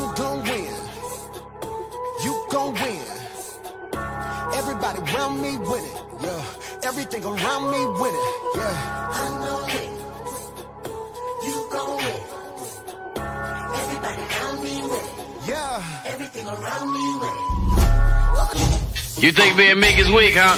I'm 0.00 0.14
gon' 0.14 0.42
win. 0.44 0.74
You 2.24 2.32
gon' 2.50 2.72
win. 2.72 3.02
Everybody 4.54 4.98
around 5.12 5.42
me 5.42 5.58
with 5.58 5.84
it. 5.84 5.96
Yeah. 6.22 6.88
Everything 6.88 7.24
around 7.24 7.70
me 7.70 7.86
with 8.00 8.14
it. 8.14 8.24
Yeah. 8.56 9.12
I 9.12 9.26
know 9.44 9.60
it. 9.68 9.90
You 11.44 11.56
gon' 11.70 11.96
win. 11.98 12.20
Everybody 13.80 14.22
around 14.22 14.56
me 14.64 14.72
it. 14.80 15.06
Yeah. 15.46 16.06
Everything 16.06 16.46
around 16.46 16.92
me 16.94 17.04
it. 17.28 17.36
You 19.22 19.32
think 19.32 19.56
being 19.58 19.80
meek 19.80 19.98
is 19.98 20.10
weak, 20.10 20.34
huh? 20.34 20.56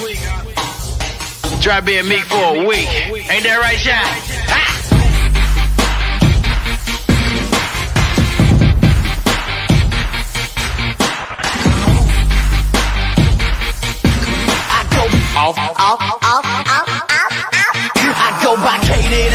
Try 1.61 1.81
being 1.81 2.07
meek 2.07 2.23
for 2.23 2.55
a 2.55 2.65
week. 2.65 2.87
Ain't 3.29 3.43
that 3.43 3.59
right, 3.59 3.77
Shine? 3.77 4.32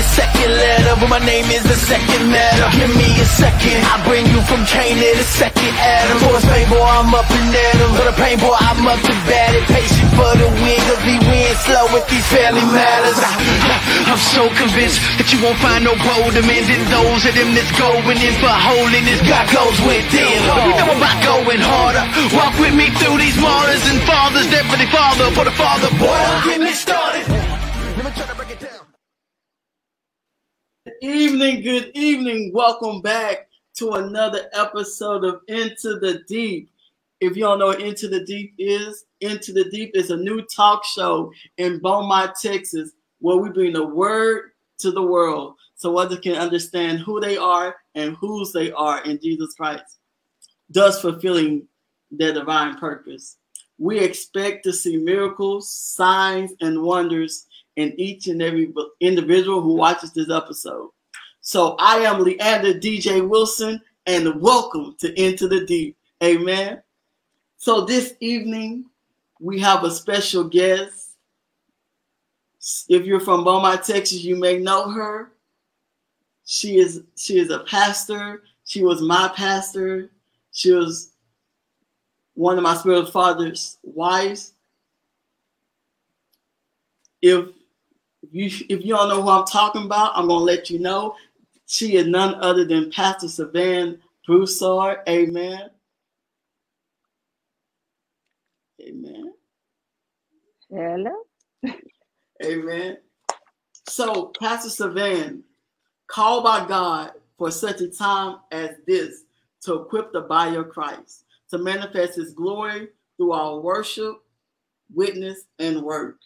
Second 0.09 0.51
letter, 0.51 0.95
but 1.01 1.09
my 1.09 1.23
name 1.23 1.47
is 1.53 1.65
the 1.65 1.77
second 1.77 2.33
letter. 2.33 2.67
Give 2.73 2.93
me 2.97 3.09
a 3.21 3.29
second, 3.29 3.79
I 3.85 4.01
bring 4.09 4.25
you 4.33 4.41
from 4.49 4.65
Cain 4.65 4.97
to 4.97 5.11
the 5.21 5.27
second 5.27 5.73
Adam. 5.77 6.19
For 6.25 6.33
the 6.33 6.45
pain 6.49 6.67
boy, 6.73 6.81
I'm 6.81 7.13
up 7.13 7.29
and 7.29 7.53
at. 7.53 7.77
For 7.99 8.07
the 8.09 8.17
pain 8.17 8.39
boy, 8.41 8.57
I'm 8.57 8.87
up 8.89 9.01
to 9.01 9.15
bat 9.29 9.53
it. 9.55 9.65
Patient 9.69 10.11
for 10.17 10.33
the 10.41 10.49
win, 10.49 10.79
cause 10.89 11.03
we 11.05 11.15
win 11.29 11.53
slow 11.69 11.85
with 11.93 12.07
these 12.09 12.27
family 12.33 12.65
matters. 12.73 13.19
I'm 14.11 14.21
so 14.21 14.49
convinced 14.57 14.99
that 15.21 15.29
you 15.31 15.39
won't 15.45 15.59
find 15.61 15.85
no 15.85 15.95
bolder 15.95 16.45
men 16.45 16.65
than 16.65 16.83
those 16.89 17.23
of 17.29 17.35
them 17.37 17.53
that's 17.53 17.73
going 17.77 18.19
in 18.19 18.35
for 18.41 18.51
holiness. 18.51 19.21
God 19.29 19.47
goes 19.53 19.79
with 19.85 20.07
them. 20.11 20.25
You 20.25 20.75
know 20.81 20.97
about 20.97 21.19
going 21.23 21.63
harder. 21.63 22.05
Walk 22.35 22.55
with 22.57 22.75
me 22.75 22.89
through 22.97 23.21
these 23.21 23.37
martyrs 23.37 23.85
and 23.93 24.01
fathers, 24.09 24.49
deputy 24.49 24.89
father 24.89 25.29
for 25.37 25.45
the 25.45 25.55
father. 25.55 25.89
Boy, 26.01 26.17
don't 26.17 26.45
get 26.49 26.61
me 26.65 26.73
started. 26.73 27.38
Evening, 31.01 31.63
good 31.63 31.91
evening. 31.95 32.53
Welcome 32.53 33.01
back 33.01 33.49
to 33.77 33.93
another 33.93 34.49
episode 34.53 35.25
of 35.25 35.41
Into 35.49 35.99
the 35.99 36.23
Deep. 36.29 36.71
If 37.21 37.37
you 37.37 37.45
don't 37.45 37.59
know 37.59 37.67
what 37.67 37.81
Into 37.81 38.09
the 38.09 38.25
Deep 38.25 38.55
is, 38.59 39.05
Into 39.21 39.53
the 39.53 39.65
Deep 39.71 39.93
is 39.95 40.11
a 40.11 40.17
new 40.17 40.43
talk 40.55 40.85
show 40.85 41.33
in 41.57 41.79
Beaumont, 41.79 42.33
Texas, 42.41 42.93
where 43.21 43.37
we 43.37 43.51
bring 43.51 43.73
the 43.73 43.87
word 43.87 44.51
to 44.79 44.91
the 44.91 45.03
world 45.03 45.55
so 45.77 45.97
others 45.97 46.21
can 46.21 46.35
understand 46.35 47.01
who 47.01 47.21
they 47.21 47.37
are 47.37 47.77
and 47.95 48.17
whose 48.17 48.53
they 48.53 48.73
are 48.73 49.03
in 49.05 49.21
Jesus 49.21 49.55
Christ, 49.55 49.99
thus 50.69 51.01
fulfilling 51.01 51.67
their 52.11 52.33
divine 52.33 52.77
purpose. 52.79 53.37
We 53.79 54.01
expect 54.01 54.65
to 54.65 54.73
see 54.73 54.97
miracles, 54.97 55.73
signs, 55.73 56.53
and 56.61 56.83
wonders 56.83 57.47
in 57.79 57.95
each 57.97 58.27
and 58.27 58.43
every 58.43 58.75
individual 58.99 59.61
who 59.61 59.75
watches 59.75 60.13
this 60.13 60.31
episode. 60.31 60.91
So 61.41 61.77
I 61.79 61.99
am 61.99 62.25
Leeander 62.25 62.81
DJ 62.81 63.27
Wilson, 63.27 63.81
and 64.05 64.41
welcome 64.41 64.97
to 64.99 65.15
Into 65.15 65.47
the 65.47 65.65
Deep. 65.65 65.97
Amen. 66.23 66.83
So 67.57 67.83
this 67.83 68.15
evening, 68.19 68.87
we 69.39 69.61
have 69.61 69.85
a 69.85 69.93
special 69.93 70.43
guest. 70.43 71.11
If 72.89 73.07
you're 73.07 73.21
from 73.21 73.45
Beaumont, 73.45 73.85
Texas, 73.85 74.25
you 74.25 74.35
may 74.35 74.59
know 74.59 74.91
her. 74.91 75.31
She 76.45 76.79
is 76.79 77.03
she 77.17 77.39
is 77.39 77.51
a 77.51 77.61
pastor. 77.61 78.43
She 78.65 78.83
was 78.83 79.01
my 79.01 79.31
pastor. 79.37 80.11
She 80.51 80.73
was 80.73 81.13
one 82.35 82.57
of 82.57 82.65
my 82.65 82.77
spiritual 82.77 83.13
father's 83.13 83.79
wives. 83.85 84.55
If 87.23 87.51
you 88.31 88.47
if 88.69 88.85
you 88.85 88.95
don't 88.95 89.09
know 89.09 89.23
who 89.23 89.29
I'm 89.29 89.47
talking 89.47 89.85
about, 89.85 90.13
I'm 90.15 90.29
gonna 90.29 90.45
let 90.45 90.71
you 90.71 90.79
know. 90.79 91.15
She 91.67 91.97
is 91.97 92.07
none 92.07 92.35
other 92.37 92.65
than 92.65 92.91
Pastor 92.91 93.29
Silvann 93.29 94.01
Broussard. 94.27 94.99
Amen. 95.09 95.71
Amen. 98.81 99.33
Hello. 100.71 101.13
Amen. 102.45 102.99
So, 103.89 104.33
Pastor 104.39 104.71
Silvann, 104.71 105.43
called 106.09 106.45
by 106.45 106.67
God 106.67 107.13
for 107.37 107.51
such 107.51 107.81
a 107.81 107.89
time 107.89 108.37
as 108.53 108.71
this 108.87 109.25
to 109.63 109.75
equip 109.75 110.13
the 110.13 110.23
body 110.23 110.57
of 110.57 110.69
Christ, 110.69 111.25
to 111.51 111.59
manifest 111.59 112.17
his 112.17 112.33
glory 112.33 112.89
through 113.17 113.33
our 113.33 113.61
worship, 113.61 114.17
witness, 114.95 115.45
and 115.59 115.83
work. 115.83 116.17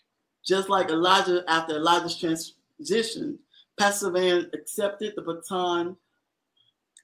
Just 0.45 0.69
like 0.69 0.91
Elisha 0.91 1.45
after 1.49 1.77
Elijah's 1.77 2.19
transition, 2.19 3.39
Pastor 3.79 4.11
Van 4.11 4.51
accepted 4.53 5.15
the 5.15 5.23
baton 5.23 5.97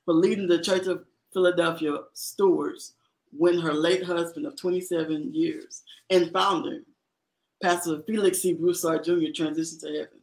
for 0.05 0.15
leading 0.15 0.47
the 0.47 0.61
Church 0.61 0.87
of 0.87 1.05
Philadelphia 1.33 1.99
stewards 2.15 2.95
when 3.37 3.59
her 3.61 3.73
late 3.73 4.03
husband 4.03 4.47
of 4.47 4.57
27 4.57 5.35
years 5.35 5.83
and 6.11 6.33
founder, 6.33 6.81
Pastor 7.63 8.03
Felix 8.07 8.41
C. 8.41 8.55
Broussard 8.55 9.05
Jr., 9.05 9.33
transitioned 9.35 9.81
to 9.81 9.89
heaven. 9.89 10.21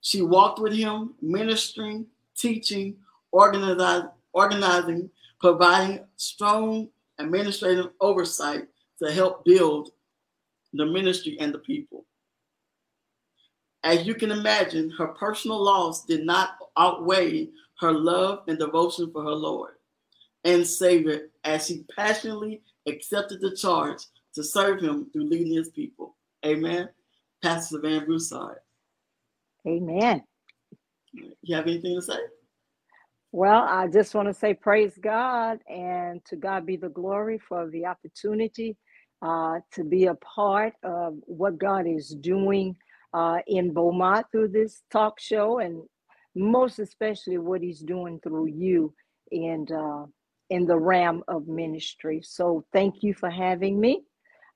She 0.00 0.22
walked 0.22 0.60
with 0.60 0.74
him, 0.74 1.14
ministering, 1.20 2.06
teaching, 2.36 2.96
organizing, 3.32 4.08
organizing 4.32 5.10
providing 5.40 6.00
strong 6.16 6.88
administrative 7.18 7.90
oversight 8.00 8.66
to 8.98 9.12
help 9.12 9.44
build 9.44 9.90
the 10.72 10.86
ministry 10.86 11.36
and 11.38 11.52
the 11.52 11.58
people. 11.58 12.06
As 13.84 14.06
you 14.06 14.14
can 14.14 14.30
imagine, 14.30 14.90
her 14.98 15.08
personal 15.08 15.62
loss 15.62 16.06
did 16.06 16.24
not 16.24 16.56
outweigh 16.76 17.50
her 17.80 17.92
love 17.92 18.44
and 18.48 18.58
devotion 18.58 19.12
for 19.12 19.22
her 19.22 19.34
Lord 19.34 19.74
and 20.42 20.66
Savior 20.66 21.28
as 21.44 21.66
she 21.66 21.84
passionately 21.94 22.62
accepted 22.88 23.42
the 23.42 23.54
charge 23.54 24.00
to 24.34 24.42
serve 24.42 24.80
him 24.80 25.10
through 25.12 25.28
leading 25.28 25.54
his 25.54 25.68
people. 25.70 26.16
Amen. 26.46 26.88
Pastor 27.42 27.78
Van 27.80 28.06
Broussard, 28.06 28.58
Amen. 29.66 30.22
you 31.42 31.54
have 31.54 31.66
anything 31.66 31.94
to 31.96 32.02
say? 32.02 32.18
Well, 33.32 33.64
I 33.68 33.88
just 33.88 34.14
want 34.14 34.28
to 34.28 34.34
say 34.34 34.54
praise 34.54 34.96
God 34.98 35.58
and 35.68 36.24
to 36.26 36.36
God 36.36 36.64
be 36.64 36.76
the 36.76 36.88
glory 36.88 37.38
for 37.38 37.68
the 37.68 37.86
opportunity 37.86 38.76
uh, 39.20 39.58
to 39.72 39.84
be 39.84 40.06
a 40.06 40.14
part 40.14 40.72
of 40.82 41.16
what 41.26 41.58
God 41.58 41.86
is 41.86 42.10
doing 42.20 42.76
uh, 43.14 43.38
in 43.46 43.72
Beaumont 43.72 44.26
through 44.32 44.48
this 44.48 44.82
talk 44.90 45.20
show, 45.20 45.60
and 45.60 45.82
most 46.34 46.78
especially 46.78 47.38
what 47.38 47.62
He's 47.62 47.80
doing 47.80 48.20
through 48.22 48.48
you 48.48 48.92
and 49.30 49.70
uh, 49.70 50.04
in 50.50 50.66
the 50.66 50.76
realm 50.76 51.22
of 51.28 51.46
ministry. 51.46 52.20
So, 52.22 52.64
thank 52.72 53.02
you 53.02 53.14
for 53.14 53.30
having 53.30 53.80
me, 53.80 54.02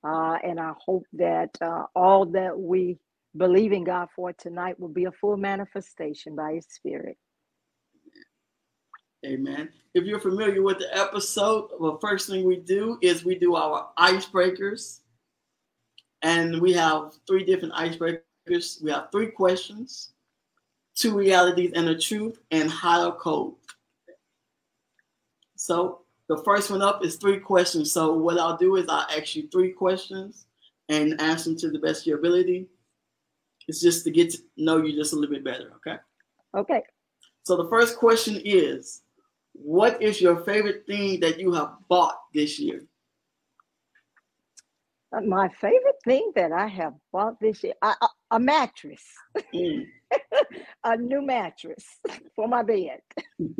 uh, 0.07 0.37
and 0.45 0.59
I 0.61 0.73
hope 0.85 1.07
that 1.15 1.51
uh, 1.63 1.85
all 1.95 2.27
that 2.27 2.59
we 2.59 2.99
believe 3.37 3.73
in 3.73 3.85
God 3.85 4.09
for 4.15 4.33
tonight 4.33 4.79
will 4.79 4.89
be 4.89 5.05
a 5.05 5.13
full 5.13 5.37
manifestation 5.37 6.35
by 6.35 6.55
His 6.55 6.67
Spirit. 6.69 7.17
Amen. 9.27 9.71
If 9.95 10.05
you're 10.05 10.21
familiar 10.21 10.63
with 10.63 10.79
the 10.79 10.97
episode, 10.97 11.71
the 11.81 11.99
first 12.01 12.29
thing 12.29 12.45
we 12.45 12.57
do 12.57 12.99
is 13.03 13.25
we 13.25 13.37
do 13.37 13.57
our 13.57 13.89
icebreakers. 13.99 15.01
And 16.23 16.61
we 16.61 16.73
have 16.73 17.13
three 17.27 17.45
different 17.45 17.75
icebreakers. 17.75 18.23
We 18.83 18.91
have 18.91 19.11
three 19.11 19.29
questions, 19.29 20.11
two 20.95 21.17
realities 21.17 21.73
and 21.75 21.89
a 21.89 21.99
truth, 21.99 22.39
and 22.51 22.71
hot 22.71 23.07
or 23.07 23.17
cold. 23.17 23.57
So 25.57 26.01
the 26.29 26.39
first 26.45 26.71
one 26.71 26.83
up 26.83 27.05
is 27.05 27.17
three 27.17 27.39
questions. 27.39 27.93
So 27.93 28.13
what 28.13 28.39
I'll 28.39 28.57
do 28.57 28.77
is 28.77 28.87
I'll 28.89 29.07
ask 29.17 29.35
you 29.35 29.49
three 29.51 29.73
questions 29.73 30.47
and 30.89 31.21
ask 31.21 31.45
them 31.45 31.57
to 31.59 31.71
the 31.71 31.79
best 31.79 32.03
of 32.03 32.07
your 32.07 32.19
ability. 32.19 32.67
It's 33.67 33.81
just 33.81 34.05
to 34.05 34.11
get 34.11 34.31
to 34.31 34.39
know 34.57 34.79
you 34.79 34.97
just 34.97 35.13
a 35.13 35.17
little 35.17 35.35
bit 35.35 35.45
better, 35.45 35.73
okay? 35.77 35.99
Okay. 36.55 36.83
So 37.43 37.57
the 37.57 37.69
first 37.69 37.97
question 37.97 38.41
is, 38.45 39.03
what 39.53 40.01
is 40.03 40.21
your 40.21 40.37
favorite 40.45 40.87
thing 40.87 41.21
that 41.21 41.39
you 41.41 41.53
have 41.53 41.73
bought 41.89 42.19
this 42.33 42.59
year? 42.59 42.83
Uh, 45.15 45.21
My 45.23 45.49
favorite 45.49 45.97
thing 46.05 46.33
that 46.35 46.53
I 46.53 46.67
have 46.67 46.95
bought 47.13 47.41
this 47.41 47.63
year, 47.63 47.75
a, 47.83 47.87
a, 48.01 48.09
a 48.33 48.41
mattress, 48.41 49.03
Mm, 49.55 49.87
a 50.85 50.97
new 50.97 51.23
mattress 51.23 51.85
for 52.37 52.49
my 52.49 52.63
bed. 52.63 53.01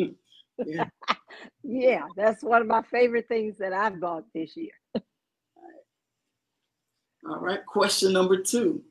yeah. 0.67 0.89
Yeah, 1.63 2.03
that's 2.17 2.43
one 2.43 2.63
of 2.63 2.67
my 2.67 2.83
favorite 2.83 3.29
things 3.29 3.59
that 3.59 3.73
I've 3.73 4.01
bought 4.01 4.25
this 4.35 4.57
year. 4.57 4.73
All 7.29 7.39
right. 7.39 7.65
Question 7.67 8.13
number 8.13 8.39
two. 8.43 8.83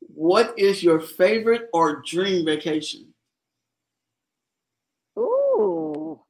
What 0.00 0.58
is 0.58 0.82
your 0.82 1.00
favorite 1.00 1.68
or 1.72 2.02
dream 2.06 2.44
vacation? 2.44 3.12
Ooh, 5.18 6.20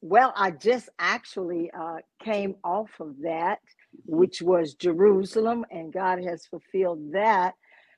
well, 0.00 0.32
I 0.36 0.50
just 0.52 0.88
actually 0.98 1.70
uh, 1.70 1.98
came 2.22 2.56
off 2.64 2.90
of 3.00 3.14
that, 3.22 3.60
which 4.04 4.42
was 4.42 4.74
Jerusalem, 4.74 5.64
and 5.70 5.92
God 5.92 6.22
has 6.24 6.46
fulfilled 6.46 7.12
that. 7.12 7.54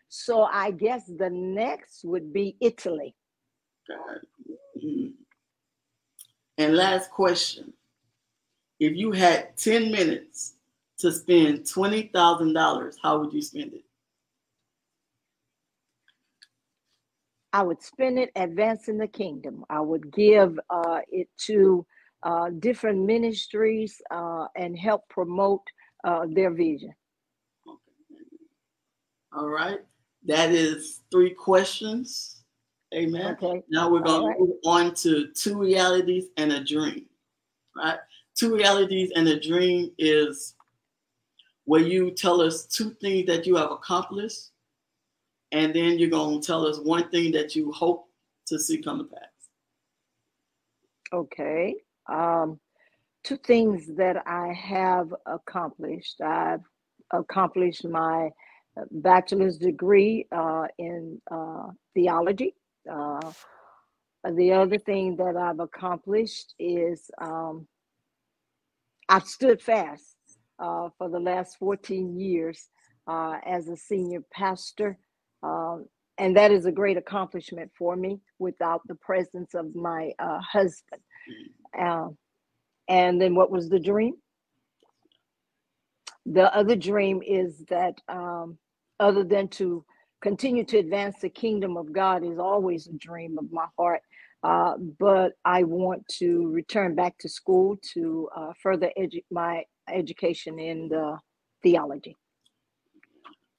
So 0.08 0.42
I 0.42 0.70
guess 0.70 1.06
the 1.06 1.30
next 1.30 2.04
would 2.04 2.32
be 2.32 2.56
Italy. 2.60 3.14
Mhm. 4.76 5.14
And 6.58 6.76
last 6.76 7.10
question. 7.10 7.72
If 8.78 8.96
you 8.96 9.12
had 9.12 9.56
10 9.56 9.90
minutes 9.90 10.54
to 10.98 11.12
spend 11.12 11.64
$20,000, 11.64 12.96
how 13.02 13.18
would 13.20 13.32
you 13.32 13.42
spend 13.42 13.72
it? 13.74 13.84
I 17.52 17.62
would 17.62 17.82
spend 17.82 18.18
it 18.18 18.30
advancing 18.34 18.98
the 18.98 19.08
kingdom. 19.08 19.64
I 19.68 19.80
would 19.80 20.12
give 20.12 20.58
uh, 20.70 21.00
it 21.10 21.28
to 21.46 21.86
uh, 22.22 22.50
different 22.58 23.04
ministries 23.04 24.00
uh, 24.10 24.46
and 24.56 24.78
help 24.78 25.08
promote 25.08 25.62
uh, 26.04 26.26
their 26.28 26.50
vision. 26.50 26.94
All 29.32 29.48
right. 29.48 29.80
That 30.24 30.50
is 30.50 31.00
three 31.10 31.30
questions. 31.30 32.44
Amen. 32.94 33.36
Okay. 33.42 33.62
Now 33.70 33.90
we're 33.90 34.00
going 34.00 34.26
right. 34.26 34.36
to 34.36 34.44
move 34.44 34.56
on 34.64 34.94
to 34.96 35.28
two 35.28 35.58
realities 35.58 36.26
and 36.36 36.52
a 36.52 36.62
dream. 36.62 37.06
Right? 37.74 37.98
Two 38.36 38.54
realities 38.54 39.10
and 39.16 39.26
a 39.28 39.40
dream 39.40 39.90
is 39.98 40.54
where 41.64 41.80
you 41.80 42.10
tell 42.10 42.40
us 42.40 42.66
two 42.66 42.90
things 43.00 43.26
that 43.26 43.46
you 43.46 43.56
have 43.56 43.70
accomplished, 43.70 44.50
and 45.52 45.72
then 45.74 45.98
you're 45.98 46.10
going 46.10 46.40
to 46.40 46.46
tell 46.46 46.66
us 46.66 46.78
one 46.80 47.08
thing 47.10 47.32
that 47.32 47.56
you 47.56 47.72
hope 47.72 48.08
to 48.46 48.58
see 48.58 48.78
come 48.82 48.98
to 48.98 49.04
pass. 49.04 49.20
Okay. 51.12 51.76
Um, 52.10 52.58
two 53.24 53.36
things 53.36 53.86
that 53.96 54.26
I 54.26 54.52
have 54.52 55.14
accomplished. 55.26 56.20
I've 56.20 56.62
accomplished 57.12 57.86
my 57.86 58.30
bachelor's 58.90 59.58
degree 59.58 60.26
uh, 60.32 60.66
in 60.78 61.20
uh, 61.30 61.68
theology. 61.94 62.54
Uh, 62.90 63.32
the 64.36 64.52
other 64.52 64.78
thing 64.78 65.16
that 65.16 65.36
I've 65.36 65.60
accomplished 65.60 66.54
is 66.58 67.10
um, 67.20 67.66
I've 69.08 69.26
stood 69.26 69.60
fast 69.60 70.16
uh, 70.58 70.88
for 70.96 71.08
the 71.08 71.18
last 71.20 71.58
14 71.58 72.18
years 72.18 72.68
uh, 73.06 73.38
as 73.44 73.68
a 73.68 73.76
senior 73.76 74.22
pastor. 74.32 74.98
Um, 75.42 75.86
and 76.18 76.36
that 76.36 76.52
is 76.52 76.66
a 76.66 76.72
great 76.72 76.96
accomplishment 76.96 77.70
for 77.76 77.96
me 77.96 78.20
without 78.38 78.80
the 78.86 78.94
presence 78.96 79.54
of 79.54 79.74
my 79.74 80.12
uh, 80.18 80.38
husband. 80.40 81.02
Um, 81.78 82.16
and 82.88 83.20
then 83.20 83.34
what 83.34 83.50
was 83.50 83.68
the 83.68 83.80
dream? 83.80 84.14
The 86.26 86.54
other 86.54 86.76
dream 86.76 87.20
is 87.26 87.64
that 87.68 88.00
um, 88.08 88.58
other 89.00 89.24
than 89.24 89.48
to 89.48 89.84
continue 90.20 90.64
to 90.64 90.78
advance 90.78 91.16
the 91.20 91.28
kingdom 91.28 91.76
of 91.76 91.92
God 91.92 92.24
is 92.24 92.38
always 92.38 92.86
a 92.86 92.92
dream 92.92 93.38
of 93.38 93.50
my 93.50 93.66
heart. 93.76 94.02
Uh, 94.44 94.74
but 94.98 95.32
I 95.44 95.62
want 95.64 96.06
to 96.18 96.48
return 96.50 96.94
back 96.94 97.16
to 97.18 97.28
school 97.28 97.78
to 97.94 98.28
uh, 98.36 98.52
further 98.62 98.90
edu- 98.98 99.24
my 99.30 99.64
education 99.88 100.58
in 100.58 100.88
the 100.88 101.18
theology. 101.62 102.16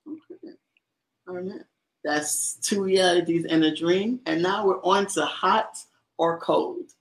Okay. 0.07 0.55
Right. 1.25 1.61
That's 2.03 2.55
two 2.55 2.83
realities 2.83 3.45
and 3.45 3.63
a 3.63 3.73
dream. 3.73 4.19
And 4.25 4.43
now 4.43 4.65
we're 4.65 4.83
on 4.83 5.07
to 5.07 5.25
hot 5.25 5.77
or 6.17 6.39
cold. 6.39 6.91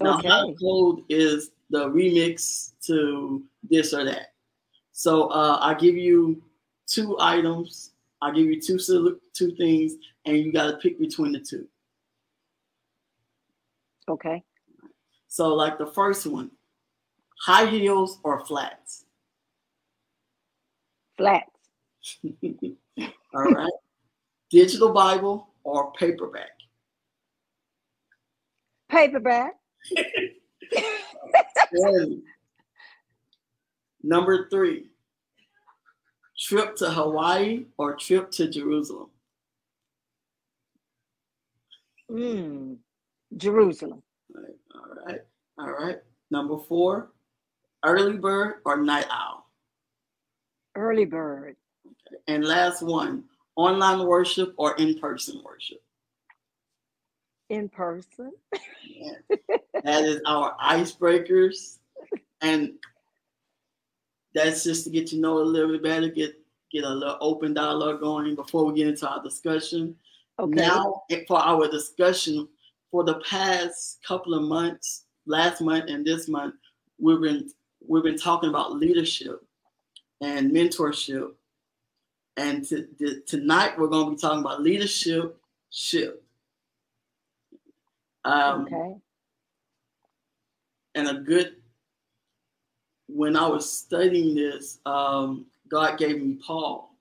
Now, 0.00 0.14
hot 0.14 0.24
Okay. 0.24 0.52
or 0.52 0.54
cold 0.60 1.04
is 1.08 1.50
the 1.70 1.88
remix 1.88 2.72
to 2.86 3.42
this 3.68 3.92
or 3.92 4.04
that. 4.04 4.32
So 4.92 5.28
uh, 5.28 5.58
I 5.60 5.74
give 5.74 5.96
you 5.96 6.42
two 6.86 7.16
items. 7.20 7.92
I 8.22 8.30
give 8.30 8.46
you 8.46 8.60
two 8.60 8.78
two 9.34 9.54
things, 9.56 9.94
and 10.24 10.36
you 10.38 10.52
got 10.52 10.70
to 10.70 10.76
pick 10.78 10.98
between 10.98 11.32
the 11.32 11.40
two. 11.40 11.66
Okay. 14.08 14.42
So, 15.28 15.48
like 15.54 15.78
the 15.78 15.86
first 15.86 16.26
one, 16.26 16.50
high 17.40 17.66
heels 17.66 18.18
or 18.22 18.44
flats. 18.46 19.04
Flats. 21.16 21.50
All 23.34 23.42
right. 23.42 23.72
Digital 24.50 24.92
Bible 24.92 25.48
or 25.64 25.92
paperback. 25.92 26.50
Paperback. 28.88 29.54
Number 34.02 34.48
three, 34.50 34.90
trip 36.38 36.76
to 36.76 36.90
Hawaii 36.90 37.66
or 37.78 37.96
trip 37.96 38.30
to 38.32 38.48
Jerusalem. 38.48 39.10
Mm. 42.10 42.76
Jerusalem. 43.36 44.02
All 44.34 44.42
right, 44.42 44.56
all 44.74 45.04
right, 45.06 45.20
all 45.58 45.86
right. 45.86 45.98
Number 46.30 46.58
four, 46.58 47.12
early 47.84 48.18
bird 48.18 48.56
or 48.64 48.76
night 48.76 49.06
owl. 49.10 49.46
Early 50.74 51.04
bird. 51.04 51.56
And 52.28 52.44
last 52.44 52.82
one, 52.82 53.24
online 53.56 54.06
worship 54.06 54.54
or 54.56 54.74
in-person 54.76 55.40
worship. 55.44 55.83
In 57.50 57.68
person. 57.68 58.32
That 59.84 60.04
is 60.04 60.20
our 60.26 60.56
icebreakers, 60.56 61.78
and 62.40 62.74
that's 64.34 64.64
just 64.64 64.84
to 64.84 64.90
get 64.90 65.06
to 65.08 65.16
know 65.16 65.38
a 65.38 65.40
little 65.40 65.72
bit 65.72 65.82
better, 65.82 66.08
get 66.08 66.34
get 66.72 66.84
a 66.84 66.88
little 66.88 67.18
open 67.20 67.54
dialogue 67.54 68.00
going 68.00 68.34
before 68.34 68.64
we 68.64 68.74
get 68.74 68.88
into 68.88 69.08
our 69.08 69.22
discussion. 69.22 69.94
Okay. 70.38 70.54
Now, 70.54 71.02
for 71.28 71.38
our 71.38 71.68
discussion, 71.68 72.48
for 72.90 73.04
the 73.04 73.20
past 73.20 74.00
couple 74.06 74.34
of 74.34 74.42
months, 74.42 75.04
last 75.26 75.60
month 75.60 75.84
and 75.88 76.04
this 76.04 76.28
month, 76.28 76.54
we've 76.98 77.20
been 77.20 77.50
we've 77.86 78.02
been 78.02 78.18
talking 78.18 78.48
about 78.48 78.74
leadership 78.74 79.44
and 80.20 80.50
mentorship. 80.50 81.32
And 82.36 82.64
to, 82.68 82.86
to- 82.98 83.20
tonight, 83.26 83.78
we're 83.78 83.86
going 83.86 84.06
to 84.06 84.10
be 84.12 84.20
talking 84.20 84.40
about 84.40 84.62
leadership 84.62 85.36
ship. 85.70 86.23
Um, 88.24 88.62
okay. 88.66 88.96
and 90.94 91.08
a 91.08 91.14
good 91.20 91.56
when 93.06 93.36
I 93.36 93.46
was 93.46 93.70
studying 93.70 94.34
this, 94.34 94.78
um, 94.86 95.46
God 95.68 95.98
gave 95.98 96.20
me 96.22 96.38
Paul, 96.44 96.96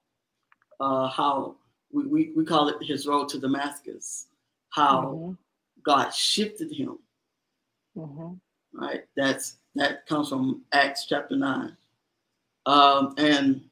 uh, 0.80 1.08
how 1.08 1.56
we, 1.92 2.06
we, 2.06 2.32
we 2.36 2.44
call 2.46 2.68
it 2.68 2.76
his 2.82 3.08
road 3.08 3.30
to 3.30 3.40
Damascus, 3.40 4.28
how 4.70 5.02
Mhm, 5.02 5.38
God 5.84 6.14
shifted 6.14 6.72
him, 6.74 7.00
mhm. 7.96 8.40
right? 8.74 9.06
That's 9.16 9.58
that 9.76 10.06
comes 10.08 10.30
from 10.30 10.64
Acts 10.74 11.06
chapter 11.08 11.36
nine. 11.38 11.76
Um, 12.66 13.14
and 13.18 13.70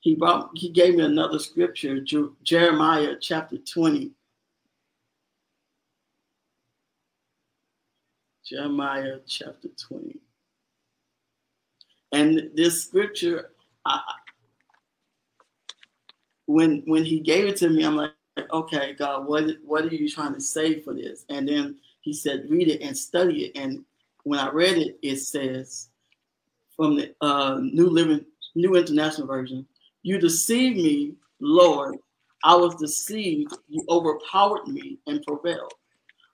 he 0.00 0.14
brought 0.14 0.50
he 0.54 0.70
gave 0.70 0.94
me 0.94 1.04
another 1.04 1.38
scripture, 1.38 2.00
Jer- 2.00 2.30
Jeremiah 2.42 3.16
chapter 3.20 3.58
20. 3.58 4.12
Jeremiah 8.50 9.18
chapter 9.28 9.68
20. 9.88 10.18
And 12.12 12.50
this 12.54 12.82
scripture, 12.82 13.52
I, 13.84 14.00
when 16.46 16.82
when 16.86 17.04
he 17.04 17.20
gave 17.20 17.46
it 17.46 17.56
to 17.58 17.68
me, 17.68 17.84
I'm 17.84 17.94
like, 17.94 18.12
okay, 18.52 18.94
God, 18.94 19.28
what 19.28 19.44
what 19.64 19.84
are 19.84 19.94
you 19.94 20.08
trying 20.10 20.34
to 20.34 20.40
say 20.40 20.80
for 20.80 20.92
this? 20.92 21.24
And 21.28 21.48
then 21.48 21.76
he 22.00 22.12
said, 22.12 22.46
read 22.50 22.66
it 22.66 22.80
and 22.80 22.96
study 22.98 23.44
it. 23.46 23.56
And 23.56 23.84
when 24.24 24.40
I 24.40 24.50
read 24.50 24.78
it, 24.78 24.98
it 25.00 25.18
says 25.18 25.88
from 26.76 26.96
the 26.96 27.14
uh, 27.20 27.60
New 27.62 27.86
Living 27.86 28.24
New 28.56 28.74
International 28.74 29.28
Version, 29.28 29.64
you 30.02 30.18
deceived 30.18 30.76
me, 30.76 31.14
Lord. 31.40 31.96
I 32.42 32.56
was 32.56 32.74
deceived. 32.76 33.54
You 33.68 33.84
overpowered 33.88 34.66
me 34.66 34.98
and 35.06 35.22
prevailed. 35.22 35.74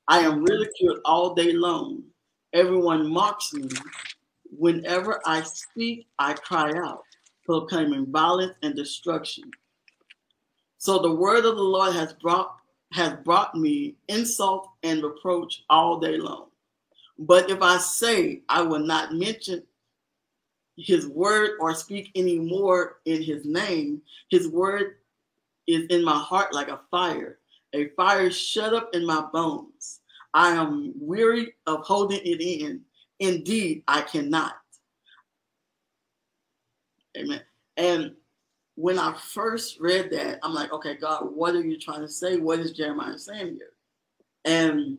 I 0.09 0.21
am 0.21 0.45
ridiculed 0.45 1.01
all 1.05 1.35
day 1.35 1.53
long. 1.53 2.05
Everyone 2.53 3.09
mocks 3.09 3.53
me. 3.53 3.69
Whenever 4.57 5.21
I 5.27 5.43
speak, 5.43 6.07
I 6.19 6.35
cry 6.35 6.73
out, 6.77 7.03
proclaiming 7.45 8.07
violence 8.07 8.55
and 8.63 8.75
destruction. 8.75 9.51
So 10.79 10.99
the 10.99 11.15
word 11.15 11.45
of 11.45 11.57
the 11.57 11.63
Lord 11.63 11.95
has 11.95 12.13
brought 12.15 12.57
has 12.93 13.15
brought 13.25 13.57
me 13.57 13.97
insult 14.09 14.69
and 14.85 15.03
reproach 15.03 15.65
all 15.69 15.99
day 15.99 16.19
long. 16.19 16.47
But 17.19 17.51
if 17.51 17.61
I 17.61 17.79
say 17.79 18.43
I 18.49 18.63
will 18.63 18.79
not 18.79 19.13
mention 19.13 19.65
his 20.77 21.09
word 21.09 21.53
or 21.59 21.75
speak 21.75 22.11
any 22.15 22.39
more 22.39 22.99
in 23.07 23.23
his 23.23 23.45
name, 23.45 24.03
his 24.29 24.49
word 24.49 24.97
is 25.67 25.87
in 25.87 26.05
my 26.05 26.17
heart 26.17 26.55
like 26.55 26.69
a 26.69 26.81
fire, 26.91 27.39
a 27.77 27.89
fire 27.91 28.31
shut 28.31 28.75
up 28.75 28.91
in 28.95 29.07
my 29.07 29.27
bones. 29.33 30.01
I 30.35 30.51
am 30.51 30.93
weary 30.97 31.55
of 31.67 31.81
holding 31.85 32.21
it 32.25 32.41
in, 32.41 32.83
Indeed, 33.19 33.83
I 33.89 34.03
cannot. 34.03 34.57
Amen. 37.17 37.41
And 37.77 38.13
when 38.75 38.99
I 38.99 39.15
first 39.15 39.81
read 39.81 40.11
that, 40.11 40.39
I'm 40.43 40.53
like, 40.53 40.73
okay, 40.73 40.97
God, 40.97 41.35
what 41.35 41.55
are 41.55 41.65
you 41.65 41.79
trying 41.79 42.03
to 42.03 42.09
say? 42.09 42.37
What 42.37 42.59
is 42.59 42.73
Jeremiah 42.73 43.19
saying 43.19 43.57
here? 43.57 43.73
And 44.45 44.99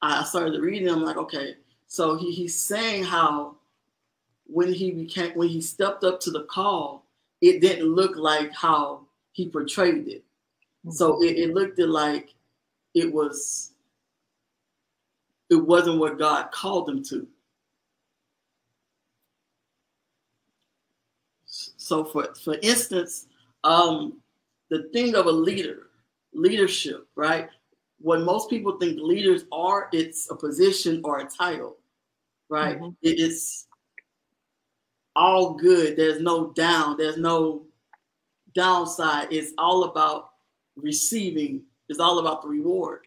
I 0.00 0.22
started 0.22 0.60
reading. 0.60 0.88
I'm 0.88 1.02
like, 1.02 1.16
okay, 1.16 1.56
so 1.88 2.16
he, 2.16 2.30
he's 2.30 2.56
saying 2.56 3.02
how 3.02 3.56
when 4.46 4.72
he 4.72 4.92
became 4.92 5.32
when 5.32 5.48
he 5.48 5.60
stepped 5.60 6.04
up 6.04 6.20
to 6.20 6.30
the 6.30 6.44
call, 6.44 7.04
it 7.40 7.60
didn't 7.60 7.88
look 7.88 8.16
like 8.16 8.52
how 8.52 9.07
he 9.38 9.48
portrayed 9.48 10.08
it. 10.08 10.24
So 10.90 11.22
it, 11.22 11.38
it 11.38 11.54
looked 11.54 11.78
like 11.78 12.34
it 12.94 13.12
was 13.12 13.72
it 15.50 15.56
wasn't 15.56 15.98
what 15.98 16.18
God 16.18 16.50
called 16.52 16.88
him 16.88 17.02
to. 17.04 17.28
So 21.46 22.04
for 22.04 22.34
for 22.44 22.56
instance, 22.62 23.26
um, 23.64 24.20
the 24.70 24.84
thing 24.92 25.14
of 25.14 25.26
a 25.26 25.30
leader, 25.32 25.88
leadership, 26.32 27.06
right? 27.16 27.48
What 28.00 28.20
most 28.20 28.50
people 28.50 28.78
think 28.78 28.98
leaders 29.00 29.44
are, 29.50 29.88
it's 29.92 30.30
a 30.30 30.36
position 30.36 31.00
or 31.04 31.18
a 31.20 31.24
title, 31.28 31.78
right? 32.50 32.80
Mhm. 32.80 32.96
It 33.02 33.20
is 33.20 33.66
all 35.16 35.54
good. 35.54 35.96
There's 35.96 36.20
no 36.20 36.52
down. 36.52 36.96
There's 36.96 37.16
no 37.16 37.66
downside. 38.58 39.28
It's 39.30 39.52
all 39.56 39.84
about 39.84 40.30
receiving. 40.76 41.62
It's 41.88 42.00
all 42.00 42.18
about 42.18 42.42
the 42.42 42.48
reward. 42.48 43.06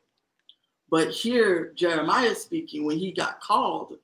But 0.90 1.12
here, 1.12 1.74
Jeremiah 1.76 2.36
speaking, 2.36 2.86
when 2.86 2.98
he 2.98 3.12
got 3.12 3.42
called, 3.42 3.96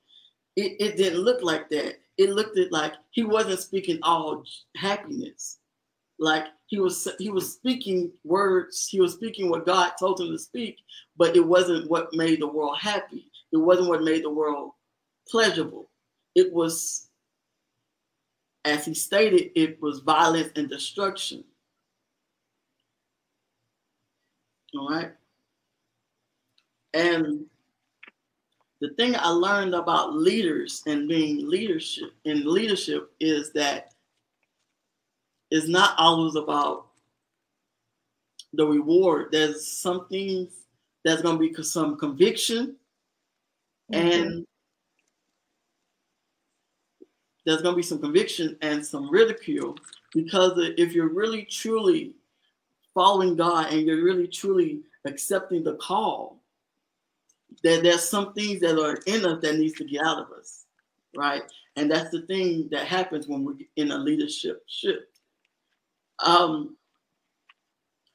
it, 0.56 0.76
it 0.80 0.96
didn't 0.96 1.20
look 1.20 1.42
like 1.42 1.68
that. 1.70 1.96
It 2.16 2.30
looked 2.30 2.58
like 2.70 2.94
he 3.10 3.24
wasn't 3.24 3.60
speaking 3.60 3.98
all 4.02 4.42
happiness. 4.76 5.58
Like 6.18 6.46
he 6.66 6.80
was 6.80 7.06
he 7.18 7.30
was 7.30 7.52
speaking 7.52 8.10
words, 8.24 8.88
he 8.88 9.00
was 9.00 9.12
speaking 9.14 9.48
what 9.48 9.66
God 9.66 9.92
told 9.98 10.20
him 10.20 10.32
to 10.32 10.38
speak, 10.38 10.78
but 11.16 11.36
it 11.36 11.46
wasn't 11.46 11.88
what 11.88 12.12
made 12.12 12.40
the 12.40 12.46
world 12.46 12.76
happy. 12.78 13.30
It 13.52 13.56
wasn't 13.56 13.88
what 13.88 14.02
made 14.02 14.24
the 14.24 14.30
world 14.30 14.72
pleasurable. 15.28 15.90
It 16.34 16.52
was, 16.52 17.07
as 18.68 18.84
he 18.84 18.94
stated, 18.94 19.50
it 19.54 19.80
was 19.80 20.00
violence 20.00 20.50
and 20.56 20.68
destruction. 20.68 21.42
All 24.74 24.90
right. 24.90 25.12
And 26.92 27.46
the 28.80 28.90
thing 28.90 29.16
I 29.16 29.30
learned 29.30 29.74
about 29.74 30.14
leaders 30.14 30.82
and 30.86 31.08
being 31.08 31.48
leadership 31.48 32.10
in 32.24 32.44
leadership 32.44 33.10
is 33.18 33.52
that 33.52 33.94
it's 35.50 35.66
not 35.66 35.94
always 35.96 36.36
about 36.36 36.88
the 38.52 38.66
reward. 38.66 39.28
There's 39.32 39.66
some 39.66 40.06
things 40.08 40.52
that's 41.04 41.22
going 41.22 41.38
to 41.38 41.48
be 41.56 41.62
some 41.62 41.96
conviction 41.96 42.76
mm-hmm. 43.92 44.08
and 44.08 44.46
there's 47.48 47.62
going 47.62 47.72
to 47.72 47.76
be 47.76 47.82
some 47.82 47.98
conviction 47.98 48.58
and 48.60 48.84
some 48.84 49.10
ridicule 49.10 49.74
because 50.12 50.52
if 50.76 50.92
you're 50.92 51.08
really 51.08 51.44
truly 51.44 52.12
following 52.92 53.36
God 53.36 53.72
and 53.72 53.86
you're 53.86 54.04
really 54.04 54.28
truly 54.28 54.82
accepting 55.06 55.64
the 55.64 55.76
call, 55.76 56.42
that 57.62 57.82
there's 57.82 58.06
some 58.06 58.34
things 58.34 58.60
that 58.60 58.78
are 58.78 58.98
in 59.06 59.24
us 59.24 59.40
that 59.40 59.56
needs 59.56 59.72
to 59.78 59.84
get 59.84 60.04
out 60.04 60.18
of 60.18 60.30
us, 60.30 60.66
right? 61.16 61.42
And 61.76 61.90
that's 61.90 62.10
the 62.10 62.20
thing 62.22 62.68
that 62.70 62.86
happens 62.86 63.28
when 63.28 63.44
we're 63.44 63.56
in 63.76 63.92
a 63.92 63.96
leadership 63.96 64.62
shift. 64.66 65.20
Um, 66.22 66.76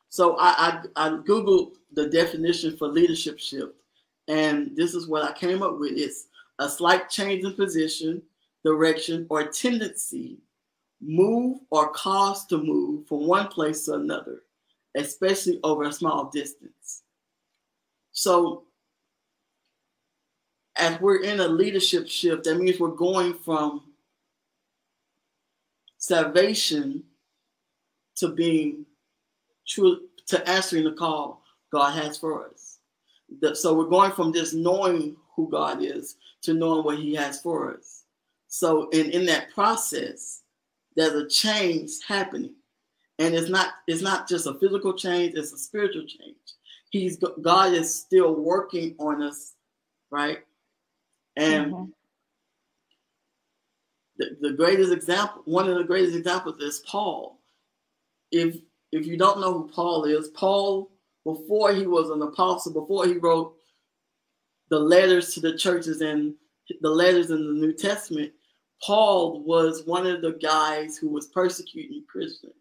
so 0.10 0.38
I, 0.38 0.84
I, 0.96 1.08
I 1.08 1.10
googled 1.10 1.72
the 1.94 2.08
definition 2.08 2.78
for 2.78 2.88
leadership 2.88 3.40
shift, 3.40 3.74
and 4.28 4.76
this 4.76 4.94
is 4.94 5.08
what 5.08 5.24
I 5.24 5.32
came 5.32 5.64
up 5.64 5.80
with: 5.80 5.94
it's 5.96 6.28
a 6.60 6.70
slight 6.70 7.10
change 7.10 7.44
in 7.44 7.54
position, 7.54 8.22
direction, 8.64 9.26
or 9.30 9.44
tendency, 9.46 10.38
move 11.02 11.60
or 11.70 11.90
cause 11.92 12.46
to 12.46 12.58
move 12.58 13.08
from 13.08 13.28
one 13.28 13.48
place 13.48 13.86
to 13.86 13.94
another, 13.94 14.44
especially 14.96 15.60
over 15.64 15.84
a 15.84 15.92
small 15.92 16.30
distance. 16.34 17.04
So 18.12 18.64
as 20.76 21.00
we're 21.02 21.24
in 21.24 21.40
a 21.40 21.48
leadership 21.48 22.08
shift, 22.08 22.46
that 22.46 22.58
means 22.58 22.80
we're 22.80 22.90
going 22.90 23.34
from 23.34 23.84
salvation 25.98 27.04
to 28.16 28.30
being 28.30 28.86
true 29.68 30.02
to 30.28 30.50
answering 30.50 30.84
the 30.86 30.94
call 30.94 31.42
God 31.72 31.92
has 31.92 32.18
for 32.18 32.48
us. 32.50 32.80
So 33.54 33.74
we're 33.74 33.86
going 33.86 34.12
from 34.12 34.32
just 34.32 34.54
knowing 34.54 35.16
who 35.36 35.50
God 35.50 35.84
is 35.84 36.18
to 36.44 36.54
knowing 36.54 36.84
what 36.84 37.00
He 37.00 37.16
has 37.16 37.42
for 37.42 37.76
us. 37.76 38.03
So 38.54 38.88
in, 38.90 39.10
in 39.10 39.26
that 39.26 39.52
process, 39.52 40.44
there's 40.96 41.14
a 41.14 41.28
change 41.28 41.90
happening. 42.08 42.54
And 43.18 43.34
it's 43.34 43.50
not 43.50 43.70
it's 43.88 44.04
not 44.04 44.30
just 44.30 44.46
a 44.46 44.54
physical 44.54 44.94
change, 44.94 45.34
it's 45.34 45.54
a 45.54 45.58
spiritual 45.58 46.04
change. 46.06 46.38
He's 46.92 47.18
God 47.42 47.74
is 47.74 47.92
still 47.94 48.36
working 48.36 48.96
on 49.00 49.24
us, 49.24 49.54
right? 50.12 50.38
And 51.36 51.74
Mhm. 51.74 51.92
the, 54.18 54.38
the 54.40 54.54
greatest 54.54 54.92
example, 54.94 55.42
one 55.46 55.68
of 55.68 55.76
the 55.80 55.84
greatest 55.84 56.16
examples 56.16 56.62
is 56.62 56.84
Paul. 56.86 57.40
If 58.32 58.58
if 58.92 59.08
you 59.08 59.18
don't 59.18 59.42
know 59.42 59.54
who 59.54 59.68
Paul 59.70 60.06
is, 60.06 60.28
Paul, 60.28 60.92
before 61.26 61.74
he 61.74 61.88
was 61.88 62.12
an 62.12 62.22
apostle, 62.22 62.72
before 62.72 63.08
he 63.08 63.14
wrote 63.14 63.56
the 64.70 64.78
letters 64.78 65.34
to 65.34 65.40
the 65.40 65.58
churches 65.58 66.02
and 66.02 66.36
the 66.82 66.90
letters 66.92 67.32
in 67.32 67.48
the 67.48 67.54
New 67.54 67.74
Testament, 67.74 68.32
Paul 68.84 69.42
was 69.44 69.86
one 69.86 70.06
of 70.06 70.22
the 70.22 70.34
guys 70.34 70.98
who 70.98 71.10
was 71.10 71.28
persecuting 71.28 72.04
Christians, 72.08 72.54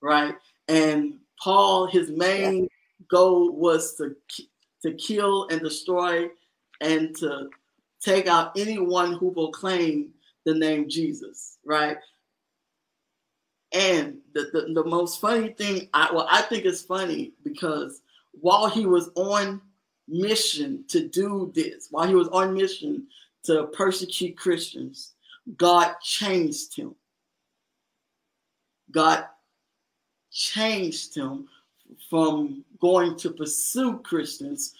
right? 0.00 0.34
And 0.68 1.18
Paul, 1.42 1.86
his 1.86 2.10
main 2.10 2.68
goal 3.10 3.52
was 3.52 3.94
to 3.96 4.16
to 4.82 4.92
kill 4.94 5.48
and 5.48 5.60
destroy 5.60 6.28
and 6.80 7.14
to 7.16 7.50
take 8.00 8.26
out 8.26 8.56
anyone 8.56 9.12
who 9.12 9.32
proclaimed 9.32 10.10
the 10.46 10.54
name 10.54 10.88
Jesus, 10.88 11.58
right? 11.64 11.96
And 13.72 14.18
the, 14.34 14.48
the, 14.52 14.72
the 14.72 14.88
most 14.88 15.20
funny 15.20 15.48
thing, 15.48 15.88
I 15.92 16.10
well, 16.12 16.28
I 16.30 16.42
think 16.42 16.64
it's 16.64 16.82
funny 16.82 17.32
because 17.44 18.00
while 18.32 18.68
he 18.68 18.86
was 18.86 19.10
on 19.14 19.60
mission 20.06 20.84
to 20.88 21.06
do 21.06 21.52
this, 21.54 21.88
while 21.90 22.06
he 22.06 22.14
was 22.14 22.28
on 22.28 22.54
mission 22.54 23.06
to 23.44 23.66
persecute 23.66 24.36
Christians, 24.36 25.14
God 25.56 25.94
changed 26.02 26.76
him. 26.76 26.94
God 28.90 29.26
changed 30.30 31.16
him 31.16 31.48
from 32.10 32.64
going 32.80 33.16
to 33.16 33.30
pursue 33.30 33.98
Christians 34.00 34.74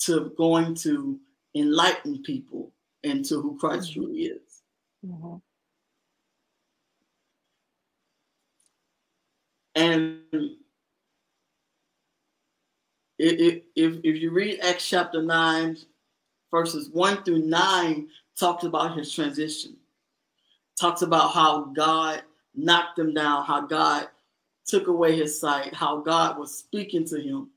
to 0.00 0.32
going 0.36 0.74
to 0.76 1.18
enlighten 1.54 2.22
people 2.22 2.70
into 3.02 3.40
who 3.40 3.58
Christ 3.58 3.92
truly 3.92 4.24
is. 4.24 4.62
Mhm. 5.06 5.40
And 9.74 10.22
it, 13.18 13.64
if, 13.76 14.00
if 14.02 14.20
you 14.20 14.30
read 14.30 14.60
Acts 14.60 14.88
chapter 14.88 15.22
9, 15.22 15.78
verses 16.50 16.90
1 16.90 17.22
through 17.22 17.46
9, 17.46 18.08
talks 18.38 18.64
about 18.64 18.96
his 18.96 19.12
transition. 19.12 19.76
Talks 20.80 21.02
about 21.02 21.34
how 21.34 21.64
God 21.76 22.22
knocked 22.54 22.98
him 22.98 23.12
down, 23.12 23.44
how 23.44 23.60
God 23.60 24.08
took 24.64 24.86
away 24.86 25.14
his 25.14 25.38
sight, 25.38 25.74
how 25.74 26.00
God 26.00 26.38
was 26.38 26.56
speaking 26.56 27.04
to 27.08 27.20
him. 27.20 27.50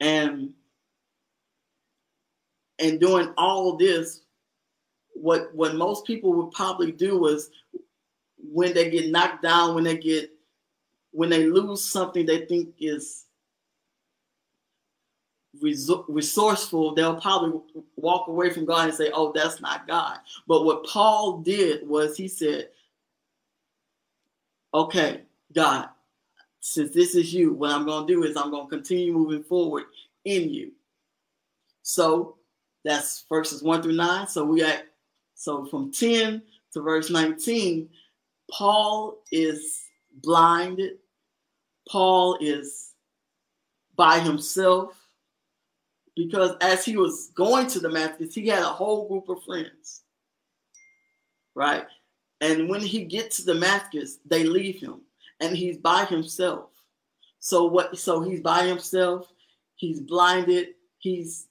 And 0.00 0.52
and 2.80 2.98
doing 2.98 3.32
all 3.38 3.76
this, 3.76 4.22
what 5.14 5.54
what 5.54 5.76
most 5.76 6.04
people 6.06 6.32
would 6.32 6.50
probably 6.50 6.90
do 6.90 7.16
was 7.16 7.50
when 8.36 8.74
they 8.74 8.90
get 8.90 9.12
knocked 9.12 9.44
down, 9.44 9.76
when 9.76 9.84
they 9.84 9.96
get 9.96 10.28
when 11.12 11.30
they 11.30 11.44
lose 11.44 11.84
something 11.84 12.26
they 12.26 12.46
think 12.46 12.74
is 12.80 13.26
resourceful, 15.60 16.94
they'll 16.94 17.20
probably 17.20 17.60
walk 17.96 18.28
away 18.28 18.50
from 18.50 18.64
God 18.64 18.88
and 18.88 18.96
say, 18.96 19.10
"Oh, 19.12 19.32
that's 19.32 19.60
not 19.60 19.86
God." 19.86 20.18
But 20.46 20.64
what 20.64 20.84
Paul 20.84 21.38
did 21.38 21.86
was 21.86 22.16
he 22.16 22.28
said, 22.28 22.70
"Okay, 24.72 25.22
God, 25.52 25.88
since 26.60 26.92
this 26.92 27.14
is 27.14 27.34
you, 27.34 27.52
what 27.52 27.70
I'm 27.70 27.84
going 27.84 28.06
to 28.06 28.12
do 28.12 28.24
is 28.24 28.36
I'm 28.36 28.50
going 28.50 28.66
to 28.66 28.70
continue 28.70 29.12
moving 29.12 29.42
forward 29.42 29.84
in 30.24 30.48
you." 30.48 30.72
So 31.82 32.38
that's 32.84 33.24
verses 33.28 33.62
1 33.62 33.82
through 33.82 33.94
9. 33.94 34.26
So 34.28 34.44
we 34.44 34.60
got 34.60 34.82
so 35.34 35.66
from 35.66 35.90
10 35.90 36.42
to 36.72 36.80
verse 36.80 37.10
19, 37.10 37.88
Paul 38.50 39.18
is 39.30 39.82
blinded. 40.22 40.98
Paul 41.88 42.38
is 42.40 42.92
by 43.96 44.20
himself 44.20 45.01
because 46.16 46.56
as 46.60 46.84
he 46.84 46.96
was 46.96 47.30
going 47.34 47.66
to 47.68 47.80
Damascus, 47.80 48.34
he 48.34 48.46
had 48.48 48.62
a 48.62 48.66
whole 48.66 49.08
group 49.08 49.28
of 49.28 49.42
friends. 49.44 50.02
Right? 51.54 51.84
And 52.40 52.68
when 52.68 52.80
he 52.80 53.04
gets 53.04 53.36
to 53.36 53.44
Damascus, 53.44 54.18
they 54.26 54.44
leave 54.44 54.80
him 54.80 55.02
and 55.40 55.56
he's 55.56 55.78
by 55.78 56.04
himself. 56.04 56.70
So 57.38 57.66
what 57.66 57.98
so 57.98 58.20
he's 58.20 58.40
by 58.40 58.66
himself, 58.66 59.28
he's 59.76 60.00
blinded, 60.00 60.68
he's 60.98 61.48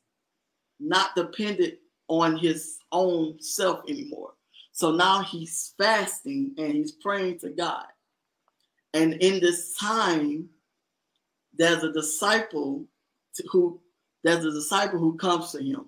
not 0.79 1.15
dependent 1.15 1.75
on 2.07 2.37
his 2.37 2.79
own 2.91 3.41
self 3.41 3.81
anymore. 3.87 4.33
So 4.71 4.91
now 4.91 5.21
he's 5.21 5.73
fasting 5.77 6.53
and 6.57 6.73
he's 6.73 6.93
praying 6.93 7.39
to 7.39 7.49
God. 7.49 7.85
And 8.93 9.13
in 9.15 9.39
this 9.39 9.73
time, 9.77 10.49
there's 11.53 11.83
a 11.83 11.91
disciple 11.93 12.85
who 13.51 13.79
there's 14.23 14.45
a 14.45 14.51
disciple 14.51 14.99
who 14.99 15.17
comes 15.17 15.51
to 15.51 15.63
him. 15.63 15.85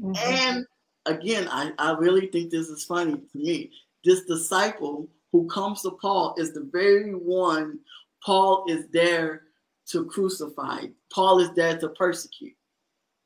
Mm-hmm. 0.00 0.16
And 0.16 0.66
again, 1.06 1.48
I, 1.50 1.72
I 1.78 1.92
really 1.92 2.26
think 2.26 2.50
this 2.50 2.68
is 2.68 2.84
funny 2.84 3.12
to 3.12 3.38
me. 3.38 3.70
This 4.04 4.24
disciple 4.24 5.08
who 5.32 5.46
comes 5.48 5.82
to 5.82 5.92
Paul 5.92 6.34
is 6.38 6.52
the 6.52 6.68
very 6.72 7.12
one 7.12 7.78
Paul 8.24 8.64
is 8.68 8.86
there 8.88 9.42
to 9.86 10.04
crucify. 10.04 10.86
Paul 11.12 11.40
is 11.40 11.52
there 11.54 11.78
to 11.78 11.88
persecute, 11.90 12.56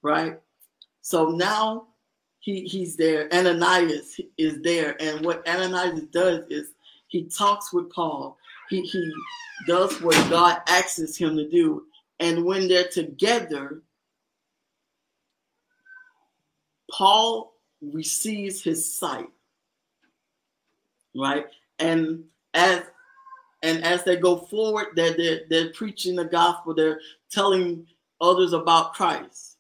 right? 0.03 0.39
So 1.03 1.31
now 1.31 1.89
he, 2.41 2.63
he's 2.63 2.97
there. 2.97 3.33
Ananias 3.35 4.21
is 4.39 4.63
there. 4.63 5.01
And 5.01 5.25
what 5.25 5.47
Ananias 5.49 6.03
does 6.13 6.45
is 6.49 6.69
he 7.09 7.25
talks 7.25 7.73
with 7.73 7.91
Paul. 7.91 8.39
He, 8.71 8.83
he 8.83 9.13
does 9.67 10.01
what 10.01 10.15
God 10.31 10.63
asks 10.69 11.17
him 11.17 11.37
to 11.37 11.49
do. 11.51 11.85
And 12.21 12.45
when 12.45 12.69
they're 12.69 12.89
together, 12.89 13.83
Paul 16.91 17.55
receives 17.81 18.63
his 18.63 18.97
sight, 18.97 19.29
right? 21.15 21.47
And 21.79 22.25
as 22.53 22.83
and 23.65 23.83
as 23.83 24.05
they 24.05 24.17
go 24.17 24.37
forward, 24.37 24.89
they're, 24.95 25.17
they're, 25.17 25.41
they're 25.49 25.73
preaching 25.73 26.17
the 26.17 26.27
gospel, 26.27 26.75
they're 26.75 27.01
telling 27.31 27.87
others 28.21 28.53
about 28.53 28.93
Christ. 28.93 29.57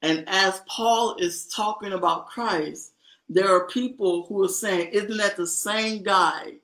And 0.00 0.24
as 0.26 0.62
Paul 0.66 1.16
is 1.18 1.46
talking 1.48 1.92
about 1.92 2.28
Christ, 2.28 2.92
there 3.28 3.54
are 3.54 3.66
people 3.66 4.24
who 4.26 4.42
are 4.44 4.48
saying, 4.48 4.90
Isn't 4.92 5.18
that 5.18 5.36
the 5.36 5.46
same 5.46 6.02
guy 6.02 6.54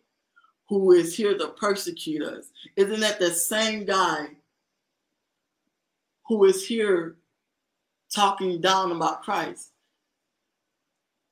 who 0.69 0.93
is 0.93 1.15
here 1.15 1.37
to 1.37 1.49
persecute 1.49 2.23
us? 2.23 2.47
Isn't 2.77 3.01
that 3.01 3.19
the 3.19 3.31
same 3.31 3.85
guy 3.85 4.29
who 6.27 6.45
is 6.45 6.67
here 6.67 7.17
talking 8.15 8.61
down 8.61 8.93
about 8.93 9.23
Christ. 9.23 9.71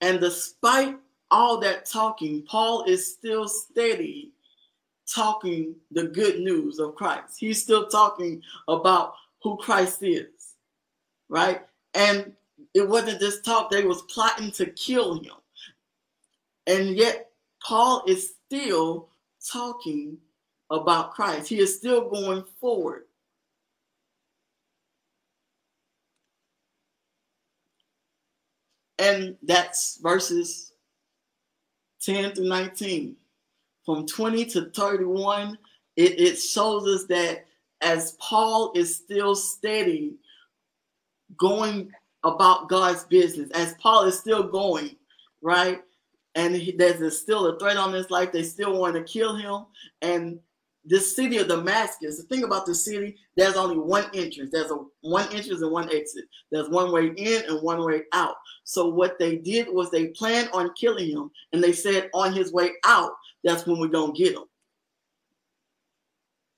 And 0.00 0.20
despite 0.20 0.96
all 1.30 1.58
that 1.60 1.84
talking, 1.84 2.42
Paul 2.42 2.84
is 2.84 3.12
still 3.12 3.48
steady 3.48 4.32
talking 5.12 5.74
the 5.90 6.04
good 6.04 6.40
news 6.40 6.78
of 6.78 6.94
Christ. 6.94 7.36
He's 7.38 7.62
still 7.62 7.88
talking 7.88 8.42
about 8.68 9.14
who 9.42 9.56
Christ 9.56 10.02
is, 10.02 10.54
right? 11.28 11.62
And 11.94 12.32
it 12.74 12.88
wasn't 12.88 13.20
just 13.20 13.44
talk, 13.44 13.70
they 13.70 13.84
was 13.84 14.02
plotting 14.02 14.50
to 14.52 14.66
kill 14.66 15.14
him. 15.14 15.32
And 16.66 16.96
yet 16.96 17.30
Paul 17.62 18.04
is 18.06 18.34
still 18.46 19.08
talking 19.50 20.18
about 20.70 21.12
Christ. 21.12 21.48
He 21.48 21.58
is 21.58 21.76
still 21.76 22.08
going 22.08 22.44
forward. 22.60 23.04
And 29.00 29.36
that's 29.42 29.98
verses 30.02 30.72
10 32.02 32.34
to 32.34 32.42
19. 32.46 33.16
From 33.86 34.06
20 34.06 34.44
to 34.46 34.70
31, 34.70 35.58
it, 35.96 36.20
it 36.20 36.36
shows 36.36 36.86
us 36.86 37.06
that 37.06 37.46
as 37.80 38.12
Paul 38.20 38.72
is 38.74 38.94
still 38.94 39.34
steady 39.34 40.16
going 41.38 41.90
about 42.24 42.68
God's 42.68 43.04
business, 43.04 43.50
as 43.52 43.74
Paul 43.80 44.04
is 44.04 44.18
still 44.18 44.42
going, 44.42 44.96
right? 45.40 45.82
And 46.34 46.54
he, 46.54 46.72
there's 46.72 47.18
still 47.18 47.46
a 47.46 47.58
threat 47.58 47.78
on 47.78 47.94
his 47.94 48.10
life. 48.10 48.32
They 48.32 48.42
still 48.42 48.78
want 48.78 48.96
to 48.96 49.02
kill 49.02 49.34
him. 49.34 49.64
And 50.02 50.38
this 50.84 51.14
city 51.14 51.38
of 51.38 51.48
Damascus, 51.48 52.16
the 52.16 52.22
thing 52.24 52.44
about 52.44 52.66
the 52.66 52.74
city, 52.74 53.16
there's 53.36 53.56
only 53.56 53.78
one 53.78 54.06
entrance. 54.14 54.50
There's 54.50 54.70
a 54.70 54.78
one 55.02 55.26
entrance 55.32 55.60
and 55.60 55.70
one 55.70 55.92
exit. 55.94 56.24
There's 56.50 56.70
one 56.70 56.92
way 56.92 57.08
in 57.16 57.44
and 57.48 57.62
one 57.62 57.84
way 57.84 58.02
out. 58.12 58.36
So 58.64 58.88
what 58.88 59.18
they 59.18 59.36
did 59.36 59.68
was 59.68 59.90
they 59.90 60.08
planned 60.08 60.50
on 60.52 60.72
killing 60.74 61.08
him, 61.08 61.30
and 61.52 61.62
they 61.62 61.72
said 61.72 62.10
on 62.14 62.32
his 62.32 62.52
way 62.52 62.70
out, 62.84 63.12
that's 63.44 63.66
when 63.66 63.78
we're 63.78 63.88
gonna 63.88 64.12
get 64.12 64.34
him. 64.34 64.44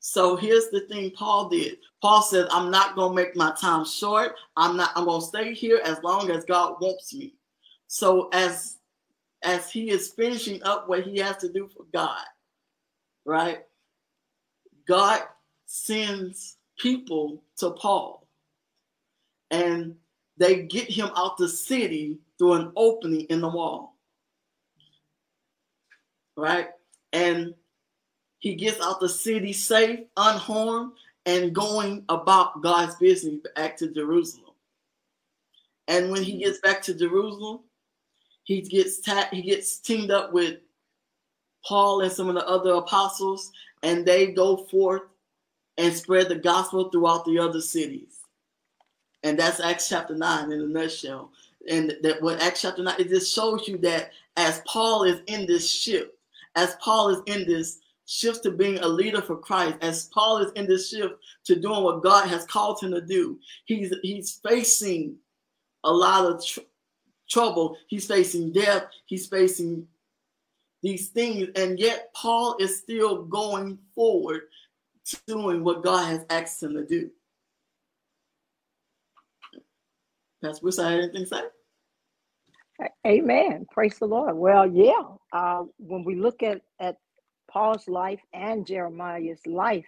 So 0.00 0.36
here's 0.36 0.68
the 0.70 0.80
thing 0.88 1.12
Paul 1.12 1.48
did. 1.48 1.78
Paul 2.00 2.22
said, 2.22 2.48
I'm 2.50 2.70
not 2.70 2.96
gonna 2.96 3.14
make 3.14 3.36
my 3.36 3.52
time 3.60 3.84
short. 3.84 4.34
I'm 4.56 4.76
not, 4.76 4.90
I'm 4.96 5.04
gonna 5.04 5.24
stay 5.24 5.54
here 5.54 5.80
as 5.84 6.02
long 6.02 6.30
as 6.30 6.44
God 6.44 6.74
wants 6.80 7.14
me. 7.14 7.34
So 7.86 8.28
as 8.32 8.78
as 9.44 9.70
he 9.70 9.90
is 9.90 10.12
finishing 10.12 10.62
up 10.62 10.88
what 10.88 11.02
he 11.02 11.18
has 11.18 11.36
to 11.38 11.52
do 11.52 11.68
for 11.68 11.84
God, 11.92 12.24
right? 13.24 13.62
God 14.86 15.22
sends 15.66 16.56
people 16.78 17.42
to 17.58 17.70
Paul 17.70 18.26
and 19.50 19.94
they 20.38 20.62
get 20.62 20.90
him 20.90 21.10
out 21.16 21.36
the 21.36 21.48
city 21.48 22.18
through 22.38 22.54
an 22.54 22.72
opening 22.74 23.22
in 23.22 23.40
the 23.40 23.48
wall. 23.48 23.96
Right? 26.36 26.68
And 27.12 27.54
he 28.38 28.54
gets 28.54 28.80
out 28.80 28.98
the 28.98 29.08
city 29.08 29.52
safe, 29.52 30.00
unharmed, 30.16 30.92
and 31.26 31.54
going 31.54 32.04
about 32.08 32.62
God's 32.62 32.96
business 32.96 33.40
back 33.54 33.76
to 33.76 33.92
Jerusalem. 33.92 34.54
And 35.86 36.10
when 36.10 36.22
he 36.22 36.38
gets 36.38 36.58
back 36.58 36.82
to 36.82 36.94
Jerusalem, 36.94 37.60
he 38.44 38.62
gets 38.62 39.00
ta- 39.00 39.28
he 39.30 39.42
gets 39.42 39.78
teamed 39.78 40.10
up 40.10 40.32
with 40.32 40.58
Paul 41.64 42.00
and 42.00 42.10
some 42.10 42.28
of 42.28 42.34
the 42.34 42.46
other 42.46 42.72
apostles, 42.72 43.52
and 43.82 44.06
they 44.06 44.28
go 44.28 44.56
forth 44.56 45.02
and 45.78 45.94
spread 45.94 46.28
the 46.28 46.36
gospel 46.36 46.90
throughout 46.90 47.24
the 47.24 47.38
other 47.38 47.60
cities. 47.60 48.20
And 49.22 49.38
that's 49.38 49.60
Acts 49.60 49.88
chapter 49.88 50.14
9 50.14 50.52
in 50.52 50.60
a 50.60 50.66
nutshell. 50.66 51.30
And 51.68 51.96
that 52.02 52.20
what 52.20 52.40
Acts 52.40 52.62
chapter 52.62 52.82
9, 52.82 52.94
it 52.98 53.08
just 53.08 53.32
shows 53.32 53.68
you 53.68 53.78
that 53.78 54.10
as 54.36 54.62
Paul 54.66 55.04
is 55.04 55.20
in 55.26 55.46
this 55.46 55.70
shift, 55.70 56.10
as 56.56 56.76
Paul 56.80 57.10
is 57.10 57.22
in 57.26 57.46
this 57.46 57.78
shift 58.06 58.42
to 58.42 58.50
being 58.50 58.78
a 58.78 58.88
leader 58.88 59.22
for 59.22 59.36
Christ, 59.36 59.76
as 59.80 60.06
Paul 60.06 60.38
is 60.38 60.52
in 60.52 60.66
this 60.66 60.90
shift 60.90 61.14
to 61.44 61.58
doing 61.58 61.82
what 61.82 62.02
God 62.02 62.28
has 62.28 62.44
called 62.44 62.80
him 62.80 62.90
to 62.92 63.00
do, 63.00 63.38
he's 63.64 63.94
he's 64.02 64.40
facing 64.46 65.16
a 65.84 65.92
lot 65.92 66.26
of 66.26 66.44
tr- 66.44 66.60
trouble. 67.28 67.76
He's 67.88 68.06
facing 68.06 68.52
death. 68.52 68.84
He's 69.06 69.26
facing 69.26 69.86
these 70.82 71.08
things, 71.08 71.48
and 71.54 71.78
yet 71.78 72.12
Paul 72.14 72.56
is 72.58 72.78
still 72.78 73.22
going 73.22 73.78
forward, 73.94 74.42
doing 75.26 75.62
what 75.62 75.82
God 75.82 76.06
has 76.06 76.26
asked 76.28 76.62
him 76.62 76.74
to 76.74 76.84
do. 76.84 77.10
Pastor 80.42 80.62
Bruce, 80.62 80.78
I 80.80 80.94
anything 80.94 81.22
to 81.22 81.26
say? 81.26 81.42
Amen. 83.06 83.64
Praise 83.70 83.98
the 83.98 84.06
Lord. 84.06 84.36
Well, 84.36 84.66
yeah. 84.66 85.02
Uh, 85.32 85.64
when 85.78 86.04
we 86.04 86.16
look 86.16 86.42
at 86.42 86.62
at 86.80 86.96
Paul's 87.48 87.86
life 87.86 88.20
and 88.32 88.66
Jeremiah's 88.66 89.46
life, 89.46 89.86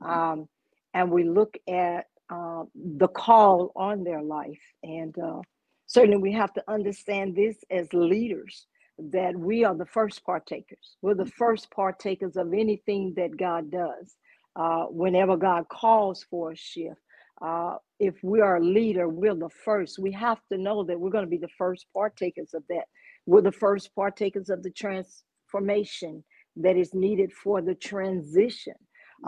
um, 0.00 0.48
and 0.92 1.10
we 1.10 1.24
look 1.24 1.56
at 1.68 2.06
uh, 2.30 2.64
the 2.74 3.08
call 3.08 3.70
on 3.76 4.02
their 4.02 4.22
life, 4.22 4.60
and 4.82 5.16
uh, 5.18 5.40
certainly 5.86 6.16
we 6.16 6.32
have 6.32 6.52
to 6.54 6.64
understand 6.66 7.36
this 7.36 7.56
as 7.70 7.92
leaders 7.92 8.66
that 8.98 9.36
we 9.36 9.64
are 9.64 9.74
the 9.76 9.86
first 9.86 10.24
partakers. 10.24 10.96
We're 11.02 11.14
the 11.14 11.26
first 11.26 11.70
partakers 11.70 12.36
of 12.36 12.52
anything 12.52 13.14
that 13.16 13.36
God 13.36 13.70
does. 13.70 14.16
Uh, 14.54 14.84
whenever 14.84 15.36
God 15.36 15.68
calls 15.68 16.24
for 16.30 16.52
a 16.52 16.56
shift, 16.56 17.00
uh, 17.40 17.76
if 17.98 18.14
we 18.22 18.40
are 18.40 18.56
a 18.56 18.64
leader, 18.64 19.08
we're 19.08 19.34
the 19.34 19.48
first. 19.64 19.98
We 19.98 20.12
have 20.12 20.38
to 20.52 20.58
know 20.58 20.84
that 20.84 21.00
we're 21.00 21.10
going 21.10 21.24
to 21.24 21.30
be 21.30 21.38
the 21.38 21.48
first 21.58 21.86
partakers 21.94 22.54
of 22.54 22.62
that. 22.68 22.84
We're 23.26 23.40
the 23.42 23.52
first 23.52 23.94
partakers 23.94 24.50
of 24.50 24.62
the 24.62 24.70
transformation 24.70 26.22
that 26.56 26.76
is 26.76 26.94
needed 26.94 27.32
for 27.32 27.62
the 27.62 27.74
transition, 27.74 28.74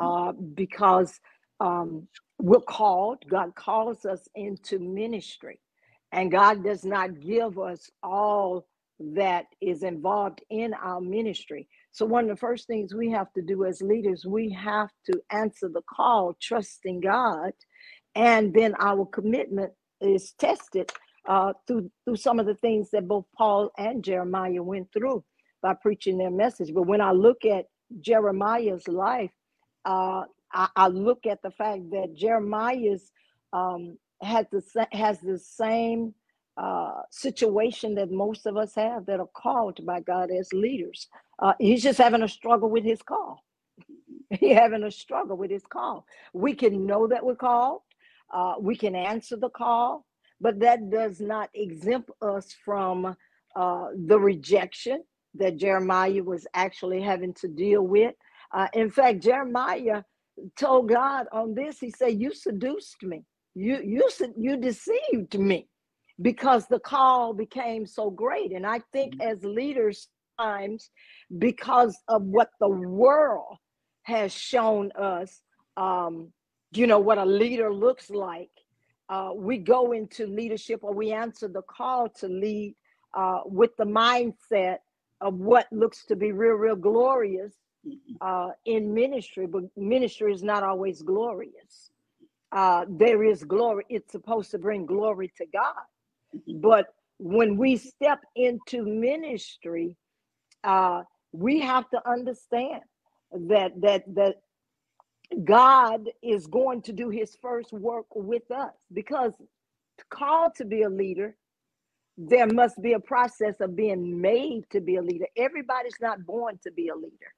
uh, 0.01 0.33
because 0.33 1.19
um, 1.61 2.07
we're 2.39 2.61
called, 2.61 3.25
God 3.29 3.55
calls 3.55 4.05
us 4.05 4.29
into 4.35 4.79
ministry, 4.79 5.59
and 6.13 6.31
God 6.31 6.63
does 6.63 6.85
not 6.85 7.21
give 7.21 7.59
us 7.59 7.91
all 8.03 8.67
that 9.01 9.47
is 9.61 9.83
involved 9.83 10.41
in 10.51 10.73
our 10.75 11.01
ministry. 11.01 11.69
So, 11.93 12.07
one 12.07 12.25
of 12.25 12.31
the 12.31 12.37
first 12.37 12.67
things 12.67 12.95
we 12.95 13.11
have 13.11 13.33
to 13.35 13.43
do 13.43 13.65
as 13.65 13.83
leaders, 13.83 14.25
we 14.27 14.51
have 14.53 14.91
to 15.07 15.21
answer 15.31 15.69
the 15.69 15.83
call, 15.83 16.37
trusting 16.41 17.01
God, 17.01 17.53
and 18.15 18.55
then 18.55 18.75
our 18.79 19.07
commitment 19.07 19.73
is 20.01 20.33
tested 20.33 20.91
uh, 21.27 21.53
through 21.67 21.91
through 22.05 22.17
some 22.17 22.39
of 22.39 22.47
the 22.47 22.55
things 22.57 22.91
that 22.91 23.09
both 23.09 23.25
Paul 23.37 23.71
and 23.79 24.05
Jeremiah 24.05 24.63
went 24.63 24.93
through 24.93 25.25
by 25.63 25.75
preaching 25.75 26.19
their 26.19 26.31
message. 26.31 26.73
But 26.75 26.87
when 26.87 27.01
I 27.01 27.13
look 27.13 27.45
at 27.45 27.67
Jeremiah's 28.01 28.87
life, 28.87 29.31
uh, 29.85 30.25
I, 30.53 30.69
I, 30.77 30.89
look 30.89 31.27
at 31.27 31.43
the 31.43 31.51
fact 31.51 31.91
that 31.91 32.15
Jeremiah's 32.15 33.11
um, 33.53 33.99
had 34.23 34.47
the 34.53 34.63
has 34.93 35.21
the 35.21 35.39
same 35.39 36.15
uh, 36.57 37.03
situation 37.11 37.95
that 37.97 38.11
most 38.11 38.47
of 38.47 38.57
us 38.57 38.75
have 38.75 39.07
that 39.07 39.21
are 39.21 39.29
called 39.35 39.85
by 39.87 40.01
God 40.01 40.31
as 40.31 40.53
leaders. 40.53 41.09
Uh, 41.41 41.55
he's 41.59 41.83
just 41.83 41.99
having 41.99 42.23
a 42.23 42.29
struggle 42.29 42.71
with 42.71 42.85
his 42.85 43.03
call. 43.03 43.43
He's 44.31 44.57
having 44.57 44.85
a 44.85 44.91
struggle 44.91 45.37
with 45.37 45.51
his 45.51 45.65
call. 45.65 46.07
We 46.33 46.55
can 46.55 46.87
know 46.87 47.07
that 47.09 47.25
we're 47.25 47.37
called. 47.37 47.83
Uh, 48.33 48.55
we 48.61 48.77
can 48.77 48.95
answer 48.95 49.37
the 49.37 49.51
call, 49.51 50.07
but 50.41 50.61
that 50.61 50.91
does 50.91 51.21
not 51.21 51.51
exempt 51.55 52.11
us 52.23 52.55
from 52.65 53.17
uh, 53.57 53.87
the 54.07 54.19
rejection 54.19 55.05
that 55.35 55.57
Jeremiah 55.57 56.23
was 56.23 56.47
actually 56.55 57.03
having 57.03 57.35
to 57.35 57.49
deal 57.49 57.83
with. 57.83 58.15
Uh, 58.53 58.69
in 58.75 58.91
fact, 58.91 59.23
Jeremiah 59.23 60.03
told 60.59 60.89
God 60.89 61.27
on 61.33 61.55
this, 61.55 61.79
he 61.81 61.91
said, 61.91 62.21
You 62.21 62.33
seduced 62.35 63.03
me. 63.03 63.25
You 63.55 63.81
you 63.85 64.09
you 64.37 64.57
deceived 64.57 65.39
me 65.39 65.69
because 66.21 66.67
the 66.67 66.79
call 66.79 67.35
became 67.35 67.87
so 67.87 68.11
great. 68.11 68.53
And 68.53 68.67
I 68.67 68.81
think 68.93 69.15
mm-hmm. 69.15 69.29
as 69.29 69.45
leaders, 69.45 70.09
times 70.39 70.91
because 71.39 71.97
of 72.09 72.23
what 72.23 72.51
the 72.61 72.69
world 72.69 73.57
has 74.03 74.33
shown 74.33 74.93
us, 74.93 75.41
um, 75.77 76.33
you 76.73 76.87
know, 76.87 76.99
what 76.99 77.19
a 77.19 77.25
leader 77.25 77.73
looks 77.73 78.11
like. 78.11 78.51
Uh, 79.09 79.31
we 79.35 79.59
go 79.59 79.93
into 79.93 80.27
leadership 80.27 80.81
or 80.83 80.93
we 80.95 81.13
answer 81.13 81.47
the 81.49 81.63
call 81.63 82.09
to 82.09 82.27
lead 82.27 82.75
uh, 83.15 83.41
with 83.45 83.77
the 83.77 83.85
mindset 83.85 84.79
of 85.21 85.35
what 85.35 85.67
looks 85.71 86.05
to 86.07 86.17
be 86.17 86.33
real, 86.33 86.55
real 86.55 86.77
glorious 86.77 87.55
mm-hmm. 87.87 88.15
uh, 88.21 88.51
in 88.65 88.93
ministry, 88.93 89.47
but 89.47 89.63
ministry 89.77 90.33
is 90.33 90.43
not 90.43 90.63
always 90.63 91.03
glorious. 91.03 91.91
Uh, 92.51 92.85
there 92.89 93.25
is 93.25 93.43
glory, 93.43 93.85
it's 93.89 94.13
supposed 94.13 94.51
to 94.51 94.59
bring 94.59 94.87
glory 94.87 95.33
to 95.37 95.45
God. 95.53 95.83
But 96.61 96.87
when 97.19 97.57
we 97.57 97.77
step 97.77 98.21
into 98.37 98.85
ministry, 98.85 99.97
uh, 100.63 101.03
we 101.33 101.61
have 101.61 101.89
to 101.91 102.09
understand 102.09 102.83
that 103.33 103.73
that 103.81 104.03
that 104.15 104.37
God 105.45 106.09
is 106.23 106.47
going 106.47 106.83
to 106.83 106.93
do 106.93 107.11
His 107.11 107.37
first 107.41 107.73
work 107.73 108.07
with 108.15 108.51
us 108.51 108.73
because 108.93 109.33
called 110.11 110.55
to 110.57 110.65
be 110.65 110.83
a 110.83 110.89
leader, 110.89 111.37
there 112.17 112.47
must 112.47 112.81
be 112.81 112.93
a 112.93 113.01
process 113.01 113.61
of 113.61 113.75
being 113.77 114.21
made 114.21 114.63
to 114.71 114.81
be 114.81 114.97
a 114.97 115.03
leader. 115.03 115.27
Everybody's 115.37 115.99
not 116.01 116.25
born 116.25 116.59
to 116.63 116.71
be 116.71 116.89
a 116.89 116.95
leader. 116.95 117.33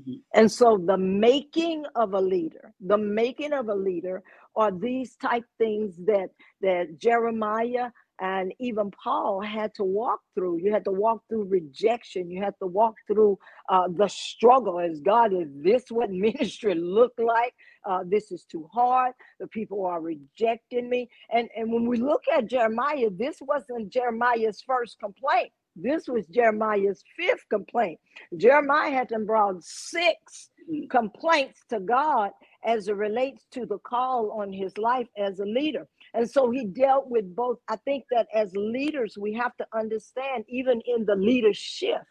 Mm-hmm. 0.00 0.40
And 0.40 0.50
so 0.50 0.82
the 0.84 0.96
making 0.96 1.84
of 1.94 2.14
a 2.14 2.20
leader, 2.20 2.72
the 2.80 2.98
making 2.98 3.52
of 3.52 3.68
a 3.68 3.74
leader 3.74 4.22
are 4.56 4.72
these 4.72 5.16
type 5.16 5.44
things 5.58 5.96
that 6.06 6.28
that 6.62 6.98
Jeremiah 6.98 7.90
and 8.20 8.52
even 8.60 8.90
Paul 8.92 9.40
had 9.40 9.74
to 9.76 9.84
walk 9.84 10.20
through. 10.34 10.58
You 10.58 10.72
had 10.72 10.84
to 10.84 10.92
walk 10.92 11.22
through 11.28 11.44
rejection. 11.44 12.30
You 12.30 12.42
had 12.42 12.54
to 12.60 12.66
walk 12.66 12.94
through 13.06 13.38
uh, 13.68 13.88
the 13.96 14.08
struggle 14.08 14.80
as 14.80 15.00
God 15.00 15.32
is 15.32 15.48
this 15.56 15.84
what 15.90 16.10
ministry 16.12 16.74
look 16.74 17.12
like? 17.18 17.54
Uh, 17.84 18.00
this 18.06 18.32
is 18.32 18.44
too 18.44 18.68
hard. 18.72 19.12
The 19.40 19.48
people 19.48 19.86
are 19.86 20.00
rejecting 20.00 20.88
me. 20.88 21.08
And, 21.32 21.48
and 21.56 21.72
when 21.72 21.86
we 21.86 21.98
look 21.98 22.22
at 22.34 22.48
Jeremiah, 22.48 23.10
this 23.10 23.38
wasn't 23.40 23.90
Jeremiah's 23.90 24.62
first 24.66 24.98
complaint. 25.00 25.52
This 25.76 26.08
was 26.08 26.26
Jeremiah's 26.28 27.02
fifth 27.16 27.48
complaint. 27.50 27.98
Jeremiah 28.36 28.90
had 28.90 29.08
to 29.10 29.18
brought 29.18 29.62
six 29.64 30.50
complaints 30.90 31.60
to 31.70 31.80
God 31.80 32.30
as 32.64 32.88
it 32.88 32.96
relates 32.96 33.44
to 33.52 33.66
the 33.66 33.78
call 33.78 34.30
on 34.40 34.52
his 34.52 34.76
life 34.78 35.08
as 35.18 35.40
a 35.40 35.44
leader. 35.44 35.86
And 36.14 36.30
so 36.30 36.50
he 36.50 36.66
dealt 36.66 37.08
with 37.10 37.36
both. 37.36 37.58
I 37.68 37.76
think 37.76 38.04
that 38.12 38.28
as 38.34 38.52
leaders, 38.56 39.16
we 39.20 39.34
have 39.34 39.56
to 39.58 39.66
understand, 39.74 40.44
even 40.48 40.82
in 40.86 41.06
the 41.06 41.16
leadership, 41.16 42.02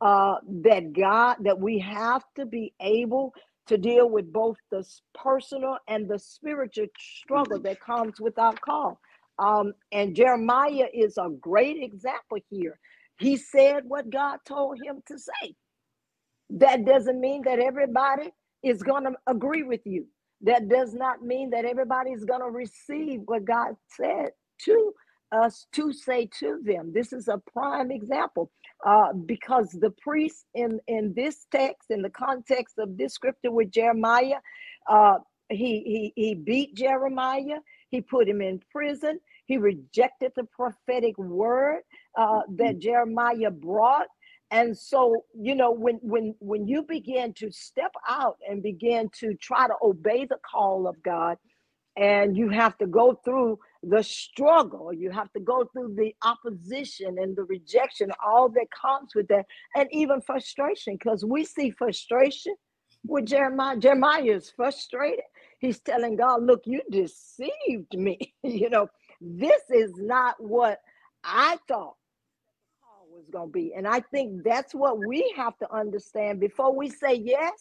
uh, 0.00 0.36
that 0.64 0.92
God, 0.92 1.36
that 1.42 1.60
we 1.60 1.78
have 1.80 2.24
to 2.36 2.46
be 2.46 2.74
able 2.80 3.34
to 3.68 3.78
deal 3.78 4.08
with 4.10 4.32
both 4.32 4.56
the 4.70 4.84
personal 5.14 5.78
and 5.88 6.08
the 6.08 6.18
spiritual 6.18 6.86
struggle 6.98 7.60
that 7.62 7.80
comes 7.80 8.20
with 8.20 8.38
our 8.38 8.54
call. 8.54 9.00
Um, 9.38 9.74
and 9.92 10.16
Jeremiah 10.16 10.88
is 10.94 11.18
a 11.18 11.28
great 11.40 11.82
example 11.82 12.38
here. 12.50 12.78
He 13.20 13.36
said 13.36 13.84
what 13.86 14.10
God 14.10 14.38
told 14.46 14.78
him 14.84 15.02
to 15.08 15.18
say. 15.18 15.54
That 16.50 16.84
doesn't 16.86 17.20
mean 17.20 17.42
that 17.44 17.58
everybody 17.60 18.32
is 18.62 18.82
going 18.82 19.04
to 19.04 19.12
agree 19.26 19.64
with 19.64 19.82
you. 19.84 20.06
That 20.46 20.70
does 20.70 20.94
not 20.94 21.22
mean 21.24 21.50
that 21.52 21.66
everybody's 21.66 22.24
going 22.24 22.42
to 22.42 22.50
receive 22.50 23.22
what 23.26 23.46
God 23.46 23.76
said 23.90 24.30
to 24.66 24.94
us 25.32 25.66
to 25.74 25.92
say 25.92 26.30
to 26.40 26.60
them. 26.64 26.92
This 26.94 27.12
is 27.14 27.28
a 27.28 27.42
prime 27.52 27.92
example 27.92 28.50
uh, 28.86 29.14
because 29.14 29.70
the 29.72 29.92
priest 30.02 30.46
in, 30.54 30.80
in 30.88 31.14
this 31.16 31.46
text, 31.52 31.90
in 31.90 32.02
the 32.02 32.10
context 32.10 32.76
of 32.78 32.98
this 32.98 33.14
scripture 33.14 33.52
with 33.52 33.72
Jeremiah, 33.72 34.40
uh, 34.90 35.18
he, 35.50 36.12
he, 36.16 36.22
he 36.22 36.36
beat 36.36 36.76
Jeremiah, 36.76 37.60
he 37.90 38.02
put 38.02 38.28
him 38.28 38.42
in 38.42 38.60
prison, 38.72 39.20
he 39.46 39.58
rejected 39.58 40.32
the 40.36 40.44
prophetic 40.44 41.18
word 41.18 41.82
uh, 42.18 42.42
that 42.56 42.80
Jeremiah 42.80 43.52
brought 43.52 44.08
and 44.50 44.76
so 44.76 45.24
you 45.38 45.54
know 45.54 45.70
when 45.70 45.96
when 46.02 46.34
when 46.40 46.66
you 46.66 46.82
begin 46.82 47.32
to 47.34 47.50
step 47.50 47.92
out 48.08 48.36
and 48.48 48.62
begin 48.62 49.08
to 49.12 49.34
try 49.34 49.66
to 49.66 49.74
obey 49.82 50.24
the 50.24 50.38
call 50.48 50.86
of 50.86 51.02
god 51.02 51.36
and 51.96 52.36
you 52.36 52.48
have 52.50 52.76
to 52.78 52.86
go 52.86 53.18
through 53.24 53.58
the 53.82 54.02
struggle 54.02 54.92
you 54.92 55.10
have 55.10 55.32
to 55.32 55.40
go 55.40 55.64
through 55.72 55.94
the 55.96 56.14
opposition 56.24 57.16
and 57.18 57.36
the 57.36 57.44
rejection 57.44 58.10
all 58.24 58.48
that 58.48 58.66
comes 58.70 59.14
with 59.14 59.26
that 59.28 59.46
and 59.76 59.88
even 59.92 60.20
frustration 60.20 60.94
because 60.94 61.24
we 61.24 61.44
see 61.44 61.70
frustration 61.70 62.54
with 63.06 63.26
jeremiah. 63.26 63.76
Jeremiah 63.76 64.22
is 64.24 64.50
frustrated. 64.50 65.24
He's 65.60 65.80
telling 65.80 66.16
god 66.16 66.42
look 66.44 66.62
you 66.66 66.82
deceived 66.90 67.94
me. 67.94 68.34
You 68.42 68.70
know 68.70 68.88
this 69.20 69.62
is 69.70 69.92
not 69.96 70.36
what 70.38 70.80
i 71.24 71.58
thought 71.68 71.94
was 73.26 73.32
going 73.32 73.48
to 73.48 73.52
be. 73.52 73.72
And 73.76 73.86
I 73.86 74.00
think 74.00 74.44
that's 74.44 74.74
what 74.74 74.98
we 74.98 75.32
have 75.36 75.56
to 75.58 75.74
understand 75.74 76.40
before 76.40 76.74
we 76.74 76.88
say 76.88 77.14
yes. 77.14 77.52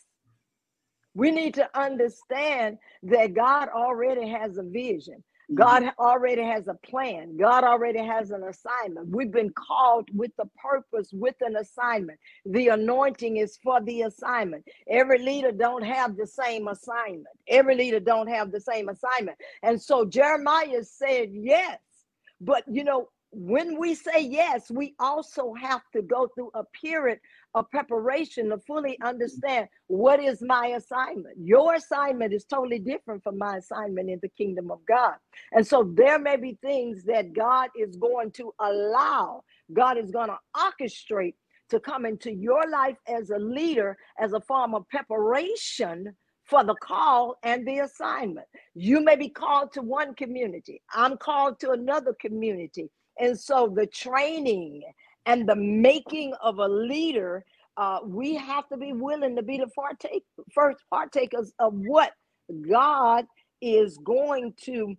We 1.13 1.31
need 1.31 1.53
to 1.55 1.69
understand 1.79 2.77
that 3.03 3.33
God 3.33 3.69
already 3.69 4.27
has 4.29 4.57
a 4.57 4.63
vision. 4.63 5.23
Mm-hmm. 5.49 5.55
God 5.55 5.93
already 5.97 6.43
has 6.43 6.67
a 6.67 6.73
plan. 6.73 7.37
God 7.37 7.63
already 7.63 8.03
has 8.03 8.31
an 8.31 8.43
assignment. 8.43 9.09
We've 9.09 9.31
been 9.31 9.53
called 9.53 10.09
with 10.13 10.31
a 10.39 10.47
purpose, 10.61 11.11
with 11.13 11.35
an 11.39 11.55
assignment. 11.55 12.19
The 12.45 12.69
anointing 12.69 13.37
is 13.37 13.57
for 13.63 13.81
the 13.81 14.01
assignment. 14.03 14.65
Every 14.89 15.19
leader 15.19 15.51
don't 15.53 15.83
have 15.83 16.17
the 16.17 16.27
same 16.27 16.67
assignment. 16.67 17.27
Every 17.47 17.75
leader 17.75 18.01
don't 18.01 18.27
have 18.27 18.51
the 18.51 18.59
same 18.59 18.89
assignment. 18.89 19.37
And 19.63 19.81
so 19.81 20.03
Jeremiah 20.03 20.83
said 20.83 21.29
yes. 21.31 21.79
But 22.41 22.63
you 22.69 22.83
know, 22.83 23.07
when 23.35 23.77
we 23.77 23.95
say 23.95 24.21
yes, 24.21 24.71
we 24.71 24.95
also 24.97 25.53
have 25.55 25.81
to 25.93 26.01
go 26.01 26.29
through 26.33 26.51
a 26.53 26.63
period 26.63 27.19
of 27.53 27.69
preparation 27.69 28.49
to 28.49 28.57
fully 28.59 28.97
understand 29.03 29.67
what 29.87 30.21
is 30.21 30.41
my 30.41 30.67
assignment. 30.67 31.37
Your 31.37 31.73
assignment 31.75 32.33
is 32.33 32.45
totally 32.45 32.79
different 32.79 33.23
from 33.23 33.37
my 33.37 33.57
assignment 33.57 34.09
in 34.09 34.19
the 34.21 34.29
kingdom 34.29 34.71
of 34.71 34.79
God. 34.87 35.15
And 35.51 35.67
so 35.67 35.83
there 35.83 36.17
may 36.17 36.37
be 36.37 36.57
things 36.61 37.03
that 37.05 37.33
God 37.33 37.69
is 37.77 37.97
going 37.97 38.31
to 38.33 38.53
allow, 38.61 39.43
God 39.73 39.97
is 39.97 40.11
going 40.11 40.29
to 40.29 40.37
orchestrate 40.55 41.35
to 41.71 41.79
come 41.81 42.05
into 42.05 42.31
your 42.31 42.69
life 42.69 42.97
as 43.05 43.31
a 43.31 43.37
leader 43.37 43.97
as 44.17 44.31
a 44.31 44.39
form 44.41 44.73
of 44.73 44.87
preparation 44.87 46.15
for 46.45 46.63
the 46.63 46.75
call 46.75 47.35
and 47.43 47.67
the 47.67 47.79
assignment. 47.79 48.47
You 48.75 49.03
may 49.03 49.17
be 49.17 49.29
called 49.29 49.73
to 49.73 49.81
one 49.81 50.13
community. 50.13 50.81
I'm 50.93 51.17
called 51.17 51.59
to 51.61 51.71
another 51.71 52.15
community. 52.21 52.89
And 53.19 53.39
so 53.39 53.73
the 53.75 53.87
training 53.87 54.83
and 55.27 55.47
the 55.49 55.55
making 55.57 56.33
of 56.43 56.59
a 56.59 56.67
leader, 56.67 57.45
uh, 57.77 57.99
we 58.05 58.35
have 58.35 58.67
to 58.69 58.77
be 58.77 58.93
willing 58.93 59.35
to 59.37 59.43
be 59.43 59.59
the 59.59 59.67
partake, 59.69 60.23
first 60.53 60.83
partakers 60.91 61.53
of 61.59 61.73
what 61.75 62.11
God 62.69 63.25
is 63.61 63.97
going 63.99 64.53
to 64.65 64.95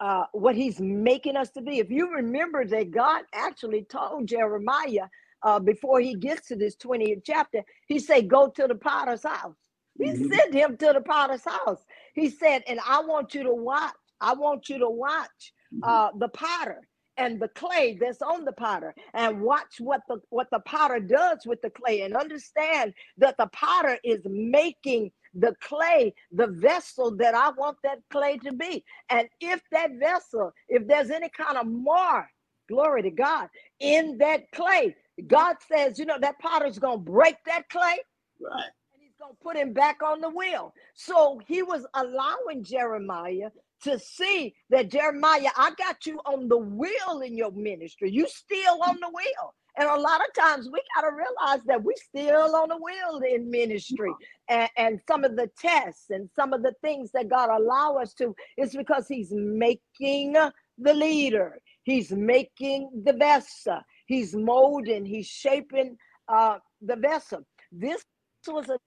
uh, 0.00 0.24
what 0.32 0.56
he's 0.56 0.80
making 0.80 1.36
us 1.36 1.50
to 1.52 1.62
be. 1.62 1.78
If 1.80 1.90
you 1.90 2.12
remember 2.14 2.64
that 2.66 2.90
God 2.92 3.24
actually 3.34 3.84
told 3.84 4.28
Jeremiah 4.28 5.08
uh, 5.44 5.60
before 5.60 6.00
he 6.00 6.16
gets 6.16 6.48
to 6.48 6.56
this 6.56 6.76
20th 6.76 7.22
chapter, 7.26 7.62
he 7.88 7.98
said, 8.00 8.28
Go 8.30 8.48
to 8.48 8.66
the 8.68 8.76
potter's 8.76 9.24
house. 9.24 9.56
He 9.98 10.12
Mhm. 10.12 10.28
sent 10.30 10.54
him 10.54 10.78
to 10.78 10.92
the 10.94 11.02
potter's 11.02 11.44
house. 11.44 11.84
He 12.14 12.30
said, 12.30 12.64
And 12.68 12.80
I 12.86 13.02
want 13.02 13.34
you 13.34 13.44
to 13.44 13.54
watch, 13.54 13.94
I 14.22 14.34
want 14.34 14.68
you 14.70 14.78
to 14.80 14.90
watch 14.90 15.52
Mhm. 15.74 15.82
uh, 15.84 16.10
the 16.18 16.28
potter 16.30 16.82
and 17.20 17.40
the 17.40 17.48
clay 17.50 17.98
that's 18.00 18.22
on 18.22 18.46
the 18.46 18.52
potter 18.52 18.94
and 19.14 19.42
watch 19.42 19.76
what 19.80 20.02
the 20.08 20.18
what 20.30 20.48
the 20.52 20.60
potter 20.60 21.00
does 21.00 21.40
with 21.46 21.62
the 21.62 21.70
clay 21.70 22.02
and 22.02 22.16
understand 22.16 22.94
that 23.18 23.36
the 23.38 23.48
potter 23.54 23.98
is 24.04 24.20
making 24.26 25.12
the 25.34 25.54
clay 25.62 26.14
the 26.32 26.48
vessel 26.48 27.16
that 27.18 27.36
I 27.36 27.50
want 27.52 27.78
that 27.84 28.00
clay 28.12 28.38
to 28.40 28.54
be 28.54 28.84
and 29.10 29.28
if 29.40 29.62
that 29.72 29.92
vessel 30.00 30.52
if 30.68 30.88
there's 30.88 31.10
any 31.10 31.30
kind 31.30 31.58
of 31.58 31.68
mark 31.68 32.26
glory 32.70 33.02
to 33.04 33.12
God 33.12 33.48
in 33.80 34.18
that 34.18 34.44
clay 34.54 34.96
God 35.28 35.56
says 35.72 36.00
you 36.00 36.06
know 36.06 36.18
that 36.20 36.40
potter's 36.40 36.78
to 36.80 36.98
break 36.98 37.36
that 37.46 37.64
clay 37.70 37.98
Right. 38.40 38.64
and 38.94 39.02
he's 39.02 39.14
to 39.32 39.36
put 39.42 39.56
him 39.56 39.74
back 39.74 40.02
on 40.02 40.20
the 40.22 40.30
wheel. 40.30 40.74
So 40.94 41.40
he 41.48 41.62
was 41.62 41.86
allowing 41.94 42.64
Jeremiah 42.64 43.50
to 43.82 43.98
see 43.98 44.54
that 44.70 44.90
Jeremiah, 44.90 45.50
I 45.56 45.72
got 45.78 46.06
you 46.06 46.20
on 46.26 46.48
the 46.48 46.58
wheel 46.58 47.20
in 47.24 47.36
your 47.36 47.52
ministry. 47.52 48.10
You 48.10 48.26
still 48.28 48.82
on 48.82 48.96
the 49.00 49.08
wheel. 49.08 49.54
And 49.78 49.88
a 49.88 49.96
lot 49.96 50.20
of 50.20 50.34
times 50.34 50.68
we 50.70 50.82
got 50.94 51.08
to 51.08 51.14
realize 51.14 51.64
that 51.66 51.82
we 51.82 51.94
still 51.96 52.56
on 52.56 52.68
the 52.68 52.76
wheel 52.76 53.20
in 53.26 53.50
ministry. 53.50 54.12
And, 54.48 54.68
and 54.76 55.00
some 55.06 55.24
of 55.24 55.36
the 55.36 55.50
tests 55.58 56.10
and 56.10 56.28
some 56.34 56.52
of 56.52 56.62
the 56.62 56.74
things 56.82 57.10
that 57.12 57.28
God 57.28 57.50
allow 57.50 57.96
us 57.96 58.12
to 58.14 58.34
is 58.58 58.74
because 58.74 59.06
he's 59.08 59.30
making 59.32 60.32
the 60.32 60.94
leader. 60.94 61.58
He's 61.84 62.10
making 62.10 62.90
the 63.04 63.12
vessel. 63.12 63.80
He's 64.06 64.34
molding, 64.34 65.04
he's 65.06 65.28
shaping 65.28 65.96
uh, 66.28 66.58
the 66.82 66.96
vessel. 66.96 67.46
This 67.70 68.04
was 68.46 68.68
a 68.68 68.78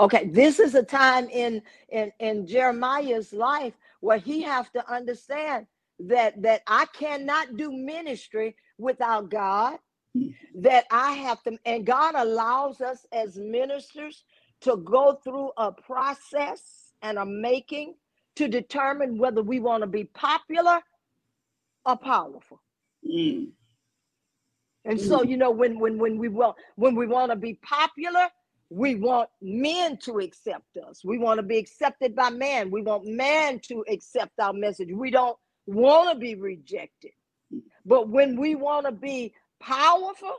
okay 0.00 0.26
this 0.32 0.60
is 0.60 0.74
a 0.76 0.84
time 0.84 1.28
in 1.30 1.62
in 1.90 2.12
in 2.20 2.46
jeremiah's 2.46 3.32
life 3.34 3.74
where 4.00 4.18
he 4.18 4.42
have 4.42 4.72
to 4.72 4.92
understand 4.92 5.66
that 6.00 6.40
that 6.42 6.62
i 6.68 6.86
cannot 6.94 7.56
do 7.58 7.72
ministry 7.72 8.56
without 8.78 9.30
god 9.30 9.78
that 10.56 10.86
i 10.92 11.12
have 11.12 11.42
to 11.44 11.58
and 11.66 11.86
god 11.86 12.16
allows 12.16 12.82
us 12.82 13.06
as 13.12 13.36
ministers 13.36 14.24
to 14.62 14.78
go 14.78 15.20
through 15.24 15.52
a 15.58 15.72
process 15.72 16.92
and 17.02 17.18
a 17.18 17.26
making 17.26 17.94
to 18.36 18.48
determine 18.48 19.18
whether 19.18 19.42
we 19.42 19.60
want 19.60 19.82
to 19.82 19.88
be 19.88 20.04
popular 20.04 20.80
or 21.86 21.96
powerful 21.98 22.60
Mm. 23.08 23.48
And 24.84 25.00
so, 25.00 25.22
you 25.22 25.36
know, 25.36 25.50
when 25.50 25.78
when 25.78 25.98
when 25.98 26.18
we 26.18 26.28
want 26.28 26.56
when 26.76 26.96
we 26.96 27.06
want 27.06 27.32
to 27.32 27.36
be 27.36 27.54
popular, 27.62 28.28
we 28.70 28.94
want 28.94 29.28
men 29.42 29.98
to 29.98 30.18
accept 30.18 30.76
us. 30.88 31.04
We 31.04 31.18
want 31.18 31.38
to 31.38 31.42
be 31.42 31.58
accepted 31.58 32.14
by 32.14 32.30
man. 32.30 32.70
We 32.70 32.82
want 32.82 33.04
man 33.06 33.60
to 33.68 33.84
accept 33.88 34.38
our 34.40 34.52
message. 34.52 34.90
We 34.92 35.10
don't 35.10 35.36
want 35.66 36.12
to 36.12 36.18
be 36.18 36.36
rejected. 36.36 37.12
But 37.84 38.08
when 38.08 38.38
we 38.38 38.54
want 38.54 38.86
to 38.86 38.92
be 38.92 39.34
powerful, 39.60 40.36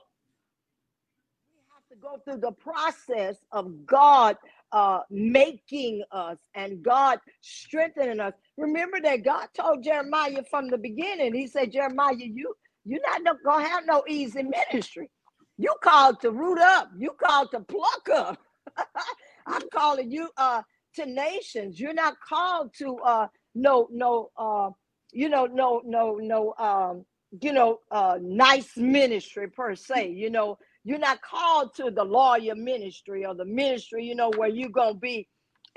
we 1.54 1.62
have 1.76 1.88
to 1.90 1.96
go 1.98 2.18
through 2.24 2.42
the 2.42 2.54
process 2.54 3.38
of 3.52 3.86
God 3.86 4.38
uh, 4.72 5.02
making 5.10 6.04
us 6.12 6.38
and 6.56 6.82
God 6.82 7.20
strengthening 7.42 8.22
us. 8.22 8.34
Remember 8.58 9.02
that 9.02 9.26
God 9.26 9.48
told 9.54 9.84
Jeremiah 9.84 10.44
from 10.50 10.70
the 10.70 10.78
beginning. 10.78 11.36
He 11.36 11.48
said, 11.48 11.74
Jeremiah, 11.74 12.16
you 12.18 12.56
you're 12.86 13.02
not 13.24 13.38
gonna 13.46 13.68
have 13.68 13.86
no 13.86 14.04
easy 14.08 14.44
ministry. 14.44 15.10
You 15.62 15.76
called 15.84 16.20
to 16.22 16.32
root 16.32 16.60
up. 16.60 16.90
You 16.98 17.12
called 17.24 17.52
to 17.52 17.60
pluck 17.60 18.10
up. 18.16 18.40
I'm 19.48 19.62
calling 19.72 20.12
you 20.12 20.30
uh 20.38 20.64
to 20.96 21.06
nations. 21.06 21.80
You're 21.80 21.94
not 21.94 22.16
called 22.28 22.74
to 22.80 22.98
uh 22.98 23.28
no 23.54 23.88
no 23.92 24.32
uh 24.38 24.72
you 25.14 25.30
know 25.30 25.46
no 25.46 25.84
no 25.86 26.16
no 26.16 26.56
um 26.58 27.06
you 27.42 27.54
know 27.54 27.80
uh 27.92 28.18
nice 28.22 28.76
ministry 28.76 29.50
per 29.50 29.76
se. 29.76 30.10
You 30.10 30.32
know 30.32 30.58
you're 30.84 30.98
not 31.00 31.22
called 31.22 31.76
to 31.76 31.92
the 31.92 32.04
lawyer 32.04 32.56
ministry 32.56 33.24
or 33.24 33.36
the 33.36 33.46
ministry 33.46 34.04
you 34.04 34.16
know 34.16 34.32
where 34.38 34.50
you're 34.50 34.70
gonna 34.70 34.96
be 34.96 35.28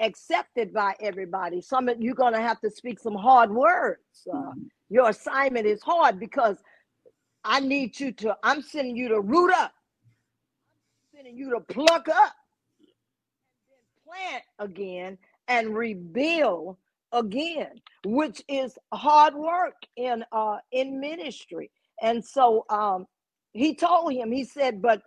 accepted 0.00 0.72
by 0.72 0.94
everybody. 1.02 1.60
Some 1.60 1.90
of 1.90 2.00
you're 2.00 2.14
gonna 2.14 2.40
have 2.40 2.60
to 2.62 2.70
speak 2.70 2.98
some 2.98 3.16
hard 3.16 3.50
words. 3.50 4.00
Uh, 4.34 4.52
your 4.88 5.10
assignment 5.10 5.66
is 5.66 5.82
hard 5.82 6.18
because 6.18 6.56
I 7.44 7.60
need 7.60 7.98
you 8.00 8.12
to, 8.12 8.36
I'm 8.42 8.62
sending 8.62 8.96
you 8.96 9.08
to 9.08 9.20
root 9.20 9.52
up, 9.52 9.72
I'm 10.96 11.18
sending 11.18 11.36
you 11.36 11.50
to 11.50 11.60
pluck 11.60 12.08
up, 12.08 12.34
plant 14.06 14.44
again 14.58 15.18
and 15.48 15.76
rebuild 15.76 16.76
again, 17.12 17.80
which 18.04 18.42
is 18.48 18.78
hard 18.92 19.34
work 19.34 19.74
in 19.96 20.24
uh 20.32 20.56
in 20.72 21.00
ministry. 21.00 21.70
And 22.02 22.24
so 22.24 22.64
um 22.70 23.06
he 23.52 23.74
told 23.74 24.12
him, 24.12 24.32
he 24.32 24.44
said, 24.44 24.82
but 24.82 25.02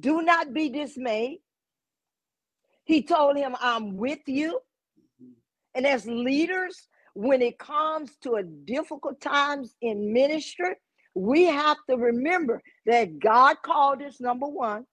do 0.00 0.22
not 0.22 0.52
be 0.52 0.68
dismayed. 0.68 1.38
He 2.84 3.02
told 3.02 3.36
him, 3.36 3.54
I'm 3.60 3.96
with 3.96 4.20
you. 4.26 4.60
And 5.74 5.86
as 5.86 6.06
leaders, 6.06 6.88
when 7.14 7.42
it 7.42 7.58
comes 7.58 8.16
to 8.22 8.34
a 8.34 8.42
difficult 8.42 9.20
times 9.20 9.76
in 9.82 10.12
ministry, 10.12 10.74
we 11.14 11.44
have 11.44 11.76
to 11.90 11.96
remember 11.96 12.62
that 12.86 13.18
God 13.18 13.56
called 13.64 14.02
us 14.02 14.20
number 14.20 14.46
one, 14.46 14.86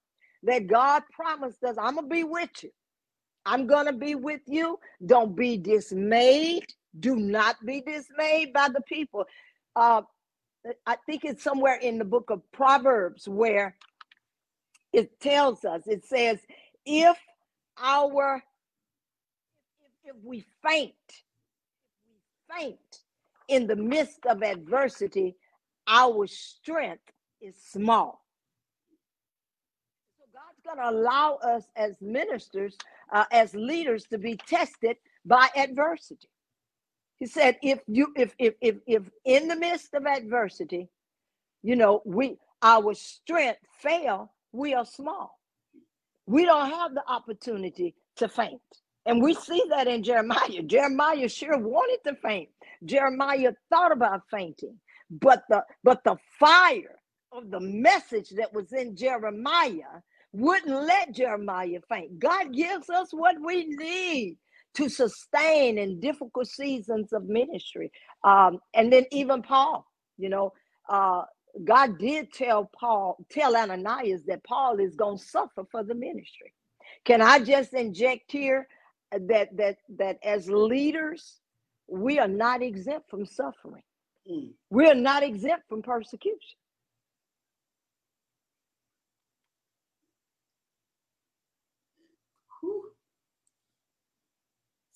that 0.44 0.66
God 0.66 1.02
promised 1.12 1.62
us, 1.64 1.76
I'm 1.78 1.96
gonna 1.96 2.08
be 2.08 2.24
with 2.24 2.50
you. 2.62 2.70
I'm 3.46 3.66
gonna 3.66 3.92
be 3.92 4.14
with 4.14 4.42
you. 4.46 4.78
Don't 5.04 5.34
be 5.36 5.56
dismayed. 5.56 6.66
Do 6.98 7.16
not 7.16 7.56
be 7.64 7.80
dismayed 7.80 8.52
by 8.52 8.68
the 8.68 8.82
people. 8.82 9.24
Uh, 9.76 10.02
I 10.86 10.96
think 11.06 11.24
it's 11.24 11.42
somewhere 11.42 11.76
in 11.76 11.98
the 11.98 12.04
book 12.04 12.30
of 12.30 12.42
Proverbs 12.52 13.28
where 13.28 13.76
it 14.92 15.20
tells 15.20 15.64
us, 15.64 15.82
it 15.86 16.04
says, 16.04 16.38
if 16.84 17.16
our 17.82 18.42
if, 20.04 20.16
we 20.24 20.44
faint, 20.66 20.94
faint 22.54 22.78
in 23.48 23.66
the 23.66 23.76
midst 23.76 24.26
of 24.26 24.42
adversity, 24.42 25.36
our 25.90 26.26
strength 26.28 27.02
is 27.42 27.56
small. 27.70 28.24
So 30.18 30.24
God's 30.32 30.60
going 30.64 30.78
to 30.78 30.98
allow 30.98 31.36
us 31.36 31.64
as 31.76 31.96
ministers, 32.00 32.76
uh, 33.12 33.24
as 33.32 33.54
leaders, 33.54 34.04
to 34.12 34.18
be 34.18 34.36
tested 34.36 34.96
by 35.24 35.48
adversity. 35.56 36.28
He 37.18 37.26
said, 37.26 37.58
if 37.62 37.80
you, 37.86 38.14
if, 38.16 38.34
if, 38.38 38.54
if, 38.62 38.76
if 38.86 39.02
in 39.24 39.48
the 39.48 39.56
midst 39.56 39.92
of 39.94 40.06
adversity, 40.06 40.88
you 41.62 41.76
know, 41.76 42.02
we, 42.06 42.38
our 42.62 42.94
strength 42.94 43.60
fail, 43.82 44.32
we 44.52 44.74
are 44.74 44.86
small. 44.86 45.38
We 46.26 46.44
don't 46.46 46.70
have 46.70 46.94
the 46.94 47.02
opportunity 47.08 47.94
to 48.16 48.28
faint. 48.28 48.62
And 49.06 49.22
we 49.22 49.34
see 49.34 49.62
that 49.70 49.88
in 49.88 50.02
Jeremiah. 50.02 50.62
Jeremiah 50.64 51.28
sure 51.28 51.58
wanted 51.58 51.98
to 52.06 52.16
faint. 52.16 52.50
Jeremiah 52.84 53.52
thought 53.70 53.92
about 53.92 54.22
fainting, 54.30 54.78
but 55.10 55.44
the 55.50 55.64
but 55.84 56.04
the 56.04 56.16
fire 56.40 56.98
of 57.32 57.50
the 57.50 57.60
message 57.60 58.30
that 58.30 58.52
was 58.54 58.72
in 58.72 58.96
Jeremiah 58.96 60.02
wouldn't 60.32 60.70
let 60.86 61.14
Jeremiah 61.14 61.80
faint. 61.88 62.18
God 62.20 62.54
gives 62.54 62.90
us 62.90 63.08
what 63.12 63.36
we 63.44 63.66
need 63.66 64.38
to 64.76 64.88
sustain 64.90 65.78
in 65.78 66.00
difficult 66.00 66.48
seasons 66.48 67.12
of 67.12 67.24
ministry. 67.24 67.92
Um, 68.24 68.60
and 68.74 68.92
then 68.92 69.06
even 69.12 69.42
Paul, 69.42 69.86
you 70.18 70.30
know, 70.30 70.52
uh, 70.88 71.24
God 71.64 71.98
did 71.98 72.32
tell 72.32 72.70
Paul, 72.78 73.18
tell 73.32 73.56
Ananias 73.56 74.24
that 74.26 74.44
Paul 74.44 74.80
is 74.80 74.96
going 74.96 75.18
to 75.18 75.24
suffer 75.24 75.64
for 75.72 75.84
the 75.84 75.94
ministry. 75.96 76.54
Can 77.04 77.22
I 77.22 77.40
just 77.40 77.74
inject 77.74 78.32
here 78.32 78.68
that 79.12 79.56
that 79.56 79.78
that 79.98 80.18
as 80.24 80.50
leaders, 80.50 81.40
we 81.88 82.20
are 82.20 82.28
not 82.28 82.62
exempt 82.62 83.10
from 83.10 83.26
suffering. 83.26 83.82
Mm. 84.30 84.50
We're 84.70 84.94
not 84.94 85.22
exempt 85.22 85.68
from 85.68 85.82
persecution. 85.82 86.56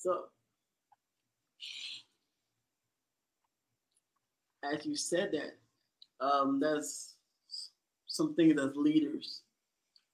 So, 0.04 0.24
as 4.70 4.84
you 4.84 4.96
said 4.96 5.30
that, 5.32 6.24
um, 6.24 6.60
that's 6.60 7.14
something 8.06 8.54
as 8.54 8.76
leaders 8.76 9.40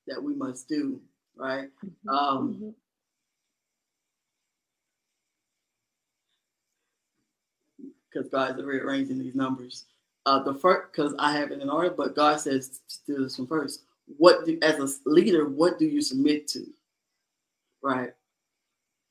that 0.06 0.22
we 0.22 0.32
must 0.32 0.68
do, 0.68 1.00
right? 1.36 1.70
Mm-hmm. 1.84 2.08
Um, 2.08 2.54
mm-hmm. 2.54 2.68
Because 8.12 8.28
God's 8.28 8.62
rearranging 8.62 9.18
these 9.18 9.34
numbers. 9.34 9.84
Uh, 10.26 10.42
the 10.42 10.54
first, 10.54 10.92
because 10.92 11.14
I 11.18 11.32
have 11.32 11.50
it 11.50 11.60
in 11.60 11.70
order, 11.70 11.90
but 11.90 12.14
God 12.14 12.40
says 12.40 12.80
to 12.88 12.96
do 13.06 13.22
this 13.22 13.38
one 13.38 13.48
first. 13.48 13.82
What 14.18 14.44
do, 14.44 14.58
as 14.62 14.78
a 14.78 15.08
leader, 15.08 15.48
what 15.48 15.78
do 15.78 15.86
you 15.86 16.02
submit 16.02 16.46
to? 16.48 16.66
Right. 17.82 18.12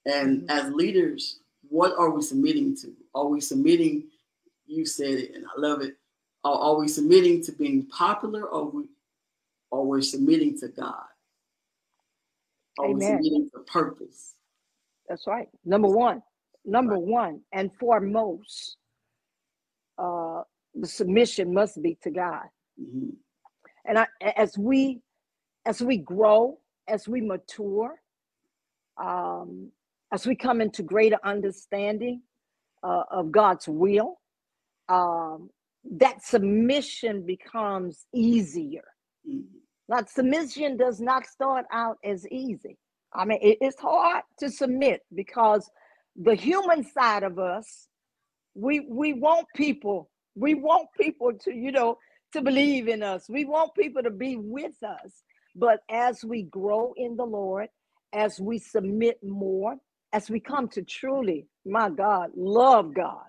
And 0.05 0.43
Mhm. 0.43 0.51
as 0.51 0.73
leaders, 0.73 1.39
what 1.69 1.93
are 1.97 2.09
we 2.09 2.21
submitting 2.21 2.75
to? 2.77 2.95
Are 3.15 3.25
we 3.25 3.41
submitting? 3.41 4.09
You 4.65 4.85
said 4.85 5.17
it, 5.19 5.35
and 5.35 5.45
I 5.45 5.59
love 5.59 5.81
it. 5.81 5.97
Are, 6.43 6.55
are 6.55 6.75
we 6.77 6.87
submitting 6.87 7.43
to 7.43 7.51
being 7.51 7.85
popular, 7.87 8.43
or 8.47 8.69
we, 8.69 8.89
or 9.71 9.85
we're 9.85 10.01
submitting 10.01 10.57
to 10.59 10.67
God? 10.67 11.05
Are 12.77 12.91
we 12.91 13.01
submitting 13.01 13.49
to 13.51 13.59
purpose? 13.61 14.35
That's 15.07 15.25
right. 15.27 15.49
Number 15.65 15.87
one, 15.89 16.21
number 16.65 16.99
one, 16.99 17.41
and 17.51 17.73
foremost, 17.79 18.77
uh, 19.99 20.43
the 20.75 20.87
submission 20.87 21.53
must 21.53 21.81
be 21.81 21.97
to 22.03 22.11
God. 22.11 22.45
Mhm. 22.79 23.11
And 23.85 23.99
I, 23.99 24.07
as 24.35 24.57
we, 24.57 25.01
as 25.65 25.81
we 25.81 25.97
grow, 25.97 26.59
as 26.87 27.07
we 27.07 27.21
mature, 27.21 27.95
um, 28.97 29.71
as 30.11 30.25
we 30.25 30.35
come 30.35 30.61
into 30.61 30.83
greater 30.83 31.19
understanding 31.23 32.21
uh, 32.83 33.03
of 33.11 33.31
God's 33.31 33.67
will, 33.67 34.19
um, 34.87 35.49
that 35.83 36.23
submission 36.23 37.25
becomes 37.25 38.05
easier. 38.13 38.85
Mhm. 39.27 39.45
Now, 39.89 40.03
submission 40.05 40.77
does 40.77 41.01
not 41.01 41.25
start 41.25 41.65
out 41.71 41.97
as 42.03 42.27
easy. 42.27 42.77
I 43.13 43.25
mean, 43.25 43.39
it- 43.41 43.57
it's 43.59 43.79
hard 43.79 44.23
to 44.37 44.49
submit 44.49 45.01
because 45.13 45.69
the 46.15 46.35
human 46.35 46.83
side 46.83 47.23
of 47.23 47.39
us, 47.39 47.87
we 48.55 48.81
we 48.81 49.13
want 49.13 49.47
people, 49.55 50.09
we 50.35 50.55
want 50.55 50.89
people 50.99 51.33
to, 51.45 51.53
you 51.53 51.71
know, 51.71 51.97
to 52.33 52.41
believe 52.41 52.87
in 52.87 53.03
us. 53.03 53.27
We 53.29 53.45
want 53.45 53.75
people 53.75 54.03
to 54.03 54.11
be 54.11 54.35
with 54.37 54.81
us. 54.83 55.23
But 55.55 55.81
as 55.89 56.23
we 56.23 56.43
grow 56.43 56.93
in 56.97 57.17
the 57.17 57.25
Lord, 57.25 57.69
as 58.13 58.39
we 58.39 58.59
submit 58.59 59.19
more, 59.23 59.75
as 60.13 60.29
we 60.29 60.39
come 60.39 60.67
to 60.69 60.83
truly, 60.83 61.47
my 61.65 61.89
God, 61.89 62.31
love 62.35 62.93
God 62.93 63.25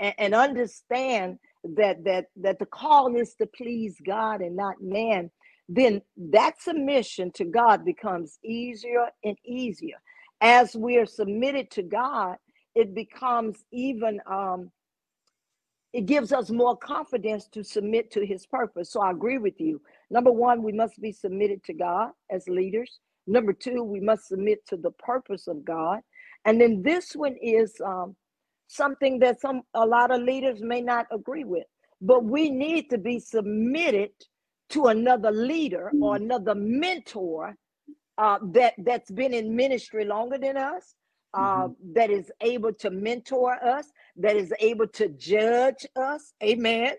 and, 0.00 0.14
and 0.18 0.34
understand 0.34 1.38
that 1.64 2.04
that 2.04 2.26
that 2.36 2.58
the 2.58 2.66
call 2.66 3.16
is 3.16 3.34
to 3.34 3.46
please 3.46 3.96
God 4.04 4.40
and 4.40 4.56
not 4.56 4.76
man, 4.80 5.30
then 5.68 6.02
that 6.16 6.60
submission 6.60 7.32
to 7.32 7.44
God 7.44 7.84
becomes 7.84 8.38
easier 8.44 9.06
and 9.24 9.36
easier. 9.44 10.00
As 10.40 10.76
we 10.76 10.98
are 10.98 11.06
submitted 11.06 11.70
to 11.72 11.82
God, 11.82 12.36
it 12.74 12.94
becomes 12.94 13.64
even 13.72 14.20
um 14.30 14.70
it 15.92 16.06
gives 16.06 16.32
us 16.32 16.50
more 16.50 16.76
confidence 16.76 17.48
to 17.48 17.62
submit 17.62 18.10
to 18.12 18.24
his 18.24 18.46
purpose. 18.46 18.90
So 18.90 19.02
I 19.02 19.10
agree 19.10 19.36
with 19.36 19.60
you. 19.60 19.80
Number 20.10 20.32
one, 20.32 20.62
we 20.62 20.72
must 20.72 20.98
be 21.00 21.12
submitted 21.12 21.62
to 21.64 21.74
God 21.74 22.10
as 22.30 22.48
leaders. 22.48 23.00
Number 23.26 23.52
two, 23.52 23.82
we 23.82 24.00
must 24.00 24.28
submit 24.28 24.64
to 24.68 24.78
the 24.78 24.92
purpose 24.92 25.48
of 25.48 25.64
God. 25.64 26.00
And 26.46 26.58
then 26.60 26.82
this 26.82 27.14
one 27.14 27.36
is 27.42 27.74
um, 27.84 28.16
something 28.68 29.18
that 29.18 29.40
some 29.40 29.62
a 29.74 29.84
lot 29.84 30.10
of 30.10 30.22
leaders 30.22 30.60
may 30.62 30.80
not 30.80 31.06
agree 31.12 31.44
with. 31.44 31.66
But 32.00 32.24
we 32.24 32.50
need 32.50 32.88
to 32.90 32.98
be 32.98 33.20
submitted 33.20 34.10
to 34.70 34.86
another 34.86 35.30
leader 35.30 35.92
or 36.00 36.16
another 36.16 36.54
mentor 36.54 37.54
uh, 38.18 38.38
that 38.52 38.74
that's 38.78 39.10
been 39.10 39.34
in 39.34 39.54
ministry 39.54 40.04
longer 40.04 40.38
than 40.38 40.56
us, 40.56 40.94
uh, 41.34 41.68
that 41.94 42.10
is 42.10 42.30
able 42.40 42.72
to 42.74 42.90
mentor 42.90 43.52
us, 43.64 43.86
that 44.16 44.36
is 44.36 44.52
able 44.60 44.86
to 44.88 45.08
judge 45.08 45.86
us, 45.96 46.34
amen, 46.42 46.94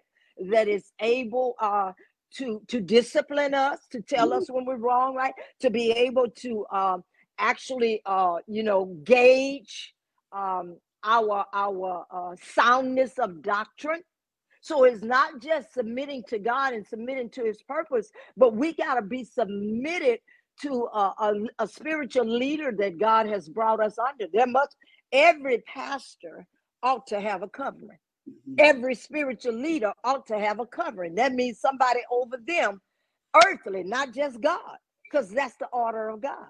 that 0.49 0.67
is 0.67 0.91
able 0.99 1.55
uh, 1.59 1.91
to 2.35 2.61
to 2.67 2.81
discipline 2.81 3.53
us, 3.53 3.79
to 3.91 4.01
tell 4.01 4.33
us 4.33 4.49
when 4.49 4.65
we're 4.65 4.77
wrong, 4.77 5.15
right, 5.15 5.33
to 5.59 5.69
be 5.69 5.91
able 5.91 6.29
to 6.29 6.65
um, 6.71 7.03
actually, 7.37 8.01
uh, 8.05 8.37
you 8.47 8.63
know, 8.63 8.85
gauge 9.03 9.93
um, 10.31 10.77
our 11.03 11.45
our 11.53 12.05
uh, 12.11 12.35
soundness 12.41 13.19
of 13.19 13.41
doctrine. 13.41 14.01
So 14.61 14.85
it's 14.85 15.03
not 15.03 15.41
just 15.41 15.73
submitting 15.73 16.23
to 16.29 16.39
God 16.39 16.73
and 16.73 16.87
submitting 16.87 17.29
to 17.31 17.43
His 17.43 17.61
purpose, 17.63 18.09
but 18.37 18.55
we 18.55 18.73
got 18.73 18.95
to 18.95 19.01
be 19.01 19.25
submitted 19.25 20.19
to 20.61 20.87
a, 20.93 21.13
a, 21.19 21.33
a 21.59 21.67
spiritual 21.67 22.25
leader 22.25 22.71
that 22.77 22.99
God 22.99 23.27
has 23.27 23.49
brought 23.49 23.79
us 23.79 23.97
under. 23.97 24.25
There 24.31 24.47
must 24.47 24.75
every 25.11 25.59
pastor 25.67 26.45
ought 26.83 27.07
to 27.07 27.19
have 27.19 27.43
a 27.43 27.49
covering. 27.49 27.97
Mhm. 28.49 28.55
Every 28.59 28.95
spiritual 28.95 29.53
leader 29.55 29.93
ought 30.03 30.27
to 30.27 30.39
have 30.39 30.59
a 30.59 30.65
covering. 30.65 31.15
That 31.15 31.33
means 31.33 31.59
somebody 31.59 32.01
over 32.11 32.37
them, 32.45 32.81
earthly, 33.45 33.83
not 33.83 34.13
just 34.13 34.41
God, 34.41 34.77
because 35.03 35.29
that's 35.31 35.57
the 35.57 35.67
order 35.67 36.09
of 36.09 36.21
God. 36.21 36.47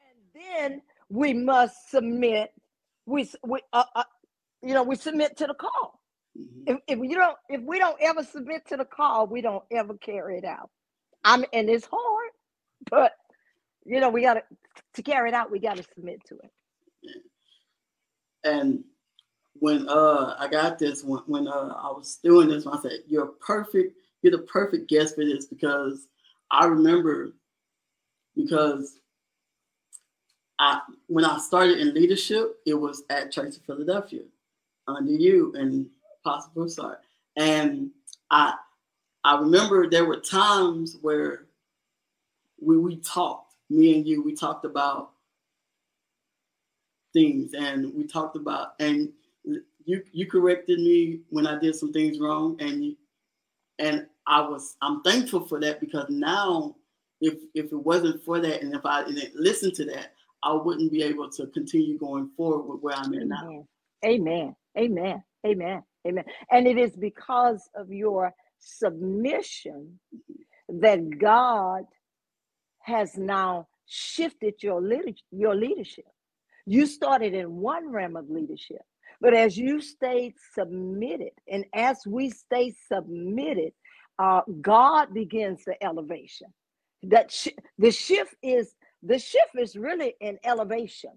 And 0.00 0.42
then 0.44 0.82
we 1.10 1.34
must 1.34 1.90
submit. 1.90 2.50
We, 3.06 3.30
we 3.44 3.60
uh, 3.72 3.84
uh, 3.96 4.04
you 4.62 4.74
know, 4.74 4.84
we 4.84 4.96
submit 4.96 5.36
to 5.38 5.46
the 5.48 5.54
call. 5.54 6.00
Mhm. 6.38 6.64
If, 6.66 6.78
if 6.88 6.98
you 7.00 7.16
don't, 7.16 7.38
if 7.48 7.62
we 7.62 7.78
don't 7.78 8.00
ever 8.00 8.24
submit 8.24 8.66
to 8.68 8.76
the 8.78 8.86
call, 8.86 9.26
we 9.28 9.42
don't 9.42 9.64
ever 9.72 9.94
carry 9.98 10.38
it 10.38 10.44
out. 10.44 10.70
I'm, 11.24 11.44
and 11.52 11.68
it's 11.68 11.86
hard, 11.90 12.13
but 12.90 13.12
you 13.84 14.00
know, 14.00 14.10
we 14.10 14.22
got 14.22 14.34
to 14.34 14.42
to 14.94 15.02
carry 15.02 15.28
it 15.28 15.34
out. 15.34 15.50
We 15.50 15.58
got 15.58 15.76
to 15.76 15.84
submit 15.94 16.22
to 16.26 16.36
it. 16.36 16.50
And 18.44 18.84
when 19.54 19.88
uh 19.88 20.36
I 20.38 20.48
got 20.48 20.78
this 20.78 21.04
when 21.04 21.22
when 21.26 21.48
uh, 21.48 21.74
I 21.76 21.88
was 21.88 22.18
doing 22.22 22.48
this, 22.48 22.66
I 22.66 22.80
said, 22.80 23.00
"You're 23.06 23.26
perfect. 23.26 23.96
You're 24.22 24.32
the 24.32 24.38
perfect 24.38 24.88
guest 24.88 25.14
for 25.16 25.24
this 25.24 25.46
because 25.46 26.08
I 26.50 26.66
remember 26.66 27.32
because 28.36 29.00
I 30.58 30.80
when 31.06 31.24
I 31.24 31.38
started 31.38 31.78
in 31.78 31.94
leadership, 31.94 32.56
it 32.66 32.74
was 32.74 33.04
at 33.10 33.32
Church 33.32 33.56
of 33.56 33.62
Philadelphia 33.62 34.22
under 34.86 35.12
you 35.12 35.52
and 35.56 35.86
Apostle 36.24 36.52
Broussard, 36.54 36.98
and 37.36 37.90
I 38.30 38.54
I 39.24 39.38
remember 39.38 39.88
there 39.88 40.04
were 40.04 40.20
times 40.20 40.98
where 41.00 41.46
we 42.60 42.76
we 42.78 42.96
talked, 42.96 43.54
me 43.70 43.96
and 43.96 44.06
you, 44.06 44.22
we 44.22 44.34
talked 44.34 44.64
about 44.64 45.10
things 47.12 47.54
and 47.54 47.94
we 47.94 48.04
talked 48.04 48.36
about 48.36 48.74
and 48.80 49.12
you 49.84 50.02
you 50.12 50.26
corrected 50.26 50.80
me 50.80 51.20
when 51.30 51.46
I 51.46 51.58
did 51.58 51.76
some 51.76 51.92
things 51.92 52.18
wrong 52.18 52.56
and 52.60 52.84
you, 52.84 52.96
and 53.78 54.06
I 54.26 54.40
was 54.40 54.76
I'm 54.82 55.02
thankful 55.02 55.46
for 55.46 55.60
that 55.60 55.80
because 55.80 56.08
now 56.08 56.76
if 57.20 57.34
if 57.54 57.66
it 57.66 57.76
wasn't 57.76 58.24
for 58.24 58.40
that 58.40 58.62
and 58.62 58.74
if 58.74 58.84
I 58.84 59.04
didn't 59.04 59.36
listen 59.36 59.72
to 59.74 59.84
that 59.86 60.12
I 60.42 60.52
wouldn't 60.52 60.92
be 60.92 61.02
able 61.02 61.30
to 61.30 61.46
continue 61.48 61.98
going 61.98 62.30
forward 62.36 62.66
with 62.66 62.82
where 62.82 62.94
I'm 62.96 63.14
at 63.14 63.26
now. 63.26 63.48
Amen. 63.48 63.66
Amen. 64.04 64.54
Amen. 64.76 65.22
Amen. 65.46 65.82
Amen. 66.06 66.24
And 66.50 66.66
it 66.66 66.76
is 66.76 66.94
because 66.96 67.70
of 67.74 67.90
your 67.90 68.34
submission 68.58 69.98
that 70.68 71.18
God 71.18 71.84
has 72.84 73.16
now 73.18 73.68
shifted 73.86 74.62
your 74.62 74.82
your 75.32 75.56
leadership. 75.56 76.06
You 76.66 76.86
started 76.86 77.34
in 77.34 77.56
one 77.56 77.90
realm 77.92 78.16
of 78.16 78.30
leadership, 78.30 78.82
but 79.20 79.34
as 79.34 79.58
you 79.58 79.82
stayed 79.82 80.34
submitted, 80.54 81.32
and 81.50 81.66
as 81.74 82.06
we 82.06 82.30
stay 82.30 82.74
submitted, 82.92 83.72
uh, 84.18 84.42
God 84.62 85.14
begins 85.14 85.64
the 85.66 85.82
elevation. 85.84 86.48
That 87.04 87.32
sh- 87.32 87.48
the 87.78 87.92
shift 87.92 88.36
is 88.42 88.76
the 89.02 89.18
shift 89.20 89.52
is 89.58 89.76
really 89.76 90.14
an 90.22 90.38
elevation. 90.44 91.12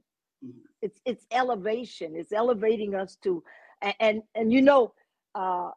Mhm. 0.45 0.53
It's 0.84 1.01
it's 1.05 1.26
elevation. 1.32 2.15
It's 2.18 2.34
elevating 2.34 2.95
us 2.95 3.18
to, 3.24 3.43
and 3.82 3.95
and, 4.01 4.24
and 4.36 4.53
you 4.53 4.63
know, 4.63 4.93
uh, 5.36 5.72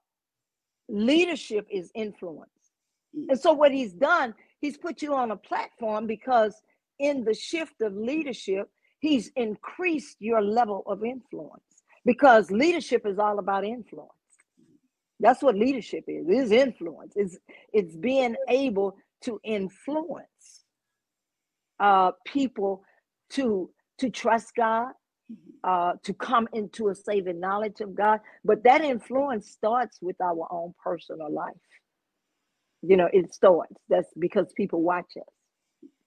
leadership 0.88 1.66
is 1.70 1.90
influence. 1.94 2.50
And 3.28 3.40
so 3.40 3.52
what 3.52 3.72
he's 3.72 3.94
done, 3.94 4.34
he's 4.60 4.78
put 4.78 5.02
you 5.02 5.14
on 5.14 5.30
a 5.30 5.36
platform 5.36 6.06
because 6.06 6.60
in 6.98 7.24
the 7.24 7.34
shift 7.34 7.80
of 7.82 7.94
leadership, 7.94 8.68
he's 9.00 9.30
increased 9.36 10.16
your 10.20 10.42
level 10.42 10.82
of 10.86 11.04
influence 11.04 11.62
because 12.04 12.50
leadership 12.50 13.06
is 13.06 13.18
all 13.18 13.38
about 13.38 13.64
influence. 13.64 14.10
That's 15.20 15.42
what 15.42 15.56
leadership 15.56 16.04
is. 16.08 16.28
It 16.28 16.32
is 16.32 16.52
influence. 16.52 17.12
It's 17.16 17.38
it's 17.72 17.96
being 17.96 18.36
able 18.48 18.96
to 19.24 19.40
influence 19.44 20.64
uh 21.78 22.12
people 22.26 22.82
to 23.30 23.70
to 23.98 24.10
trust 24.10 24.54
God, 24.56 24.92
uh, 25.64 25.92
to 26.04 26.14
come 26.14 26.48
into 26.52 26.88
a 26.88 26.94
saving 26.94 27.40
knowledge 27.40 27.80
of 27.80 27.94
God. 27.94 28.20
But 28.44 28.64
that 28.64 28.80
influence 28.82 29.50
starts 29.50 29.98
with 30.00 30.16
our 30.20 30.48
own 30.50 30.74
personal 30.82 31.32
life. 31.32 31.54
You 32.82 32.96
know, 32.96 33.08
it 33.12 33.34
starts. 33.34 33.76
That's 33.88 34.08
because 34.18 34.52
people 34.56 34.82
watch 34.82 35.12
us. 35.18 35.34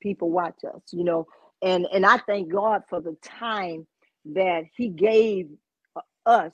People 0.01 0.31
watch 0.31 0.59
us. 0.65 0.81
You 0.91 1.03
know, 1.05 1.27
and 1.63 1.87
and 1.93 2.05
I 2.05 2.17
thank 2.19 2.51
God 2.51 2.83
for 2.89 3.01
the 3.01 3.17
time 3.23 3.87
that 4.33 4.63
He 4.75 4.89
gave 4.89 5.49
uh, 5.95 6.01
us, 6.25 6.53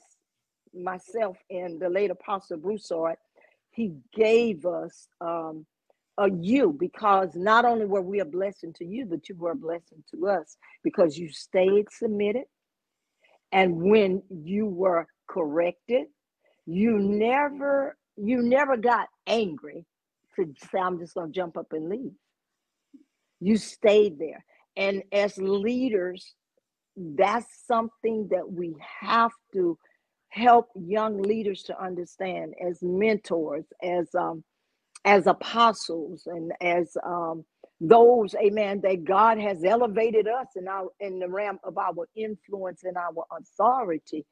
myself 0.74 1.36
and 1.50 1.80
the 1.80 1.90
late 1.90 2.10
Apostle 2.10 2.58
Broussard. 2.58 3.16
He 3.72 3.94
gave 4.14 4.66
us 4.66 5.08
um, 5.20 5.66
a 6.18 6.30
you 6.30 6.76
because 6.78 7.30
not 7.36 7.64
only 7.64 7.86
were 7.86 8.02
we 8.02 8.20
a 8.20 8.24
blessing 8.26 8.72
to 8.74 8.84
you, 8.86 9.06
but 9.06 9.28
you 9.28 9.36
were 9.36 9.52
a 9.52 9.56
blessing 9.56 10.04
to 10.12 10.28
us 10.28 10.56
because 10.84 11.18
you 11.18 11.30
stayed 11.30 11.86
submitted 11.92 12.44
and 13.52 13.76
when 13.82 14.22
you 14.30 14.66
were 14.66 15.06
corrected 15.28 16.06
you 16.66 16.98
never 16.98 17.96
you 18.16 18.42
never 18.42 18.76
got 18.76 19.08
angry 19.26 19.84
to 20.46 20.68
say 20.68 20.78
i'm 20.78 20.98
just 20.98 21.14
going 21.14 21.32
to 21.32 21.34
jump 21.36 21.56
up 21.56 21.68
and 21.72 21.88
leave 21.88 22.12
you 23.40 23.56
stayed 23.56 24.18
there 24.18 24.44
and 24.76 25.02
as 25.12 25.36
leaders 25.38 26.34
that's 27.16 27.46
something 27.66 28.28
that 28.30 28.50
we 28.50 28.74
have 29.00 29.32
to 29.52 29.78
help 30.30 30.68
young 30.76 31.22
leaders 31.22 31.62
to 31.64 31.82
understand 31.82 32.54
as 32.66 32.78
mentors 32.82 33.64
as 33.82 34.08
um 34.14 34.44
as 35.04 35.26
apostles 35.26 36.24
and 36.26 36.52
as 36.60 36.96
um 37.04 37.44
those, 37.80 38.34
amen, 38.34 38.82
that 38.84 39.04
God 39.04 39.38
has 39.38 39.64
elevated 39.64 40.28
us 40.28 40.48
in 40.56 40.68
our 40.68 40.90
in 41.00 41.18
the 41.18 41.28
realm 41.28 41.58
of 41.64 41.78
our 41.78 42.08
influence 42.14 42.84
and 42.84 42.96
our 42.96 43.24
authority. 43.38 44.26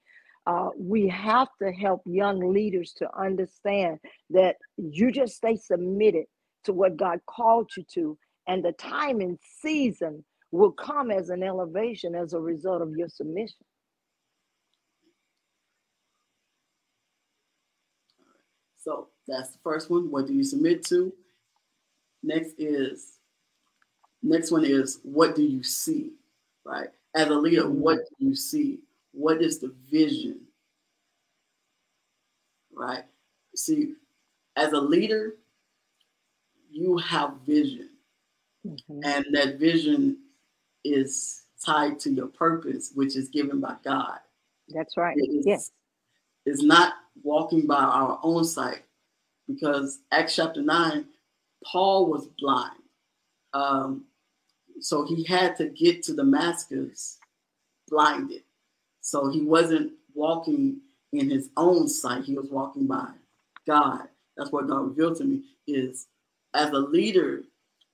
Uh, 0.49 0.71
we 0.79 1.07
have 1.09 1.49
to 1.61 1.71
help 1.71 2.01
young 2.07 2.41
leaders 2.41 2.95
to 2.95 3.07
understand 3.15 3.99
that 4.31 4.57
you 4.79 5.13
just 5.13 5.37
stay 5.37 5.55
submitted 5.57 6.25
to 6.65 6.73
what 6.73 6.97
God 6.97 7.21
called 7.27 7.71
you 7.77 7.85
to, 7.93 8.19
and 8.47 8.65
the 8.65 8.73
time 8.73 9.21
and 9.21 9.39
season 9.61 10.25
will 10.51 10.73
come 10.73 11.11
as 11.11 11.29
an 11.29 11.43
elevation 11.43 12.15
as 12.15 12.33
a 12.33 12.41
result 12.41 12.81
of 12.81 12.97
your 12.97 13.11
submission. 13.11 13.59
So 18.79 19.09
that's 19.27 19.51
the 19.51 19.59
first 19.63 19.91
one. 19.91 20.11
What 20.11 20.27
do 20.27 20.33
you 20.33 20.45
submit 20.45 20.83
to? 20.87 21.13
Next 22.23 22.55
is 22.57 23.19
Next 24.23 24.51
one 24.51 24.65
is 24.65 25.01
what 25.03 25.37
do 25.37 25.43
you 25.43 25.63
see? 25.63 26.13
Right? 26.65 26.89
As 27.15 27.29
a 27.29 27.35
leader, 27.35 27.69
what 27.69 27.99
do 27.99 28.27
you 28.27 28.35
see? 28.35 28.81
What 29.13 29.43
is 29.43 29.59
the 29.59 29.75
vision? 29.91 30.41
Right? 32.75 33.05
See, 33.55 33.95
as 34.57 34.73
a 34.73 34.81
leader, 34.81 35.35
you 36.71 36.99
have 36.99 37.35
vision. 37.47 37.91
Mm-hmm. 38.67 39.01
And 39.05 39.25
that 39.33 39.59
vision 39.59 40.19
is 40.85 41.43
tied 41.65 41.99
to 42.01 42.11
your 42.11 42.27
purpose, 42.27 42.93
which 42.95 43.17
is 43.17 43.29
given 43.29 43.61
by 43.61 43.77
God. 43.85 44.19
That's 44.69 44.97
right. 44.97 45.17
yes. 45.19 45.73
It's 46.45 46.63
not 46.63 46.95
walking 47.23 47.67
by 47.67 47.83
our 47.83 48.19
own 48.23 48.45
sight 48.45 48.83
because 49.47 50.01
Acts 50.13 50.37
chapter 50.37 50.63
9, 50.63 51.05
Paul 51.65 52.07
was 52.07 52.29
blind. 52.39 52.77
Um, 53.55 54.05
so 54.81 55.05
he 55.05 55.25
had 55.25 55.57
to 55.57 55.69
get 55.69 56.03
to 56.05 56.15
Damascus 56.15 57.19
blinded. 57.89 58.43
So 59.09 59.31
he 59.31 59.41
wasn't 59.41 59.93
walking 60.13 60.83
in 61.15 61.31
his 61.31 61.49
own 61.57 61.89
sight, 61.89 62.25
he 62.25 62.35
was 62.35 62.51
walking 62.51 62.87
by 62.87 63.09
God. 63.67 64.03
That's 64.37 64.53
what 64.53 64.67
God 64.67 64.89
revealed 64.89 65.17
to 65.17 65.25
me 65.25 65.45
is 65.67 66.09
as 66.53 66.69
a 66.73 66.79
leader, 66.79 67.45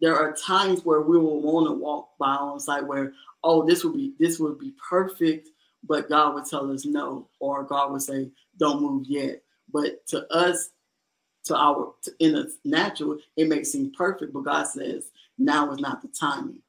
there 0.01 0.17
are 0.17 0.33
times 0.33 0.85
where 0.85 1.03
we 1.03 1.17
will 1.17 1.41
want 1.41 1.69
to 1.69 1.73
walk 1.73 2.09
by 2.19 2.35
our 2.35 2.51
own 2.51 2.59
sight 2.59 2.85
where, 2.85 3.13
oh, 3.45 3.65
this 3.65 3.85
would 3.85 3.95
be 3.95 4.15
this 4.19 4.41
would 4.41 4.59
be 4.59 4.75
perfect, 4.89 5.51
but 5.85 6.09
God 6.09 6.35
would 6.35 6.47
tell 6.47 6.69
us 6.73 6.85
no, 6.85 7.29
or 7.39 7.63
God 7.63 7.93
would 7.93 8.03
say, 8.03 8.29
don't 8.59 8.83
move 8.83 9.07
yet. 9.07 9.41
But 9.73 10.05
to 10.09 10.27
us, 10.35 10.71
to 11.45 11.57
our 11.57 11.95
to, 12.03 12.13
in 12.19 12.35
a 12.35 12.47
natural, 12.65 13.19
it 13.37 13.47
may 13.47 13.63
seem 13.63 13.93
perfect, 13.93 14.33
but 14.33 14.41
God 14.41 14.65
says 14.65 15.13
now 15.39 15.71
is 15.71 15.79
not 15.79 16.03
the 16.03 16.09
timing. 16.09 16.63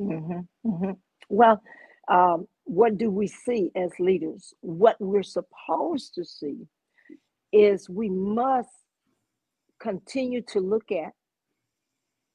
Mm-hmm, 0.00 0.70
mm-hmm. 0.70 0.92
Well, 1.28 1.60
um, 2.08 2.46
what 2.64 2.98
do 2.98 3.10
we 3.10 3.26
see 3.26 3.70
as 3.76 3.90
leaders? 3.98 4.54
What 4.60 4.96
we're 5.00 5.22
supposed 5.22 6.14
to 6.14 6.24
see 6.24 6.66
is 7.52 7.88
we 7.88 8.08
must 8.10 8.70
continue 9.80 10.42
to 10.42 10.60
look 10.60 10.90
at 10.92 11.12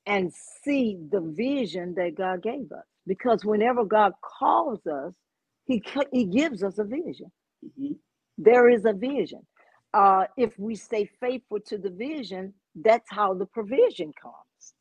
and 0.06 0.32
see 0.64 0.98
the 1.12 1.22
vision 1.22 1.96
that 1.96 2.16
God 2.16 2.44
gave 2.44 2.72
us. 2.72 2.86
Because 3.06 3.46
whenever 3.46 3.86
God 3.86 4.14
calls 4.40 4.86
us, 4.88 5.14
He, 5.66 5.82
he 6.12 6.26
gives 6.26 6.64
us 6.64 6.78
a 6.78 6.84
vision. 6.84 7.32
Mm-hmm. 7.66 7.94
There 8.38 8.70
is 8.70 8.86
a 8.86 8.94
vision. 8.94 9.46
Uh, 9.94 10.26
if 10.38 10.58
we 10.60 10.76
stay 10.76 11.10
faithful 11.20 11.60
to 11.68 11.78
the 11.78 11.90
vision, 11.90 12.54
that's 12.76 13.10
how 13.10 13.34
the 13.34 13.46
provision 13.48 14.12
comes 14.22 14.74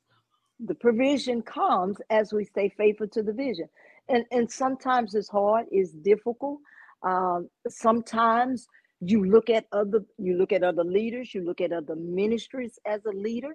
the 0.60 0.74
provision 0.74 1.42
comes 1.42 1.98
as 2.10 2.32
we 2.32 2.44
stay 2.44 2.72
faithful 2.76 3.08
to 3.08 3.22
the 3.22 3.32
vision 3.32 3.68
and 4.08 4.24
and 4.30 4.50
sometimes 4.50 5.14
it's 5.14 5.28
hard 5.28 5.66
it's 5.70 5.92
difficult. 5.92 6.60
Um, 7.02 7.48
sometimes 7.68 8.66
you 9.00 9.24
look 9.24 9.50
at 9.50 9.66
other 9.72 10.04
you 10.18 10.36
look 10.38 10.52
at 10.52 10.62
other 10.62 10.84
leaders 10.84 11.34
you 11.34 11.44
look 11.44 11.60
at 11.60 11.72
other 11.72 11.96
ministries 11.96 12.78
as 12.86 13.04
a 13.06 13.10
leader 13.12 13.54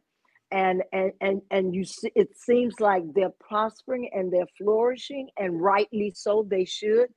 and 0.52 0.84
and 0.94 1.12
and, 1.22 1.42
and 1.52 1.74
you 1.76 1.84
see 1.86 2.12
it 2.16 2.30
seems 2.38 2.80
like 2.80 3.04
they're 3.16 3.34
prospering 3.40 4.10
and 4.14 4.32
they're 4.32 4.48
flourishing 4.58 5.30
and 5.38 5.62
rightly 5.62 6.12
so 6.16 6.46
they 6.50 6.66
should. 6.66 7.08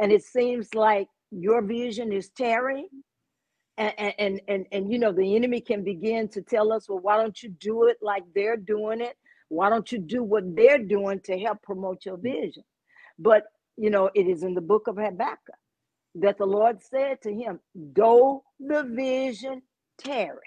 And 0.00 0.12
it 0.12 0.22
seems 0.24 0.74
like 0.74 1.08
your 1.30 1.62
vision 1.62 2.12
is 2.12 2.30
tarrying 2.30 2.88
and, 3.76 3.94
and 4.18 4.40
and 4.48 4.66
and 4.72 4.92
you 4.92 4.98
know 4.98 5.12
the 5.12 5.34
enemy 5.36 5.60
can 5.60 5.82
begin 5.84 6.28
to 6.28 6.42
tell 6.42 6.72
us 6.72 6.88
well 6.88 7.00
why 7.00 7.16
don't 7.16 7.42
you 7.42 7.50
do 7.60 7.86
it 7.88 7.98
like 8.02 8.22
they're 8.34 8.56
doing 8.56 9.00
it? 9.00 9.16
Why 9.48 9.68
don't 9.70 9.90
you 9.92 9.98
do 9.98 10.22
what 10.22 10.44
they're 10.56 10.78
doing 10.78 11.20
to 11.24 11.38
help 11.38 11.62
promote 11.62 12.04
your 12.04 12.16
vision? 12.16 12.64
But, 13.18 13.44
you 13.76 13.90
know, 13.90 14.10
it 14.14 14.26
is 14.28 14.42
in 14.42 14.54
the 14.54 14.60
book 14.60 14.88
of 14.88 14.96
Habakkuk 14.96 15.56
that 16.16 16.38
the 16.38 16.46
Lord 16.46 16.82
said 16.82 17.22
to 17.22 17.34
him, 17.34 17.60
Though 17.74 18.44
the 18.60 18.84
vision 18.84 19.62
tarry, 19.98 20.38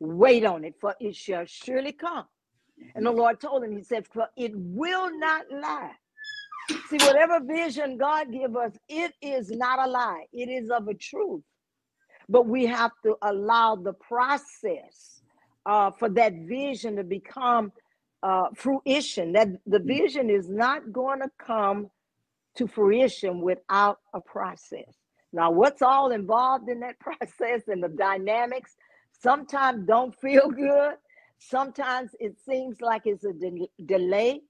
wait 0.00 0.44
on 0.44 0.64
it, 0.64 0.74
for 0.80 0.94
it 1.00 1.16
shall 1.16 1.44
surely 1.46 1.92
come. 1.92 2.26
And 2.94 3.06
the 3.06 3.12
Lord 3.12 3.40
told 3.40 3.64
him, 3.64 3.76
He 3.76 3.82
said, 3.82 4.06
For 4.06 4.28
it 4.36 4.52
will 4.54 5.18
not 5.18 5.46
lie. 5.50 5.92
See, 6.90 6.98
whatever 6.98 7.40
vision 7.40 7.98
God 7.98 8.32
give 8.32 8.56
us, 8.56 8.72
it 8.88 9.12
is 9.22 9.50
not 9.50 9.86
a 9.86 9.90
lie. 9.90 10.26
It 10.32 10.48
is 10.48 10.70
of 10.70 10.88
a 10.88 10.94
truth. 10.94 11.42
But 12.28 12.46
we 12.46 12.66
have 12.66 12.92
to 13.04 13.16
allow 13.22 13.76
the 13.76 13.94
process 13.94 15.20
uh, 15.66 15.92
for 15.92 16.08
that 16.10 16.34
vision 16.48 16.96
to 16.96 17.04
become 17.04 17.72
uh, 18.22 18.48
fruition. 18.54 19.32
That 19.32 19.48
the 19.66 19.78
mm. 19.78 19.86
vision 19.86 20.30
is 20.30 20.48
not 20.48 20.92
going 20.92 21.20
to 21.20 21.30
come 21.38 21.90
to 22.56 22.66
fruition 22.66 23.40
without 23.40 23.98
a 24.14 24.20
process. 24.20 24.94
Now, 25.32 25.50
what's 25.50 25.82
all 25.82 26.12
involved 26.12 26.68
in 26.68 26.80
that 26.80 26.98
process 27.00 27.68
and 27.68 27.82
the 27.82 27.88
dynamics 27.88 28.76
sometimes 29.12 29.86
don't 29.86 30.14
feel 30.20 30.50
good. 30.50 30.94
Sometimes 31.38 32.10
it 32.18 32.36
seems 32.48 32.80
like 32.80 33.02
it's 33.04 33.24
a 33.24 33.32
de- 33.32 33.70
delay, 33.84 34.40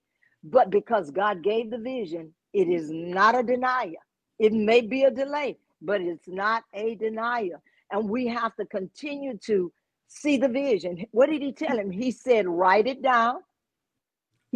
but 0.45 0.71
because 0.71 1.11
God 1.11 1.43
gave 1.43 1.71
the 1.71 1.79
vision, 1.79 2.33
it 2.53 2.69
is 2.69 2.91
not 2.91 3.39
a 3.39 3.43
denial. 3.43 3.95
It 4.39 4.53
may 4.53 4.81
be 4.81 5.03
a 5.03 5.11
delay, 5.11 5.59
but 5.83 6.01
it's 6.01 6.29
not 6.29 6.64
a 6.73 6.95
denial. 6.95 7.62
And 7.91 8.09
we 8.09 8.27
have 8.29 8.55
to 8.57 8.67
continue 8.67 9.37
to 9.47 9.73
see 10.09 10.37
the 10.37 10.49
vision. 10.49 11.05
What 11.11 11.31
did 11.31 11.43
he 11.43 11.53
tell 11.53 11.79
him? 11.79 11.91
He 11.91 12.11
said, 12.11 12.47
write 12.47 12.87
it 12.87 13.03
down. 13.03 13.41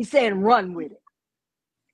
He 0.01 0.05
said, 0.05 0.35
run 0.43 0.73
with 0.73 0.93
it. 0.93 1.03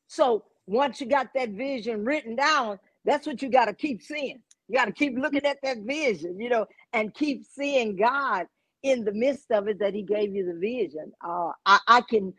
So 0.06 0.44
once 0.68 1.00
you 1.00 1.08
got 1.08 1.34
that 1.34 1.48
vision 1.50 2.04
written 2.04 2.36
down, 2.36 2.78
that's 3.04 3.26
what 3.26 3.42
you 3.42 3.48
got 3.50 3.64
to 3.64 3.72
keep 3.72 4.00
seeing. 4.00 4.38
You 4.68 4.76
got 4.76 4.84
to 4.84 4.92
keep 4.92 5.18
looking 5.18 5.44
at 5.44 5.58
that 5.64 5.78
vision, 5.78 6.38
you 6.38 6.48
know, 6.48 6.66
and 6.92 7.12
keep 7.12 7.44
seeing 7.44 7.96
God 7.96 8.46
in 8.84 9.04
the 9.04 9.10
midst 9.12 9.50
of 9.50 9.66
it 9.66 9.80
that 9.80 9.92
He 9.92 10.02
gave 10.02 10.32
you 10.32 10.46
the 10.46 10.56
vision. 10.56 11.10
Uh, 11.20 11.50
I, 11.66 11.80
I 11.88 12.00
can 12.02 12.32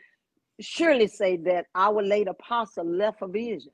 surely 0.62 1.08
say 1.08 1.36
that 1.36 1.66
our 1.76 2.02
late 2.02 2.30
apostle 2.30 2.86
left 2.86 3.22
a 3.22 3.28
vision. 3.28 3.74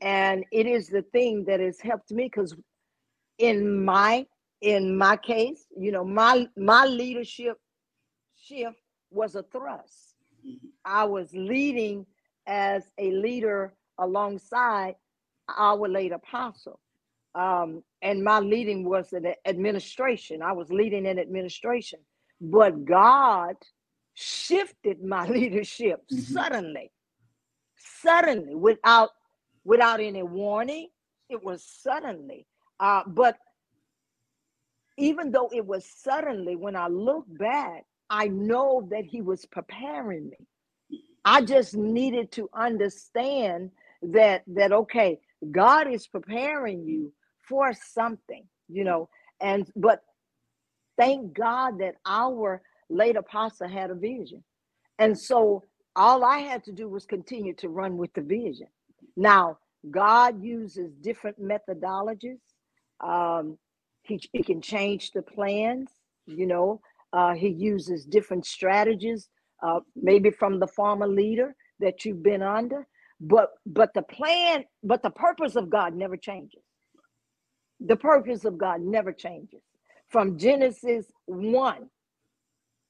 And 0.00 0.44
it 0.52 0.68
is 0.68 0.86
the 0.86 1.02
thing 1.02 1.44
that 1.48 1.58
has 1.58 1.80
helped 1.80 2.12
me 2.12 2.26
because 2.26 2.54
in 3.40 3.84
my 3.84 4.26
in 4.60 4.96
my 4.96 5.16
case, 5.16 5.66
you 5.76 5.90
know, 5.90 6.04
my 6.04 6.46
my 6.56 6.84
leadership 6.84 7.56
shift 8.36 8.76
was 9.10 9.34
a 9.34 9.42
thrust. 9.42 10.05
I 10.84 11.04
was 11.04 11.32
leading 11.34 12.06
as 12.46 12.84
a 12.98 13.10
leader 13.12 13.74
alongside 13.98 14.96
our 15.48 15.88
late 15.88 16.12
apostle. 16.12 16.80
Um, 17.34 17.82
and 18.02 18.22
my 18.24 18.40
leading 18.40 18.88
was 18.88 19.12
in 19.12 19.26
administration. 19.46 20.42
I 20.42 20.52
was 20.52 20.70
leading 20.70 21.06
in 21.06 21.18
administration, 21.18 22.00
but 22.40 22.84
God 22.84 23.56
shifted 24.14 25.02
my 25.04 25.26
leadership 25.38 26.00
Mhm. 26.10 26.20
suddenly, 26.20 26.92
suddenly, 27.76 28.54
without 28.54 29.10
without 29.64 30.00
any 30.00 30.22
warning. 30.22 30.88
It 31.28 31.42
was 31.42 31.64
suddenly. 31.64 32.46
Uh, 32.78 33.02
but 33.06 33.36
even 34.96 35.30
though 35.32 35.50
it 35.52 35.66
was 35.66 35.84
suddenly, 35.84 36.56
when 36.56 36.76
I 36.76 36.86
look 36.88 37.24
back, 37.28 37.84
I 38.10 38.28
know 38.28 38.88
that 38.90 39.04
He 39.04 39.22
was 39.22 39.46
preparing 39.46 40.30
me. 40.30 40.36
I 41.24 41.42
just 41.42 41.76
needed 41.76 42.32
to 42.32 42.48
understand 42.54 43.70
that 44.02 44.42
that 44.48 44.72
okay, 44.72 45.20
God 45.50 45.90
is 45.92 46.06
preparing 46.06 46.84
you 46.86 47.12
for 47.48 47.72
something, 47.74 48.44
you 48.68 48.84
know. 48.84 49.08
And 49.40 49.70
but 49.76 50.02
thank 50.98 51.34
God 51.34 51.80
that 51.80 51.96
our 52.06 52.62
late 52.90 53.16
apostle 53.16 53.68
had 53.68 53.90
a 53.90 53.94
vision. 53.94 54.44
And 54.98 55.18
so 55.18 55.64
all 55.96 56.24
I 56.24 56.38
had 56.38 56.64
to 56.64 56.72
do 56.72 56.88
was 56.88 57.06
continue 57.06 57.54
to 57.56 57.68
run 57.68 57.98
with 57.98 58.12
the 58.14 58.22
vision. 58.22 58.68
Now, 59.16 59.58
God 59.90 60.42
uses 60.42 60.92
different 61.02 61.40
methodologies. 61.42 62.40
Um, 63.04 63.58
he, 64.02 64.20
he 64.32 64.42
can 64.42 64.60
change 64.62 65.12
the 65.12 65.22
plans, 65.22 65.90
you 66.26 66.46
know. 66.46 66.80
Uh, 67.12 67.34
he 67.34 67.48
uses 67.48 68.04
different 68.04 68.46
strategies, 68.46 69.28
uh, 69.62 69.80
maybe 69.96 70.30
from 70.30 70.60
the 70.60 70.68
former 70.68 71.08
leader 71.08 71.54
that 71.80 72.04
you've 72.04 72.22
been 72.22 72.42
under. 72.42 72.86
But 73.20 73.50
but 73.66 73.94
the 73.94 74.02
plan, 74.02 74.64
but 74.84 75.02
the 75.02 75.10
purpose 75.10 75.56
of 75.56 75.70
God 75.70 75.94
never 75.94 76.16
changes. 76.16 76.62
The 77.80 77.96
purpose 77.96 78.44
of 78.44 78.58
God 78.58 78.80
never 78.82 79.12
changes. 79.12 79.62
From 80.08 80.38
Genesis 80.38 81.06
1, 81.26 81.88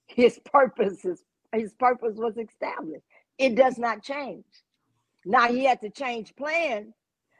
his 0.08 0.40
purpose 0.44 1.04
is 1.04 1.22
his 1.54 1.74
purpose 1.74 2.16
was 2.16 2.36
established. 2.38 3.04
It 3.38 3.56
does 3.56 3.78
not 3.78 4.02
change. 4.02 4.44
Now 5.26 5.48
he 5.48 5.64
had 5.64 5.80
to 5.82 5.90
change 5.90 6.34
plan. 6.36 6.94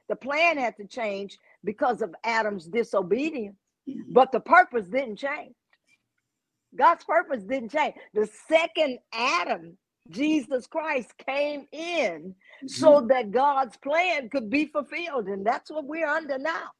The 0.08 0.16
plan 0.16 0.58
had 0.58 0.76
to 0.78 0.86
change 0.86 1.38
because 1.64 2.02
of 2.02 2.14
Adam's 2.24 2.66
disobedience, 2.66 3.56
but 4.08 4.32
the 4.32 4.40
purpose 4.40 4.86
didn't 4.88 5.16
change. 5.18 5.54
God's 6.76 7.04
purpose 7.04 7.44
didn't 7.44 7.72
change. 7.72 7.94
The 8.14 8.28
second 8.48 8.98
Adam, 9.12 9.78
Jesus 10.10 10.66
Christ, 10.66 11.12
came 11.26 11.66
in 11.72 12.34
so 12.66 13.06
that 13.10 13.32
God's 13.32 13.76
plan 13.78 14.30
could 14.30 14.50
be 14.50 14.66
fulfilled. 14.66 15.26
And 15.28 15.46
that's 15.46 15.70
what 15.70 15.86
we're 15.86 16.08
under 16.08 16.38
now. 16.38 16.70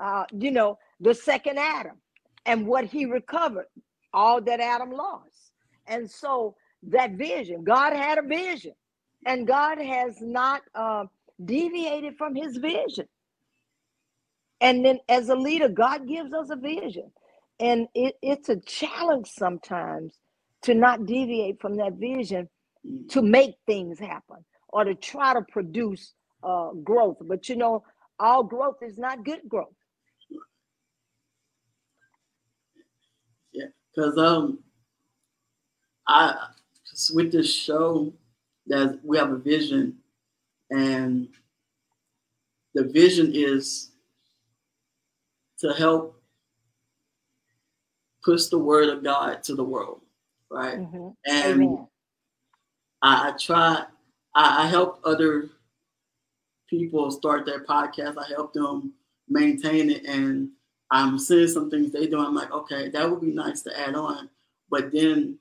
Uh, 0.00 0.24
you 0.32 0.50
know, 0.52 0.78
the 1.00 1.14
second 1.14 1.58
Adam 1.58 1.96
and 2.46 2.66
what 2.66 2.84
he 2.86 3.06
recovered, 3.06 3.66
all 4.14 4.40
that 4.42 4.60
Adam 4.60 4.90
lost. 4.92 5.52
And 5.86 6.10
so 6.10 6.56
that 6.84 7.12
vision, 7.12 7.64
God 7.64 7.94
had 7.94 8.18
a 8.18 8.22
vision, 8.22 8.74
and 9.26 9.46
God 9.46 9.78
has 9.80 10.16
not 10.20 10.62
uh, 10.74 11.04
deviated 11.44 12.16
from 12.18 12.34
his 12.34 12.56
vision. 12.58 13.06
And 14.60 14.84
then 14.84 15.00
as 15.08 15.28
a 15.28 15.36
leader, 15.36 15.68
God 15.68 16.08
gives 16.08 16.32
us 16.32 16.50
a 16.50 16.56
vision. 16.56 17.10
And 17.60 17.88
it, 17.94 18.16
it's 18.22 18.48
a 18.48 18.56
challenge 18.60 19.28
sometimes 19.28 20.14
to 20.62 20.74
not 20.74 21.06
deviate 21.06 21.60
from 21.60 21.76
that 21.76 21.94
vision 21.94 22.48
to 23.10 23.22
make 23.22 23.54
things 23.66 23.98
happen 23.98 24.44
or 24.68 24.84
to 24.84 24.94
try 24.94 25.34
to 25.34 25.42
produce 25.50 26.14
uh, 26.42 26.70
growth. 26.84 27.16
But 27.20 27.48
you 27.48 27.56
know, 27.56 27.84
all 28.18 28.42
growth 28.42 28.76
is 28.82 28.98
not 28.98 29.24
good 29.24 29.40
growth. 29.48 29.74
Yeah, 33.52 33.66
because 33.94 34.16
um, 34.18 34.60
I 36.06 36.48
with 37.12 37.32
this 37.32 37.52
show 37.52 38.12
that 38.66 39.00
we 39.02 39.18
have 39.18 39.30
a 39.30 39.36
vision, 39.36 39.98
and 40.70 41.28
the 42.74 42.84
vision 42.84 43.32
is 43.34 43.90
to 45.60 45.72
help 45.72 46.17
push 48.24 48.46
the 48.46 48.58
word 48.58 48.88
of 48.88 49.02
God 49.04 49.42
to 49.44 49.54
the 49.54 49.64
world, 49.64 50.02
right? 50.50 50.78
Mhm. 50.78 51.14
And 51.26 51.62
Amen. 51.62 51.88
I, 53.02 53.28
I 53.28 53.36
try, 53.38 53.84
I, 54.34 54.64
I 54.64 54.66
help 54.66 55.00
other 55.04 55.48
people 56.68 57.10
start 57.10 57.46
their 57.46 57.64
podcast. 57.64 58.18
I 58.18 58.28
help 58.28 58.52
them 58.52 58.92
maintain 59.28 59.90
it, 59.90 60.04
and 60.06 60.50
I'm 60.90 61.18
seeing 61.18 61.48
some 61.48 61.70
things 61.70 61.92
they 61.92 62.06
do. 62.06 62.18
I'm 62.18 62.34
like, 62.34 62.50
okay, 62.50 62.88
that 62.90 63.10
would 63.10 63.20
be 63.20 63.32
nice 63.32 63.62
to 63.62 63.78
add 63.78 63.94
on, 63.94 64.28
but 64.70 64.90
then 64.92 65.38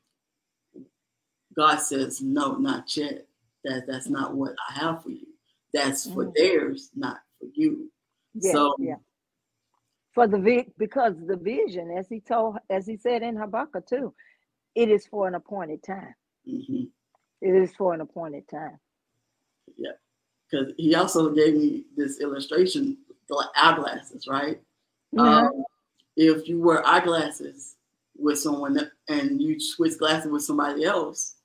God 1.55 1.78
says, 1.78 2.21
no, 2.21 2.55
not 2.55 2.95
yet. 2.95 3.25
That 3.63 3.88
that's 3.88 4.07
not 4.07 4.36
what 4.36 4.53
I 4.69 4.73
have 4.80 5.03
for 5.03 5.09
you. 5.09 5.28
That's 5.73 6.05
for 6.05 6.25
Mm. 6.25 6.34
theirs, 6.36 6.91
not 6.95 7.17
for 7.39 7.47
you. 7.53 7.91
Yeah, 8.36 8.51
so 8.51 8.75
yeah. 8.80 8.95
For 10.18 10.26
the 10.26 10.39
vi- 10.39 10.74
because 10.80 11.13
the 11.28 11.38
vision, 11.38 11.91
as 11.95 12.07
he 12.09 12.22
told, 12.22 12.57
as 12.72 12.88
he 12.88 12.97
said 12.97 13.22
in 13.22 13.36
Habakkuk 13.36 13.86
too, 13.86 14.15
it 14.74 14.89
is 14.89 15.05
for 15.05 15.28
an 15.28 15.36
appointed 15.36 15.84
time. 15.84 16.15
mhm. 16.47 16.89
It 17.39 17.53
is 17.53 17.76
for 17.76 17.93
an 17.93 18.01
appointed 18.01 18.47
time. 18.47 18.80
Yeah, 19.76 19.91
because 20.49 20.74
he 20.76 20.95
also 20.95 21.30
gave 21.36 21.53
me 21.53 21.86
this 21.95 22.20
illustration, 22.20 22.97
the 23.30 23.47
eyeglasses, 23.55 24.28
right? 24.28 24.59
Mhm. 25.13 25.20
Um, 25.20 25.63
if 26.15 26.47
you 26.49 26.59
wear 26.61 26.84
eyeglasses 26.84 27.76
with 28.15 28.39
someone 28.39 28.89
and 29.07 29.39
you 29.39 29.59
switch 29.59 29.99
glasses 29.99 30.32
with 30.32 30.41
somebody 30.41 30.84
else, 30.84 31.36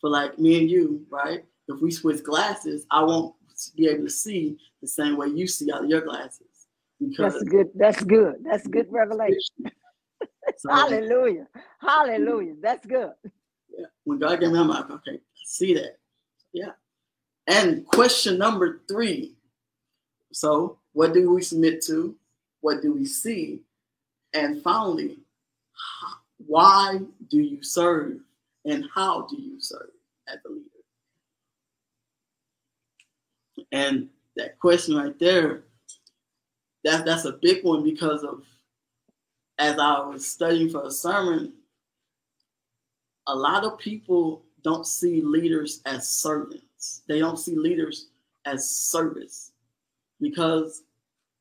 for 0.00 0.10
like 0.10 0.40
me 0.40 0.58
and 0.58 0.68
you, 0.68 1.06
right? 1.08 1.44
If 1.68 1.80
we 1.80 1.92
switch 1.92 2.24
glasses, 2.24 2.84
I 2.90 3.04
won't 3.04 3.36
be 3.76 3.86
able 3.86 4.06
to 4.06 4.10
see 4.10 4.58
the 4.80 4.88
same 4.88 5.16
way 5.16 5.28
you 5.28 5.46
see 5.46 5.70
out 5.70 5.84
of 5.84 5.88
your 5.90 6.00
glasses 6.00 6.57
because 7.00 7.34
That's 7.34 7.44
good. 7.44 7.68
That's 7.74 8.04
good. 8.04 8.34
That's 8.42 8.66
good 8.66 8.86
revelation. 8.90 9.54
So, 10.56 10.70
Hallelujah. 10.70 11.46
Hallelujah. 11.78 12.54
That's 12.62 12.84
good. 12.86 13.12
yeah, 13.68 13.86
when 14.04 14.18
God 14.18 14.40
gave 14.40 14.50
me, 14.50 14.58
I'm 14.58 14.68
like, 14.68 14.90
okay, 14.90 15.16
I 15.16 15.20
see 15.44 15.74
that. 15.74 15.98
Yeah. 16.52 16.70
And 17.46 17.86
question 17.86 18.38
number 18.38 18.80
three. 18.88 19.34
So, 20.32 20.78
what 20.94 21.12
do 21.12 21.30
we 21.32 21.42
submit 21.42 21.82
to? 21.84 22.16
What 22.60 22.82
do 22.82 22.94
we 22.94 23.04
see? 23.04 23.60
And 24.32 24.62
finally, 24.62 25.18
why 26.38 27.00
do 27.30 27.38
you 27.38 27.62
serve? 27.62 28.20
And 28.64 28.86
how 28.94 29.26
do 29.26 29.40
you 29.40 29.60
serve 29.60 29.90
as 30.28 30.38
a 30.44 30.48
leader? 30.48 30.64
And 33.72 34.08
that 34.36 34.58
question 34.58 34.96
right 34.96 35.18
there, 35.18 35.62
that, 36.88 37.04
that's 37.04 37.26
a 37.26 37.32
big 37.32 37.64
one 37.64 37.84
because 37.84 38.24
of 38.24 38.44
as 39.58 39.78
I 39.78 40.00
was 40.00 40.26
studying 40.26 40.70
for 40.70 40.86
a 40.86 40.90
sermon, 40.90 41.52
a 43.26 43.34
lot 43.34 43.64
of 43.64 43.78
people 43.78 44.42
don't 44.62 44.86
see 44.86 45.20
leaders 45.20 45.82
as 45.84 46.08
servants. 46.08 47.02
They 47.06 47.18
don't 47.18 47.38
see 47.38 47.56
leaders 47.56 48.06
as 48.46 48.70
service 48.70 49.52
because, 50.20 50.82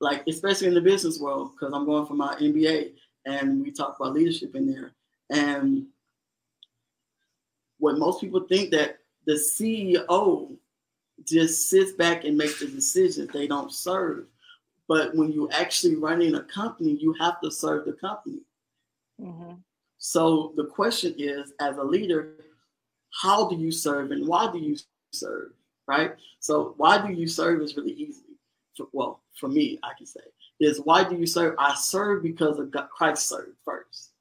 like, 0.01 0.23
especially 0.27 0.67
in 0.67 0.73
the 0.73 0.81
business 0.81 1.19
world, 1.19 1.51
because 1.53 1.73
I'm 1.73 1.85
going 1.85 2.05
for 2.05 2.15
my 2.15 2.35
MBA 2.35 2.91
and 3.25 3.61
we 3.61 3.71
talk 3.71 3.97
about 3.99 4.13
leadership 4.13 4.55
in 4.55 4.69
there. 4.69 4.91
And 5.29 5.85
what 7.77 7.97
most 7.97 8.19
people 8.19 8.41
think 8.41 8.71
that 8.71 8.97
the 9.25 9.33
CEO 9.33 10.57
just 11.23 11.69
sits 11.69 11.93
back 11.93 12.25
and 12.25 12.37
makes 12.37 12.59
the 12.59 12.67
decisions, 12.67 13.31
they 13.31 13.47
don't 13.47 13.71
serve. 13.71 14.25
But 14.87 15.15
when 15.15 15.31
you're 15.31 15.51
actually 15.51 15.95
running 15.95 16.35
a 16.35 16.43
company, 16.43 16.91
you 16.91 17.13
have 17.19 17.41
to 17.41 17.51
serve 17.51 17.85
the 17.85 17.93
company. 17.93 18.41
Mhm. 19.19 19.63
So 19.97 20.53
the 20.55 20.65
question 20.65 21.15
is, 21.17 21.53
as 21.59 21.77
a 21.77 21.83
leader, 21.83 22.45
how 23.09 23.49
do 23.49 23.55
you 23.55 23.71
serve 23.71 24.11
and 24.11 24.27
why 24.27 24.51
do 24.51 24.59
you 24.59 24.77
serve? 25.11 25.53
Right. 25.87 26.15
So 26.39 26.73
why 26.77 27.05
do 27.05 27.13
you 27.13 27.27
serve 27.27 27.61
is 27.61 27.75
really 27.75 27.93
easy. 27.93 28.23
Well, 28.93 29.23
for 29.39 29.47
me, 29.47 29.79
I 29.83 29.93
can 29.97 30.05
say 30.05 30.21
is 30.59 30.81
why 30.81 31.03
do 31.03 31.15
you 31.15 31.25
serve? 31.25 31.55
I 31.57 31.75
serve 31.75 32.23
because 32.23 32.59
of 32.59 32.71
God, 32.71 32.89
Christ 32.89 33.27
served 33.27 33.57
first. 33.63 34.11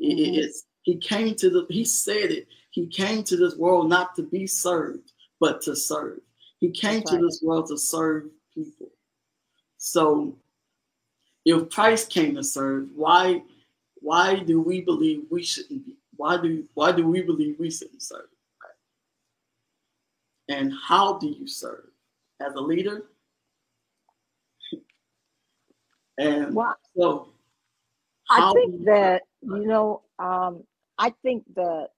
Mhm. 0.00 0.38
it's 0.38 0.64
he 0.82 0.96
came 0.96 1.34
to 1.34 1.50
the 1.50 1.66
he 1.68 1.84
said 1.84 2.30
it. 2.30 2.48
He 2.70 2.86
came 2.86 3.24
to 3.24 3.36
this 3.36 3.56
world 3.56 3.88
not 3.88 4.14
to 4.16 4.22
be 4.22 4.46
served, 4.46 5.12
but 5.40 5.60
to 5.62 5.74
serve. 5.74 6.20
He 6.60 6.70
came 6.70 7.02
to 7.02 7.18
this 7.18 7.42
world 7.42 7.68
to 7.68 7.76
serve 7.76 8.30
people. 8.54 8.90
So 9.78 10.34
if 11.44 11.70
Christ 11.70 12.10
came 12.10 12.34
to 12.34 12.42
serve, 12.42 12.88
why 12.94 13.42
why 14.00 14.40
do 14.40 14.60
we 14.60 14.80
believe 14.82 15.24
we 15.30 15.42
shouldn't 15.42 15.86
be? 15.86 15.96
Why 16.16 16.36
do 16.40 16.64
why 16.74 16.92
do 16.92 17.06
we 17.06 17.22
believe 17.22 17.58
we 17.58 17.70
shouldn't 17.70 18.02
serve? 18.02 18.28
Right? 18.62 20.56
And 20.56 20.72
how 20.86 21.18
do 21.18 21.28
you 21.28 21.46
serve? 21.46 21.88
as 22.40 22.54
a 22.54 22.60
leader. 22.60 23.04
And 26.20 26.52
Well, 26.52 26.76
so 26.96 27.28
I 28.28 28.52
think 28.52 28.84
that 28.86 29.22
you 29.40 29.66
know, 29.66 30.02
um, 30.18 30.64
I 30.98 31.14
think 31.22 31.44
that 31.54 31.90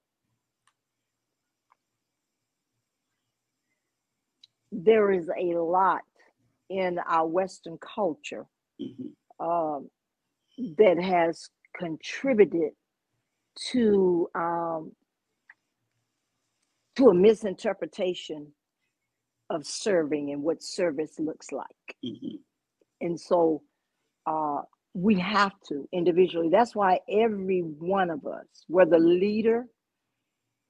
there 4.70 5.10
is 5.10 5.30
a 5.30 5.54
lot 5.54 6.02
in 6.70 6.98
our 7.08 7.26
Western 7.28 7.78
culture 7.78 8.46
Mhm, 8.80 9.14
um, 9.40 9.90
that 10.78 10.98
has 11.02 11.48
contributed 11.78 12.72
to 13.72 14.28
um, 14.34 14.92
to 16.96 17.08
a 17.10 17.14
misinterpretation 17.14 18.48
of 19.50 19.66
serving 19.66 20.30
and 20.32 20.42
what 20.42 20.62
service 20.62 21.14
looks 21.18 21.52
like. 21.52 21.96
mhm, 22.04 22.40
And 23.00 23.20
so 23.20 23.62
uh, 24.26 24.62
we 24.94 25.18
have 25.20 25.52
to 25.68 25.88
individually. 25.92 26.50
That's 26.50 26.76
why 26.76 27.00
every 27.10 27.60
one 27.60 28.10
of 28.10 28.26
us, 28.26 28.46
whether 28.68 28.98
leader 28.98 29.66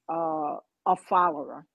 uh, 0.08 0.56
or 0.86 0.96
follower, 1.08 1.66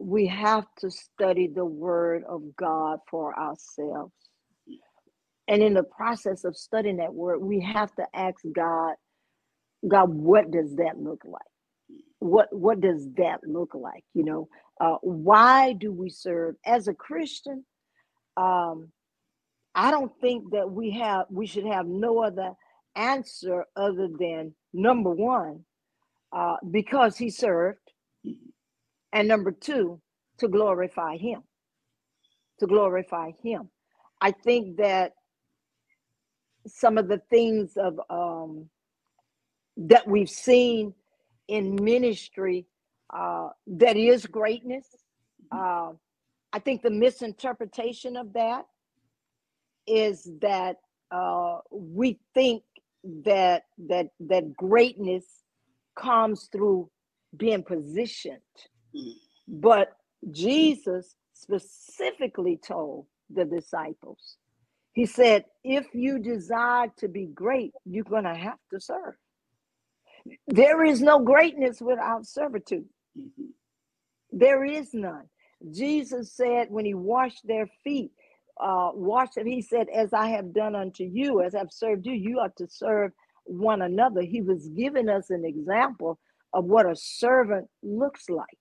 we 0.00 0.26
have 0.28 0.66
to 0.80 0.90
study 0.90 1.48
the 1.48 1.64
word 1.66 2.24
of 2.28 2.42
God 2.56 3.00
for 3.10 3.38
ourselves. 3.38 4.12
And 5.48 5.62
in 5.62 5.74
the 5.74 5.84
process 5.84 6.44
of 6.44 6.56
studying 6.56 6.98
that 6.98 7.14
word, 7.14 7.40
we 7.40 7.60
have 7.60 7.94
to 7.96 8.04
ask 8.14 8.36
God, 8.54 8.94
God, 9.88 10.10
what 10.10 10.50
does 10.50 10.76
that 10.76 10.98
look 10.98 11.22
like? 11.26 11.42
What 12.20 12.48
what 12.52 12.80
does 12.80 13.08
that 13.16 13.40
look 13.46 13.74
like? 13.74 14.04
You 14.14 14.24
know, 14.24 14.48
uh, 14.80 14.96
why 15.02 15.74
do 15.74 15.92
we 15.92 16.10
serve 16.10 16.56
as 16.66 16.88
a 16.88 16.94
Christian? 16.94 17.64
Um, 18.36 18.88
I 19.74 19.90
don't 19.90 20.12
think 20.20 20.52
that 20.52 20.70
we 20.70 20.92
have 20.92 21.26
we 21.30 21.46
should 21.46 21.66
have 21.66 21.86
no 21.86 22.20
other 22.22 22.52
answer 22.96 23.66
other 23.76 24.08
than 24.18 24.54
number 24.74 25.10
one, 25.10 25.64
uh, 26.32 26.56
because 26.70 27.16
he 27.18 27.30
served, 27.30 27.87
and 29.12 29.28
number 29.28 29.52
two, 29.52 30.00
to 30.38 30.48
glorify 30.48 31.16
him. 31.16 31.42
To 32.60 32.66
glorify 32.66 33.32
him. 33.42 33.70
I 34.20 34.32
think 34.32 34.78
that 34.78 35.12
some 36.66 36.98
of 36.98 37.08
the 37.08 37.22
things 37.30 37.76
of 37.76 38.00
um, 38.10 38.68
that 39.76 40.06
we've 40.06 40.28
seen 40.28 40.94
in 41.46 41.76
ministry 41.82 42.66
uh, 43.14 43.48
that 43.66 43.96
is 43.96 44.26
greatness. 44.26 44.86
Uh, 45.50 45.92
I 46.52 46.58
think 46.58 46.82
the 46.82 46.90
misinterpretation 46.90 48.16
of 48.16 48.32
that 48.34 48.66
is 49.86 50.28
that 50.40 50.76
uh, 51.10 51.58
we 51.70 52.18
think 52.34 52.62
that 53.24 53.62
that 53.78 54.08
that 54.20 54.54
greatness 54.56 55.24
comes 55.96 56.48
through 56.52 56.90
being 57.36 57.62
positioned, 57.62 58.40
but 59.48 59.90
Jesus 60.32 61.16
specifically 61.34 62.58
told 62.58 63.06
the 63.30 63.44
disciples, 63.46 64.36
He 64.94 65.06
said, 65.06 65.46
"If 65.64 65.86
you 65.94 66.18
desire 66.20 66.88
to 66.98 67.08
be 67.08 67.26
great, 67.26 67.74
you're 67.86 68.04
gonna 68.04 68.36
have 68.36 68.58
to 68.72 68.80
serve." 68.80 69.16
There 70.48 70.84
is 70.84 71.02
no 71.02 71.20
greatness 71.20 71.80
without 71.82 72.26
servitude. 72.26 72.88
mhm, 73.18 73.52
There 74.32 74.64
is 74.64 74.94
none. 74.94 75.28
Jesus 75.72 76.32
said 76.34 76.70
when 76.70 76.84
he 76.86 76.94
washed 76.94 77.46
their 77.46 77.68
feet, 77.84 78.12
uh, 78.60 78.90
washed 78.94 79.36
them, 79.36 79.46
he 79.46 79.62
said, 79.62 79.88
As 79.90 80.12
I 80.14 80.28
have 80.30 80.54
done 80.54 80.76
unto 80.76 81.04
you, 81.04 81.42
as 81.42 81.54
I've 81.54 81.72
served 81.72 82.06
you, 82.06 82.14
you 82.14 82.40
ought 82.40 82.56
to 82.56 82.68
serve 82.68 83.12
one 83.44 83.82
another. 83.82 84.22
He 84.22 84.42
was 84.42 84.68
giving 84.70 85.08
us 85.08 85.30
an 85.30 85.44
example 85.44 86.18
of 86.54 86.66
what 86.66 86.86
a 86.90 86.96
servant 86.96 87.68
looks 87.82 88.30
like. 88.30 88.58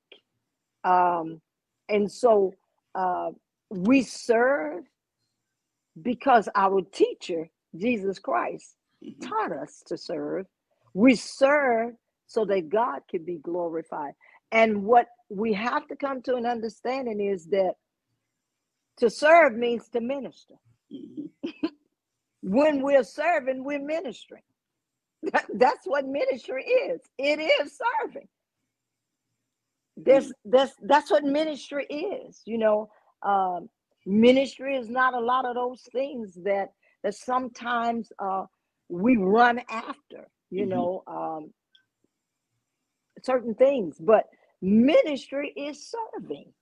Um, 0.84 1.42
and 1.90 2.12
so 2.12 2.54
uh, 2.96 3.32
we 3.72 4.04
serve 4.04 4.84
because 6.02 6.50
our 6.56 6.82
teacher, 6.94 7.50
Jesus 7.76 8.20
Christ, 8.20 8.76
mhm. 9.04 9.28
taught 9.28 9.52
us 9.54 9.84
to 9.88 9.98
serve. 9.98 10.48
We 10.94 11.16
serve 11.16 11.94
so 12.28 12.46
that 12.46 12.70
God 12.70 13.02
can 13.10 13.26
be 13.26 13.38
glorified. 13.38 14.14
And 14.52 14.84
what 14.86 15.08
we 15.30 15.54
have 15.54 15.88
to 15.90 15.96
come 15.96 16.22
to 16.24 16.36
an 16.36 16.46
understanding 16.46 17.22
is 17.22 17.48
that 17.48 17.74
to 19.00 19.10
serve 19.10 19.56
means 19.56 19.90
to 19.90 20.02
minister. 20.02 20.56
Mhm, 20.92 21.30
When 22.44 22.84
we're 22.84 23.04
serving, 23.04 23.64
we're 23.66 23.80
ministering. 23.80 24.44
That- 25.24 25.48
That's 25.56 25.86
what 25.88 26.06
ministry 26.08 26.64
is. 26.66 27.02
It 27.18 27.40
is 27.42 27.80
serving. 28.04 28.28
There's 29.98 30.34
that's 30.46 30.74
that's 30.84 31.12
what 31.12 31.26
ministry 31.26 31.86
is. 31.88 32.44
You 32.46 32.60
know, 32.60 32.90
um, 33.24 33.70
ministry 34.08 34.78
is 34.78 34.90
not 34.90 35.16
a 35.16 35.22
lot 35.22 35.46
of 35.46 35.56
those 35.56 35.84
things 35.94 36.36
that 36.46 36.74
that 37.04 37.16
sometimes 37.16 38.12
uh, 38.20 38.46
we 38.90 39.18
run 39.18 39.62
after. 39.70 40.30
You 40.52 40.66
Mhm. 40.66 40.68
know, 40.68 41.04
um, 41.08 41.54
certain 43.24 43.56
things, 43.56 43.98
but 44.00 44.26
ministry 44.62 45.54
is 45.58 45.92
serving. 45.92 46.54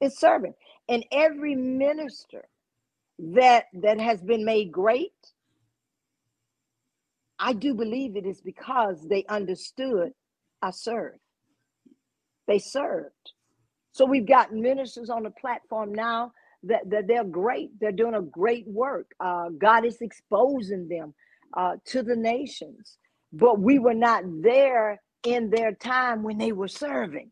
It's 0.00 0.20
serving, 0.20 0.54
and 0.88 1.04
every 1.12 1.56
minister 1.56 2.48
that 3.18 3.66
that 3.74 4.00
has 4.00 4.22
been 4.22 4.44
made 4.44 4.72
great, 4.72 5.12
I 7.38 7.54
do 7.54 7.74
believe 7.74 8.16
it 8.16 8.26
is 8.26 8.40
because 8.42 9.02
they 9.08 9.24
understood 9.28 10.12
I 10.62 10.70
serve. 10.72 11.14
They 12.52 12.58
served. 12.58 13.32
So 13.92 14.04
we've 14.04 14.28
got 14.28 14.52
ministers 14.52 15.08
on 15.08 15.22
the 15.22 15.30
platform 15.30 15.94
now 15.94 16.32
that, 16.64 16.90
that 16.90 17.06
they're 17.06 17.24
great. 17.24 17.70
They're 17.80 17.92
doing 17.92 18.14
a 18.14 18.20
great 18.20 18.68
work. 18.68 19.12
Uh, 19.18 19.48
God 19.56 19.86
is 19.86 20.02
exposing 20.02 20.86
them 20.86 21.14
uh, 21.56 21.76
to 21.86 22.02
the 22.02 22.14
nations. 22.14 22.98
But 23.32 23.58
we 23.58 23.78
were 23.78 23.94
not 23.94 24.24
there 24.42 25.00
in 25.24 25.48
their 25.48 25.72
time 25.72 26.24
when 26.24 26.36
they 26.36 26.52
were 26.52 26.68
serving. 26.68 27.30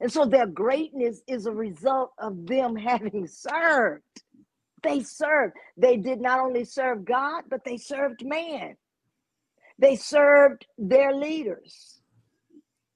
And 0.00 0.12
so 0.12 0.26
their 0.26 0.46
greatness 0.46 1.22
is 1.26 1.46
a 1.46 1.52
result 1.52 2.10
of 2.18 2.46
them 2.46 2.76
having 2.76 3.26
served. 3.26 4.02
They 4.82 5.00
served. 5.00 5.54
They 5.78 5.96
did 5.96 6.20
not 6.20 6.40
only 6.40 6.66
serve 6.66 7.06
God, 7.06 7.44
but 7.48 7.64
they 7.64 7.78
served 7.78 8.22
man. 8.22 8.76
They 9.78 9.96
served 9.96 10.66
their 10.76 11.14
leaders. 11.14 12.01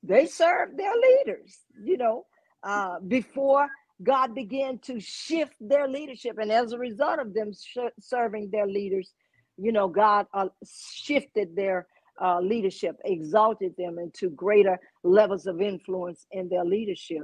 They 0.06 0.26
served 0.26 0.78
their 0.78 0.94
leaders, 0.94 1.58
you 1.82 1.96
know, 1.96 2.26
uh, 2.62 3.00
before 3.00 3.68
God 4.02 4.34
began 4.34 4.78
to 4.80 5.00
shift 5.00 5.54
their 5.60 5.88
leadership. 5.88 6.38
And 6.38 6.52
as 6.52 6.72
a 6.72 6.78
result 6.78 7.18
of 7.18 7.34
them 7.34 7.52
sh- 7.52 7.78
serving 8.00 8.50
their 8.50 8.66
leaders, 8.66 9.12
you 9.56 9.72
know, 9.72 9.88
God 9.88 10.26
uh, 10.32 10.48
shifted 10.64 11.56
their 11.56 11.86
uh, 12.22 12.40
leadership, 12.40 12.96
exalted 13.04 13.74
them 13.76 13.98
into 13.98 14.30
greater 14.30 14.78
levels 15.02 15.46
of 15.46 15.60
influence 15.60 16.26
in 16.30 16.48
their 16.48 16.64
leadership. 16.64 17.22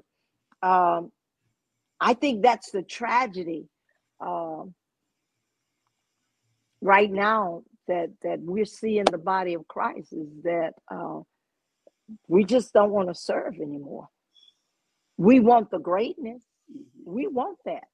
Um, 0.62 1.12
I 2.00 2.14
think 2.14 2.42
that's 2.42 2.70
the 2.70 2.82
tragedy 2.82 3.68
um, 4.20 4.74
right 6.80 7.10
now 7.10 7.62
that 7.88 8.10
that 8.22 8.40
we're 8.40 8.64
seeing 8.64 9.04
the 9.04 9.18
body 9.18 9.54
of 9.54 9.66
Christ 9.68 10.12
is 10.12 10.28
that 10.44 10.72
uh, 10.90 11.20
we 12.28 12.44
just 12.44 12.72
don't 12.72 12.90
want 12.90 13.08
to 13.08 13.14
serve 13.14 13.54
anymore. 13.56 14.08
We 15.16 15.40
want 15.40 15.70
the 15.70 15.78
greatness, 15.78 16.42
mm-hmm. 16.70 17.12
we 17.12 17.26
want 17.26 17.58
that, 17.64 17.84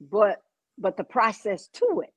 but 0.00 0.42
but 0.78 0.96
the 0.96 1.04
process 1.04 1.68
to 1.68 2.02
it, 2.04 2.12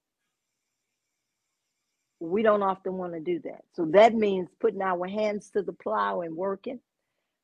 we 2.20 2.44
don't 2.44 2.64
often 2.64 2.94
want 2.94 3.14
to 3.14 3.22
do 3.22 3.40
that. 3.46 3.62
So 3.74 3.86
that 3.92 4.14
means 4.14 4.50
putting 4.60 4.82
our 4.82 5.08
hands 5.08 5.50
to 5.52 5.62
the 5.62 5.74
plow 5.74 6.22
and 6.22 6.36
working. 6.36 6.80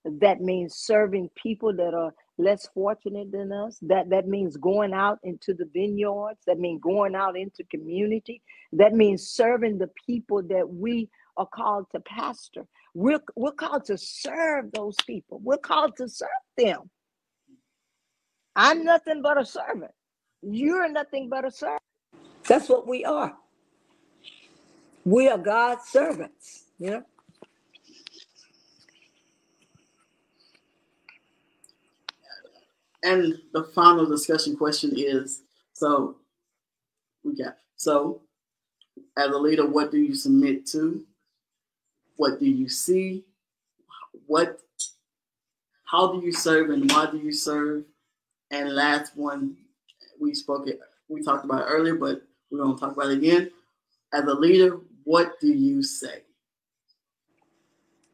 That 0.04 0.42
means 0.42 0.76
serving 0.76 1.30
people 1.36 1.74
that 1.76 1.94
are 1.94 2.14
less 2.38 2.68
fortunate 2.74 3.32
than 3.32 3.52
us. 3.52 3.78
That 3.82 4.10
that 4.10 4.28
means 4.28 4.58
going 4.58 4.94
out 4.94 5.20
into 5.24 5.54
the 5.54 5.70
vineyards. 5.74 6.42
That 6.46 6.60
means 6.60 6.82
going 6.82 7.16
out 7.16 7.38
into 7.38 7.64
community. 7.72 8.42
That 8.74 8.94
means 8.94 9.28
serving 9.28 9.78
the 9.78 9.90
people 10.06 10.44
that 10.44 10.70
we 10.70 11.10
are 11.38 11.48
called 11.48 11.86
to 11.92 12.00
pastor. 12.02 12.66
We're, 12.94 13.20
we're 13.36 13.52
called 13.52 13.86
to 13.86 13.98
serve 13.98 14.72
those 14.72 14.96
people. 15.06 15.40
We're 15.44 15.58
called 15.58 15.98
to 15.98 16.08
serve 16.08 16.30
them. 16.58 16.90
I'm 18.56 18.86
nothing 18.86 19.22
but 19.22 19.38
a 19.40 19.46
servant. 19.46 19.92
You're 20.42 20.90
nothing 20.90 21.30
but 21.30 21.46
a 21.46 21.52
servant. 21.52 21.82
That's 22.48 22.70
what 22.70 22.88
we 22.88 23.04
are. 23.04 23.36
We 25.04 25.28
are 25.28 25.38
God's 25.38 25.86
servants. 25.90 26.66
You 26.80 26.92
know. 26.92 27.04
and 33.04 33.36
the 33.54 33.64
final 33.76 34.08
discussion 34.08 34.58
question 34.58 34.92
is 34.96 35.44
so 35.74 36.16
we 37.24 37.36
got 37.36 37.58
so 37.76 38.22
as 39.18 39.30
a 39.30 39.38
leader, 39.38 39.66
what 39.66 39.92
do 39.92 39.98
you 39.98 40.16
submit 40.16 40.66
to? 40.68 41.04
What 42.18 42.40
do 42.40 42.46
you 42.46 42.70
see? 42.70 43.26
What 44.28 44.60
how 45.86 46.12
do 46.12 46.26
you 46.26 46.32
serve 46.32 46.72
and 46.72 46.90
why 46.92 47.10
do 47.12 47.18
you 47.18 47.32
serve? 47.32 47.84
And 48.52 48.74
last 48.74 49.16
one, 49.16 49.56
we 50.20 50.34
spoke 50.34 50.68
it, 50.68 50.80
we 51.08 51.24
talked 51.24 51.46
about 51.46 51.62
it 51.62 51.66
earlier, 51.70 51.96
but 51.96 52.22
we're 52.50 52.60
gonna 52.60 52.78
talk 52.78 52.94
about 52.94 53.12
it 53.12 53.18
again. 53.18 53.52
As 54.14 54.24
a 54.26 54.34
leader, 54.34 54.80
what 55.04 55.40
do 55.40 55.48
you 55.48 55.84
say? 55.84 56.24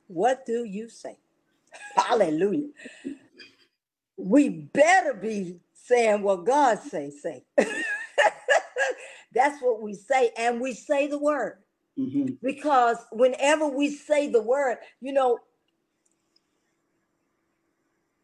What 0.07 0.45
do 0.45 0.65
you 0.65 0.89
say? 0.89 1.17
Hallelujah. 1.95 2.69
We 4.17 4.49
better 4.49 5.13
be 5.13 5.59
saying 5.73 6.21
what 6.21 6.45
God 6.45 6.79
say, 6.79 7.09
say. 7.09 7.45
That's 9.33 9.61
what 9.61 9.81
we 9.81 9.93
say. 9.93 10.31
And 10.37 10.59
we 10.59 10.73
say 10.73 11.07
the 11.07 11.17
word. 11.17 11.59
Mhm. 11.99 12.39
Because 12.41 12.97
whenever 13.11 13.67
we 13.67 13.89
say 13.91 14.29
the 14.29 14.41
word, 14.41 14.79
you 15.01 15.13
know, 15.13 15.39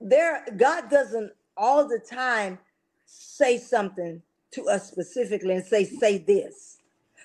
there 0.02 0.46
God 0.58 0.90
doesn't 0.90 1.34
all 1.58 1.88
the 1.88 2.00
time 2.00 2.60
say 3.06 3.58
something 3.58 4.22
to 4.52 4.70
us 4.70 4.90
specifically 4.92 5.56
and 5.56 5.66
say, 5.66 5.86
say 5.86 6.20
this. 6.20 6.80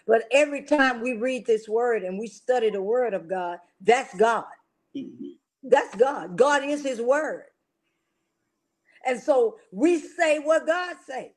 But 0.06 0.24
every 0.32 0.64
time 0.64 1.00
we 1.02 1.14
read 1.14 1.46
this 1.46 1.68
word 1.68 2.02
and 2.04 2.18
we 2.18 2.28
study 2.28 2.70
the 2.70 2.82
word 2.82 3.14
of 3.14 3.28
God, 3.28 3.60
that's 3.80 4.14
God. 4.16 4.46
Mhm. 4.96 5.38
That's 5.64 5.94
God. 5.96 6.36
God 6.36 6.64
is 6.64 6.84
his 6.84 7.00
word. 7.02 7.46
And 9.06 9.20
so 9.20 9.58
we 9.72 9.98
say 10.00 10.40
what 10.40 10.66
God 10.66 10.96
say. 11.06 11.34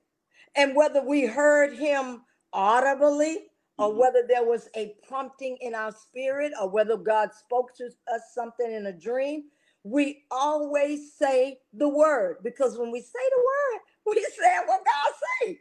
And 0.55 0.75
whether 0.75 1.03
we 1.03 1.25
heard 1.25 1.77
him 1.77 2.23
audibly 2.53 3.47
or 3.79 3.91
Mhm. 3.91 3.97
whether 3.97 4.23
there 4.27 4.45
was 4.45 4.69
a 4.75 4.95
prompting 5.07 5.57
in 5.57 5.75
our 5.75 5.91
spirit 5.91 6.53
or 6.61 6.69
whether 6.69 6.97
God 6.97 7.33
spoke 7.33 7.75
to 7.75 7.89
us 8.07 8.33
something 8.33 8.71
in 8.71 8.87
a 8.87 8.93
dream, 8.93 9.51
we 9.83 10.25
always 10.31 11.13
say 11.13 11.61
the 11.73 11.89
word 11.89 12.37
because 12.43 12.77
when 12.77 12.91
we 12.91 13.01
say 13.01 13.29
the 13.31 13.37
word, 13.43 13.81
we 14.07 14.21
say 14.23 14.59
what 14.65 14.83
God 14.85 15.13
say. 15.43 15.59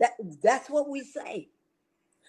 That 0.00 0.12
that's 0.42 0.70
what 0.70 0.88
we 0.88 1.02
say. 1.02 1.50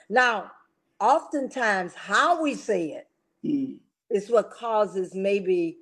Now, 0.09 0.51
oftentimes 0.99 1.93
how 1.95 2.41
we 2.41 2.55
say 2.55 2.91
it 2.91 3.09
Mhm. 3.43 3.79
is 4.09 4.29
what 4.29 4.51
causes 4.51 5.15
maybe 5.15 5.79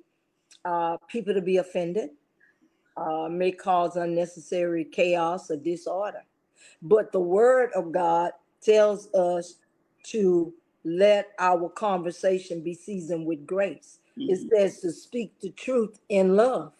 uh, 0.64 0.98
people 1.08 1.34
to 1.34 1.42
be 1.42 1.58
offended, 1.58 2.10
uh, 2.96 3.28
may 3.30 3.52
cause 3.52 3.96
unnecessary 3.96 4.84
chaos 4.84 5.50
or 5.50 5.56
disorder. 5.56 6.24
But 6.82 7.12
the 7.12 7.20
word 7.20 7.72
of 7.74 7.92
God 7.92 8.32
tells 8.64 9.12
us 9.14 9.56
to 10.04 10.54
let 10.84 11.30
our 11.40 11.70
conversation 11.70 12.62
be 12.62 12.74
seasoned 12.74 13.26
with 13.26 13.46
grace. 13.46 14.00
It 14.18 14.40
Mhm. 14.40 14.50
says 14.50 14.80
to 14.82 14.92
speak 14.92 15.40
the 15.40 15.50
truth 15.50 16.00
in 16.08 16.36
love. 16.36 16.74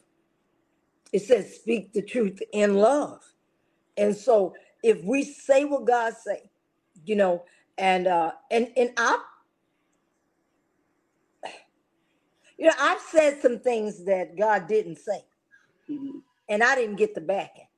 It 1.12 1.20
says 1.22 1.57
speak 1.57 1.93
the 1.93 2.03
truth 2.03 2.43
in 2.53 2.76
love. 2.76 3.22
And 3.97 4.16
so 4.16 4.55
if 4.82 5.03
we 5.05 5.24
say 5.24 5.64
what 5.64 5.87
God 5.87 6.14
say, 6.16 6.51
you 7.05 7.16
know, 7.16 7.45
and 7.78 8.07
uh 8.09 8.32
and 8.51 8.72
and 8.76 8.93
I 8.99 9.22
you 12.59 12.66
know, 12.66 12.74
I've 12.78 13.01
said 13.03 13.43
some 13.43 13.61
things 13.61 14.05
that 14.07 14.37
God 14.39 14.68
didn't 14.68 14.99
say, 14.99 15.24
Mhm. 15.91 16.22
and 16.49 16.62
I 16.64 16.74
didn't 16.76 16.97
get 16.97 17.14
the 17.14 17.22
backing. 17.22 17.68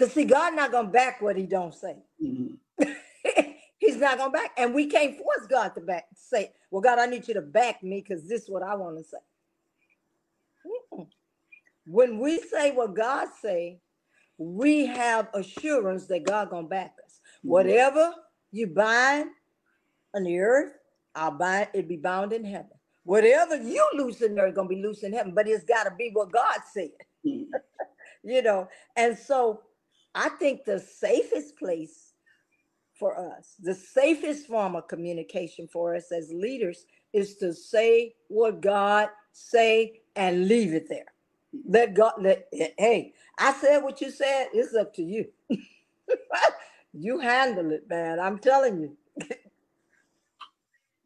Because 0.00 0.14
see, 0.14 0.24
God 0.26 0.56
not 0.56 0.72
gonna 0.72 0.88
back 0.90 1.22
what 1.22 1.36
he 1.36 1.46
don't 1.46 1.74
say. 1.74 1.98
Mhm. 2.22 2.58
He's 3.78 3.98
not 3.98 4.18
gonna 4.18 4.32
back, 4.32 4.52
and 4.58 4.74
we 4.74 4.88
can't 4.88 5.16
force 5.18 5.46
God 5.50 5.70
to 5.76 5.82
back 5.82 6.06
say, 6.16 6.52
Well, 6.72 6.82
God, 6.82 7.00
I 7.00 7.06
need 7.06 7.28
you 7.28 7.34
to 7.34 7.42
back 7.42 7.84
me 7.84 8.04
because 8.06 8.28
this 8.28 8.44
is 8.44 8.50
what 8.50 8.64
I 8.64 8.76
want 8.76 8.98
to 8.98 9.04
say. 9.04 9.18
Mm-mm. 10.94 11.08
When 11.86 12.20
we 12.20 12.40
say 12.40 12.72
what 12.72 12.94
God 12.96 13.28
say, 13.42 13.80
we 14.38 14.86
have 14.86 15.28
assurance 15.34 16.06
that 16.08 16.24
God 16.26 16.50
gonna 16.50 16.68
back 16.68 16.94
us. 17.06 17.20
Whatever 17.44 18.14
you 18.52 18.68
bind 18.68 19.30
on 20.14 20.24
the 20.24 20.40
earth, 20.40 20.74
I'll 21.14 21.32
bind 21.32 21.68
it 21.74 21.88
be 21.88 21.98
bound 21.98 22.32
in 22.32 22.44
heaven. 22.44 22.70
Whatever 23.04 23.56
you 23.56 23.86
loose 23.94 24.22
in 24.22 24.38
earth, 24.38 24.54
gonna 24.56 24.68
be 24.68 24.82
loose 24.82 25.04
in 25.04 25.12
heaven, 25.12 25.34
but 25.34 25.48
it's 25.48 25.64
gotta 25.64 25.92
be 25.98 26.10
what 26.12 26.32
God 26.32 26.60
said, 26.72 26.90
Mhm. 27.26 27.46
you 28.24 28.42
know. 28.42 28.68
And 28.96 29.18
so 29.18 29.62
I 30.14 30.30
think 30.30 30.64
the 30.64 30.80
safest 30.80 31.56
place 31.58 32.12
for 32.98 33.18
us, 33.18 33.54
the 33.60 33.74
safest 33.74 34.46
form 34.46 34.76
of 34.76 34.88
communication 34.88 35.68
for 35.72 35.94
us 35.94 36.12
as 36.12 36.30
leaders 36.32 36.86
is 37.12 37.36
to 37.36 37.54
say 37.54 38.14
what 38.28 38.60
God 38.60 39.08
say 39.32 40.00
and 40.16 40.48
leave 40.48 40.74
it 40.74 40.88
there. 40.88 41.06
Let 41.66 41.94
God 41.94 42.14
let 42.20 42.48
hey, 42.52 43.14
I 43.38 43.52
said 43.54 43.80
what 43.80 44.00
you 44.00 44.10
said, 44.10 44.48
it's 44.52 44.74
up 44.74 44.94
to 44.94 45.02
you. 45.02 45.26
you 46.92 47.18
handle 47.20 47.72
it, 47.72 47.88
man. 47.88 48.20
I'm 48.20 48.38
telling 48.38 48.80
you. 48.80 48.96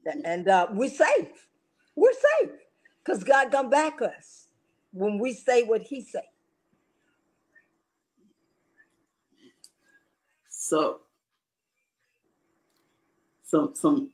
and 0.25 0.49
uh, 0.49 0.69
we're 0.73 0.91
safe. 0.91 1.49
We're 1.97 2.13
safe 2.41 2.51
because 3.05 3.25
God 3.25 3.53
gonna 3.53 3.69
back 3.69 4.03
us 4.03 4.49
when 4.93 5.19
we 5.19 5.33
say 5.33 5.63
what 5.63 5.83
He 5.83 6.03
say. 6.03 6.25
So, 10.65 11.01
some 13.43 13.75
some 13.75 14.11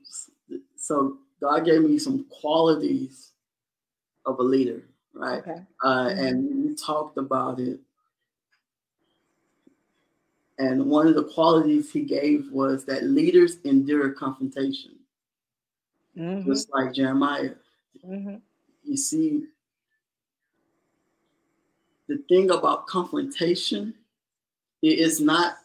so 0.74 1.18
God 1.40 1.64
gave 1.64 1.82
me 1.82 1.96
some 2.00 2.24
qualities 2.24 3.30
of 4.26 4.40
a 4.40 4.42
leader, 4.42 4.82
right? 5.14 5.38
Okay. 5.46 5.64
Uh, 5.84 6.08
Mhm. 6.08 6.18
And 6.18 6.64
we 6.64 6.74
talked 6.74 7.18
about 7.18 7.60
it. 7.60 7.78
And 10.58 10.86
one 10.90 11.06
of 11.06 11.14
the 11.14 11.24
qualities 11.24 11.92
he 11.92 12.02
gave 12.02 12.50
was 12.50 12.84
that 12.86 13.04
leaders 13.04 13.60
endure 13.64 14.10
confrontation, 14.10 14.98
Mhm, 16.16 16.44
just 16.46 16.68
like 16.70 16.92
Jeremiah. 16.92 17.54
mhm. 18.04 18.42
You 18.82 18.96
see, 18.96 19.46
the 22.08 22.18
thing 22.28 22.50
about 22.50 22.88
confrontation, 22.88 23.94
it 24.82 24.98
is 24.98 25.20
not 25.20 25.59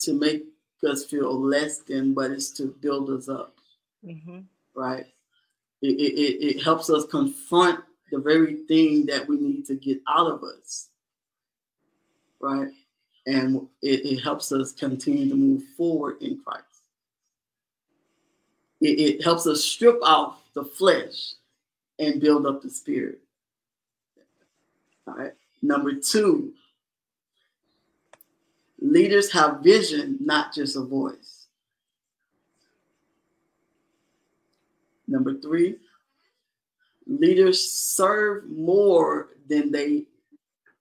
to 0.00 0.14
make 0.14 0.44
us 0.88 1.04
feel 1.04 1.38
less 1.38 1.78
than, 1.78 2.14
but 2.14 2.30
it's 2.30 2.50
to 2.52 2.74
build 2.80 3.10
us 3.10 3.28
up. 3.28 3.56
Mhm. 4.04 4.44
right? 4.74 5.06
It, 5.82 5.88
it, 6.00 6.14
it, 6.18 6.56
it 6.56 6.62
helps 6.62 6.88
us 6.90 7.04
confront 7.06 7.80
the 8.10 8.18
very 8.18 8.56
thing 8.66 9.04
that 9.06 9.28
we 9.28 9.36
need 9.36 9.66
to 9.66 9.74
get 9.74 10.00
out 10.08 10.30
of 10.30 10.42
us, 10.42 10.88
right? 12.40 12.68
And 13.26 13.68
it, 13.82 14.06
it 14.06 14.20
helps 14.20 14.52
us 14.52 14.72
continue 14.72 15.28
to 15.28 15.34
move 15.34 15.62
forward 15.76 16.22
in 16.22 16.40
Christ. 16.42 16.64
It, 18.80 18.98
it 18.98 19.24
helps 19.24 19.46
us 19.46 19.62
strip 19.62 19.98
off 20.02 20.42
the 20.54 20.64
flesh 20.64 21.34
and 21.98 22.20
build 22.20 22.46
up 22.46 22.62
the 22.62 22.70
spirit. 22.70 23.20
All 25.06 25.14
right. 25.14 25.32
Number 25.62 25.92
two, 25.94 26.54
leaders 28.80 29.30
have 29.32 29.60
vision, 29.60 30.18
not 30.20 30.54
just 30.54 30.76
a 30.76 30.80
voice. 30.80 31.46
Number 35.06 35.34
three, 35.38 35.76
leaders 37.06 37.70
serve 37.70 38.48
more 38.48 39.30
than 39.48 39.70
they 39.72 40.06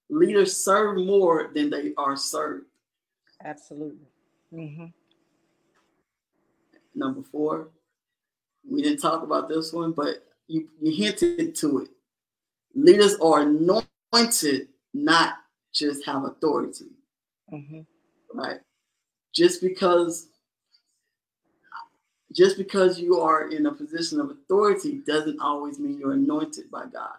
leaders 0.10 0.56
serve 0.58 0.98
more 0.98 1.52
than 1.54 1.70
they 1.70 1.94
are 1.98 2.16
served. 2.16 2.66
Absolutely. 3.44 4.08
Mhm. 4.52 4.94
Number 6.96 7.22
four, 7.22 7.70
we 8.68 8.82
didn't 8.82 9.00
talk 9.00 9.24
about 9.24 9.50
this 9.50 9.72
one, 9.72 9.92
but 9.94 10.28
you, 10.48 10.70
you 10.82 10.92
hinted 10.92 11.56
to 11.56 11.80
it. 11.80 11.90
Leaders 12.74 13.16
are 13.16 13.42
anointed, 13.42 14.70
not 14.94 15.36
just 15.72 16.04
have 16.06 16.26
authority, 16.26 16.88
Mhm. 17.52 17.86
right? 18.34 18.60
Just 19.34 19.62
because 19.62 20.30
just 22.34 22.58
because 22.58 23.00
you 23.00 23.20
are 23.20 23.50
in 23.50 23.66
a 23.66 23.74
position 23.74 24.20
of 24.20 24.30
authority 24.30 25.00
doesn't 25.08 25.40
always 25.40 25.80
mean 25.80 26.00
you're 26.00 26.14
anointed 26.14 26.70
by 26.72 26.86
God. 26.86 27.18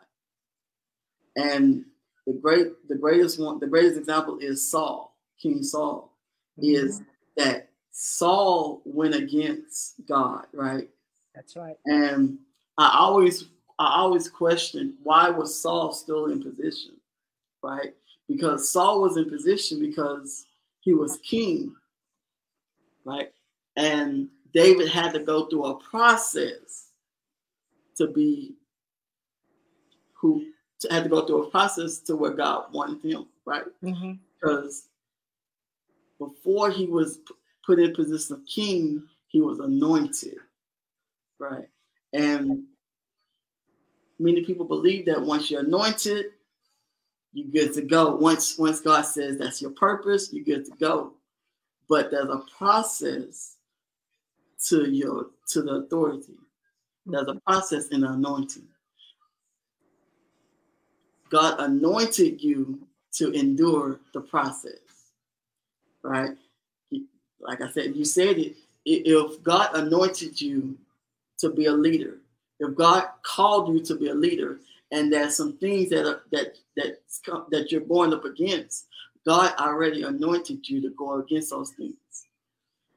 And 1.37 1.85
the 2.27 2.35
great 2.35 2.89
the 2.89 2.97
greatest 2.97 3.41
one 3.41 3.59
the 3.61 3.67
greatest 3.67 3.99
example 3.99 4.39
is 4.41 4.71
Saul, 4.71 5.17
King 5.41 5.63
Saul, 5.63 6.17
is 6.59 7.03
that 7.37 7.71
Saul 7.93 8.83
went 8.85 9.15
against 9.15 9.95
God, 10.07 10.47
right? 10.53 10.89
That's 11.35 11.57
right. 11.57 11.77
And 11.87 12.39
I 12.79 12.97
always 12.99 13.47
I 13.79 13.95
always 13.97 14.29
question 14.29 14.97
why 15.03 15.31
was 15.31 15.61
Saul 15.61 15.93
still 15.93 16.27
in 16.27 16.43
position? 16.43 16.93
right? 17.63 17.95
Because 18.31 18.71
Saul 18.71 19.03
was 19.03 19.17
in 19.17 19.29
position 19.29 19.81
because 19.81 20.47
he 20.81 20.95
was 20.95 21.19
king, 21.19 21.75
right? 23.05 23.33
And 23.77 24.29
David 24.55 24.89
had 24.89 25.13
to 25.15 25.19
go 25.19 25.47
through 25.47 25.65
a 25.65 25.75
process 25.81 26.91
to 27.97 28.07
be 28.07 28.55
who 30.15 30.47
had 30.91 31.03
to 31.03 31.09
go 31.09 31.27
through 31.27 31.43
a 31.45 31.51
process 31.51 31.99
to 31.99 32.15
where 32.15 32.31
God 32.33 32.73
wanted 32.73 33.03
him, 33.03 33.27
right? 33.45 33.65
Mhm. 33.83 34.21
Because 34.35 34.89
before 36.19 36.71
he 36.71 36.87
was 36.87 37.19
put 37.67 37.81
in 37.81 37.95
position 37.95 38.37
of 38.37 38.47
king, 38.47 39.09
he 39.27 39.41
was 39.41 39.59
anointed, 39.59 40.39
right? 41.39 41.69
And 42.13 42.65
many 44.21 44.45
people 44.45 44.67
believe 44.67 45.07
that 45.07 45.21
once 45.21 45.51
you're 45.51 45.63
anointed, 45.63 46.35
you're 47.33 47.49
good 47.49 47.75
to 47.75 47.83
go. 47.83 48.17
Once 48.17 48.59
once 48.59 48.81
God 48.81 49.03
says 49.03 49.39
that's 49.39 49.63
your 49.63 49.71
purpose, 49.73 50.33
you're 50.33 50.45
good 50.45 50.65
to 50.67 50.73
go. 50.79 51.13
But 51.89 52.11
there's 52.11 52.29
a 52.29 52.43
process 52.57 53.57
to 54.67 54.91
your 54.91 55.31
to 55.49 55.63
the 55.63 55.73
authority. 55.73 56.35
There's 57.07 57.29
a 57.29 57.41
process 57.47 57.89
in 57.89 58.03
the 58.03 58.11
anointing. 58.11 58.67
God 61.31 61.61
anointed 61.61 62.43
you 62.43 62.81
to 63.13 63.31
endure 63.33 64.01
the 64.13 64.21
process, 64.21 65.13
right? 66.03 66.31
Like 67.41 67.63
I 67.63 67.71
said, 67.71 67.97
you 67.97 68.05
said 68.05 68.39
it. 68.39 68.57
If 68.85 69.43
God 69.43 69.75
anointed 69.75 70.41
you 70.41 70.77
to 71.39 71.51
be 71.51 71.67
a 71.67 71.73
leader, 71.73 72.19
if 72.59 72.75
God 72.75 73.09
called 73.23 73.73
you 73.73 73.83
to 73.85 73.95
be 73.95 74.09
a 74.09 74.15
leader, 74.15 74.59
and 74.93 75.13
there's 75.13 75.37
some 75.37 75.57
things 75.59 75.89
that 75.91 76.07
are 76.07 76.23
that 76.33 76.57
that 76.81 77.47
that 77.51 77.71
you're 77.71 77.81
going 77.83 78.13
up 78.13 78.25
against, 78.25 78.87
God 79.27 79.55
already 79.59 80.03
anointed 80.03 80.69
you 80.69 80.81
to 80.81 80.91
go 80.91 81.21
against 81.21 81.51
those 81.51 81.71
things 81.73 81.95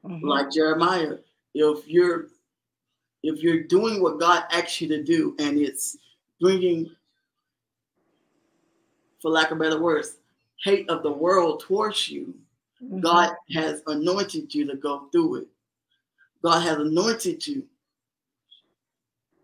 Mhm. 0.04 0.22
like 0.22 0.50
Jeremiah, 0.50 1.18
if 1.54 1.88
you're 1.88 2.28
if 3.22 3.42
you're 3.42 3.62
doing 3.62 4.02
what 4.02 4.20
God 4.20 4.44
asks 4.50 4.82
you 4.82 4.88
to 4.88 5.02
do 5.02 5.34
and 5.38 5.58
it's 5.58 5.96
bringing, 6.40 6.94
for 9.22 9.30
lack 9.30 9.50
of 9.50 9.58
better 9.58 9.80
words, 9.80 10.18
hate 10.62 10.88
of 10.90 11.02
the 11.02 11.10
world 11.10 11.60
towards 11.60 12.10
you, 12.10 12.34
Mhm. 12.82 13.00
God 13.00 13.34
has 13.54 13.82
anointed 13.86 14.54
you 14.54 14.66
to 14.66 14.76
go 14.76 15.08
through 15.10 15.36
it. 15.36 15.48
God 16.42 16.60
has 16.60 16.76
anointed 16.76 17.46
you, 17.46 17.66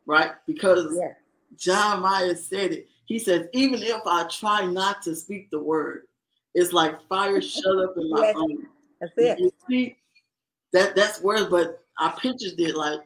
right? 0.04 0.32
Because 0.46 0.94
Yeah. 0.94 1.14
Jeremiah 1.56 2.36
said 2.36 2.72
it. 2.72 2.90
He 3.10 3.18
says, 3.18 3.48
even 3.52 3.82
if 3.82 4.02
I 4.06 4.22
try 4.28 4.64
not 4.64 5.02
to 5.02 5.16
speak 5.16 5.50
the 5.50 5.58
word, 5.58 6.02
it's 6.54 6.72
like 6.72 7.04
fire 7.08 7.42
shut 7.42 7.76
up 7.76 7.96
in 7.96 8.08
my 8.08 8.20
Yes. 8.20 8.36
own. 8.36 8.68
That's 9.00 9.12
it. 9.16 9.40
You 9.40 9.52
see, 9.68 9.96
that 10.72 10.94
that's 10.94 11.20
words, 11.20 11.46
but 11.50 11.82
I 11.98 12.10
pictured 12.22 12.60
it 12.60 12.76
like 12.76 13.00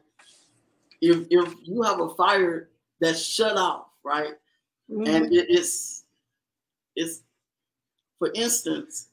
if 1.00 1.26
if 1.30 1.54
you 1.62 1.80
have 1.80 2.00
a 2.00 2.14
fire 2.16 2.68
that's 3.00 3.24
shut 3.24 3.56
off, 3.56 3.86
right? 4.02 4.34
Mhm. 4.90 5.08
And 5.08 5.32
it 5.32 5.48
is 5.48 6.04
it's 6.96 7.22
for 8.18 8.30
instance, 8.34 9.08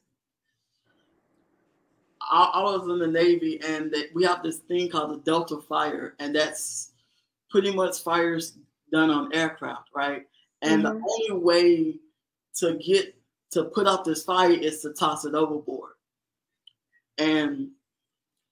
I, 2.21 2.51
I 2.53 2.63
was 2.63 2.89
in 2.89 2.99
the 2.99 3.07
Navy 3.07 3.61
and 3.65 3.89
that 3.93 4.09
we 4.13 4.25
have 4.25 4.43
this 4.43 4.57
thing 4.57 4.89
called 4.89 5.11
the 5.11 5.23
Delta 5.23 5.61
fire, 5.61 6.15
and 6.19 6.35
that's 6.35 6.91
pretty 7.49 7.73
much 7.73 8.03
fires 8.03 8.57
done 8.91 9.09
on 9.09 9.33
aircraft, 9.33 9.87
right? 9.95 10.27
And 10.61 10.83
Mhm. 10.83 10.83
the 10.83 11.05
only 11.09 11.43
way 11.43 11.99
to 12.55 12.77
get 12.77 13.15
to 13.51 13.65
put 13.65 13.87
out 13.87 14.05
this 14.05 14.23
fire 14.23 14.51
is 14.51 14.81
to 14.81 14.93
toss 14.93 15.25
it 15.25 15.35
overboard. 15.35 15.93
And 17.17 17.71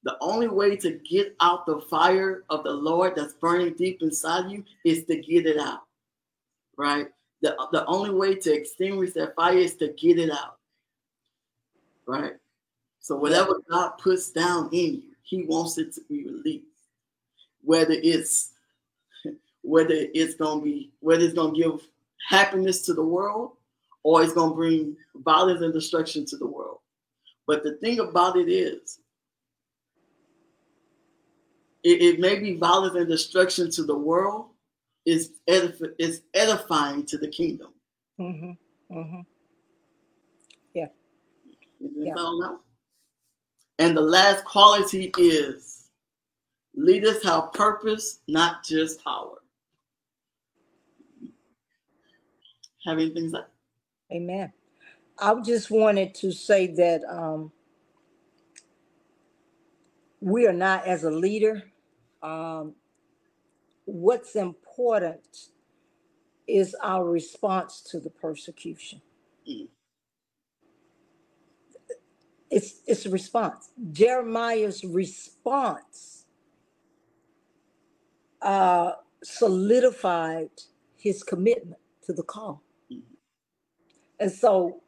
the 0.04 0.18
only 0.22 0.48
way 0.48 0.76
to 0.78 0.92
get 0.92 1.36
out 1.40 1.66
the 1.66 1.82
fire 1.82 2.46
of 2.50 2.64
the 2.64 2.72
Lord 2.74 3.16
that's 3.16 3.34
burning 3.34 3.74
deep 3.76 4.02
inside 4.02 4.50
you 4.52 4.64
is 4.84 5.06
to 5.06 5.18
get 5.18 5.46
it 5.46 5.58
out. 5.58 5.84
Right? 6.78 7.12
The, 7.42 7.56
the 7.72 7.86
only 7.86 8.10
way 8.10 8.36
to 8.36 8.54
extinguish 8.54 9.14
that 9.14 9.36
fire 9.36 9.58
is 9.58 9.76
to 9.78 9.90
get 9.90 10.20
it 10.20 10.32
out. 10.32 10.58
Right? 12.06 12.34
So 13.00 13.16
whatever 13.16 13.62
God 13.70 13.92
puts 13.98 14.30
down 14.32 14.70
in 14.72 14.96
you, 14.96 15.04
He 15.24 15.44
wants 15.44 15.78
it 15.78 15.94
to 15.94 16.02
be 16.10 16.26
released. 16.26 16.66
Whether 17.62 17.94
it's 17.94 18.52
whether 19.62 19.94
it's 19.94 20.36
gonna 20.36 20.62
be 20.62 20.92
whether 21.00 21.24
it's 21.24 21.34
gonna 21.34 21.56
give 21.56 21.82
happiness 22.28 22.82
to 22.84 22.94
the 22.94 23.04
world 23.04 23.54
or 24.04 24.24
it's 24.24 24.34
gonna 24.34 24.54
bring 24.54 24.96
violence 25.16 25.62
and 25.62 25.74
destruction 25.74 26.26
to 26.26 26.38
the 26.38 26.48
world. 26.48 26.80
But 27.48 27.64
the 27.64 27.74
thing 27.78 28.00
about 28.00 28.38
it 28.38 28.50
is, 28.50 29.00
it, 31.84 32.02
it 32.02 32.20
may 32.20 32.40
be 32.40 32.56
violence 32.56 32.96
and 32.96 33.08
destruction 33.08 33.72
to 33.72 33.84
the 33.84 33.98
world, 33.98 34.50
is 35.06 35.40
edif- 35.50 35.94
is 35.98 36.22
edifying 36.34 37.06
to 37.06 37.18
the 37.18 37.28
kingdom. 37.28 37.74
Mhm. 38.20 38.58
Mhm. 38.92 39.26
You 41.80 41.92
Yeah. 42.06 42.14
And 43.80 43.96
the 43.96 44.02
last 44.02 44.44
quality 44.44 45.12
is 45.18 45.90
leaders 46.76 47.24
have 47.24 47.54
purpose, 47.54 48.20
not 48.28 48.64
just 48.64 49.04
power. 49.04 49.42
Have 52.86 52.98
anything 52.98 53.26
to 53.26 53.30
say? 53.32 54.16
Amen. 54.16 54.54
I 55.20 55.36
just 55.42 55.70
wanted 55.70 56.16
to 56.16 56.32
say 56.32 56.68
that 56.68 57.04
um, 57.10 57.52
we 60.22 60.48
are 60.48 60.54
not, 60.54 60.88
as 60.88 61.04
a 61.04 61.12
leader, 61.12 61.64
um, 62.24 62.76
what's 63.86 64.36
important 64.36 65.50
is 66.48 66.76
our 66.82 67.06
response 67.06 67.82
to 67.92 68.00
the 68.00 68.10
persecution. 68.10 69.02
Mm. 69.48 69.68
It's, 72.50 72.82
it's 72.88 73.06
a 73.06 73.10
response. 73.10 73.70
Jeremiah's 73.92 74.84
response 74.84 76.26
uh, 78.42 78.94
solidified 79.24 80.50
his 80.96 81.24
commitment 81.24 81.80
to 82.06 82.14
the 82.14 82.24
call. 82.24 82.64
And 84.20 84.32
so 84.32 84.82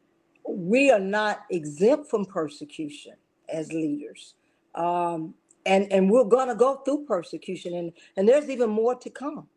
we 0.47 0.91
are 0.91 0.99
not 0.99 1.41
exempt 1.49 2.09
from 2.09 2.25
persecution 2.25 3.13
as 3.49 3.71
leaders. 3.71 4.35
Um, 4.75 5.33
and, 5.65 5.91
and 5.91 6.09
we're 6.09 6.25
going 6.25 6.47
to 6.47 6.55
go 6.55 6.77
through 6.77 7.05
persecution, 7.05 7.75
and, 7.75 7.93
and 8.17 8.27
there's 8.27 8.49
even 8.49 8.69
more 8.69 8.95
to 8.95 9.09
come. 9.09 9.47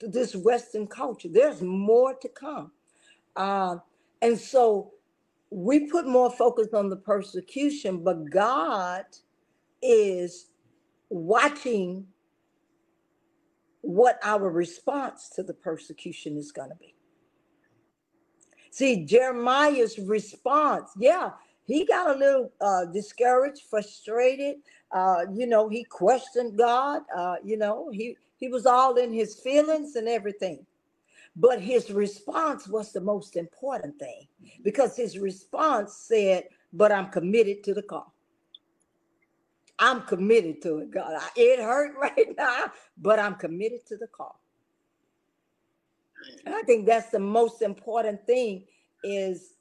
This 0.00 0.36
Western 0.36 0.86
culture, 0.86 1.28
there's 1.32 1.62
more 1.62 2.14
to 2.14 2.28
come. 2.28 2.72
Uh, 3.34 3.76
and 4.20 4.38
so 4.38 4.92
we 5.50 5.88
put 5.88 6.06
more 6.06 6.30
focus 6.30 6.68
on 6.74 6.90
the 6.90 6.96
persecution, 6.96 8.04
but 8.04 8.28
God 8.30 9.04
is 9.80 10.48
watching 11.08 12.06
what 13.80 14.18
our 14.22 14.50
response 14.50 15.30
to 15.36 15.42
the 15.42 15.54
persecution 15.54 16.36
is 16.36 16.52
going 16.52 16.70
to 16.70 16.76
be. 16.76 16.95
See, 18.70 19.04
Jeremiah's 19.04 19.98
response, 19.98 20.90
yeah, 20.98 21.30
he 21.66 21.84
got 21.84 22.14
a 22.14 22.18
little 22.18 22.52
uh, 22.60 22.86
discouraged, 22.86 23.62
frustrated. 23.68 24.56
Uh, 24.92 25.26
you 25.34 25.46
know, 25.46 25.68
he 25.68 25.84
questioned 25.84 26.56
God. 26.56 27.02
Uh, 27.14 27.36
you 27.44 27.56
know, 27.56 27.90
he 27.92 28.16
he 28.36 28.48
was 28.48 28.66
all 28.66 28.96
in 28.96 29.12
his 29.12 29.40
feelings 29.40 29.96
and 29.96 30.08
everything. 30.08 30.64
But 31.34 31.60
his 31.60 31.90
response 31.90 32.66
was 32.68 32.92
the 32.92 33.00
most 33.00 33.36
important 33.36 33.98
thing 33.98 34.26
because 34.62 34.96
his 34.96 35.18
response 35.18 35.96
said, 35.96 36.44
"But 36.72 36.92
I'm 36.92 37.10
committed 37.10 37.64
to 37.64 37.74
the 37.74 37.82
call. 37.82 38.14
I'm 39.78 40.02
committed 40.02 40.62
to 40.62 40.78
it, 40.78 40.90
God. 40.90 41.20
It 41.34 41.58
hurt 41.58 41.96
right 42.00 42.34
now, 42.38 42.72
but 42.96 43.18
I'm 43.18 43.34
committed 43.34 43.84
to 43.86 43.96
the 43.96 44.06
call." 44.06 44.40
And 46.44 46.54
I 46.54 46.62
think 46.62 46.86
that's 46.86 47.10
the 47.10 47.18
most 47.18 47.62
important 47.62 48.26
thing 48.26 48.64
is 49.04 49.54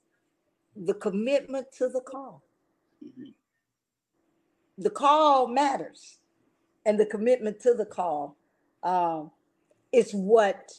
the 0.76 0.94
commitment 0.94 1.68
to 1.78 1.90
the 1.90 2.02
call. 2.02 2.44
The 4.78 4.90
call 4.90 5.48
matters, 5.48 6.20
and 6.86 7.00
the 7.00 7.06
commitment 7.06 7.60
to 7.62 7.74
the 7.74 7.86
call 7.86 8.36
um, 8.84 9.32
is 9.92 10.12
what 10.12 10.72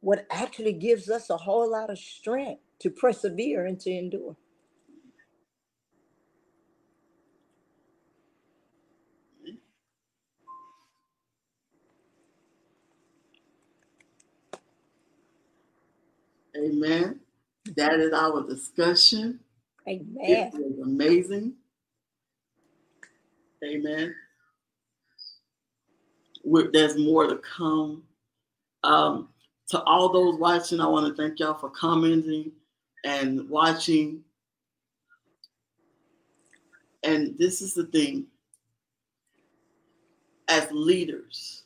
what 0.00 0.26
actually 0.30 0.72
gives 0.72 1.10
us 1.10 1.30
a 1.30 1.36
whole 1.36 1.70
lot 1.70 1.90
of 1.90 1.98
strength 1.98 2.62
to 2.78 2.90
persevere 2.90 3.66
and 3.66 3.80
to 3.80 3.90
endure. 3.90 4.36
Amen. 16.56 17.20
that 17.76 18.00
is 18.00 18.12
our 18.12 18.46
discussion. 18.46 19.40
Amen. 19.88 20.16
It 20.18 20.52
was 20.54 20.86
amazing. 20.86 21.54
Amen. 23.64 24.14
we 26.44 26.68
there's 26.72 26.98
more 26.98 27.26
to 27.26 27.36
come. 27.36 28.02
Um, 28.84 29.28
to 29.68 29.82
all 29.82 30.12
those 30.12 30.38
watching, 30.38 30.80
I 30.80 30.86
want 30.86 31.08
to 31.08 31.20
thank 31.20 31.40
y'all 31.40 31.54
for 31.54 31.70
commenting 31.70 32.52
and 33.04 33.48
watching. 33.48 34.22
And 37.02 37.36
this 37.38 37.60
is 37.60 37.74
the 37.74 37.86
thing 37.86 38.26
as 40.48 40.70
leaders, 40.70 41.64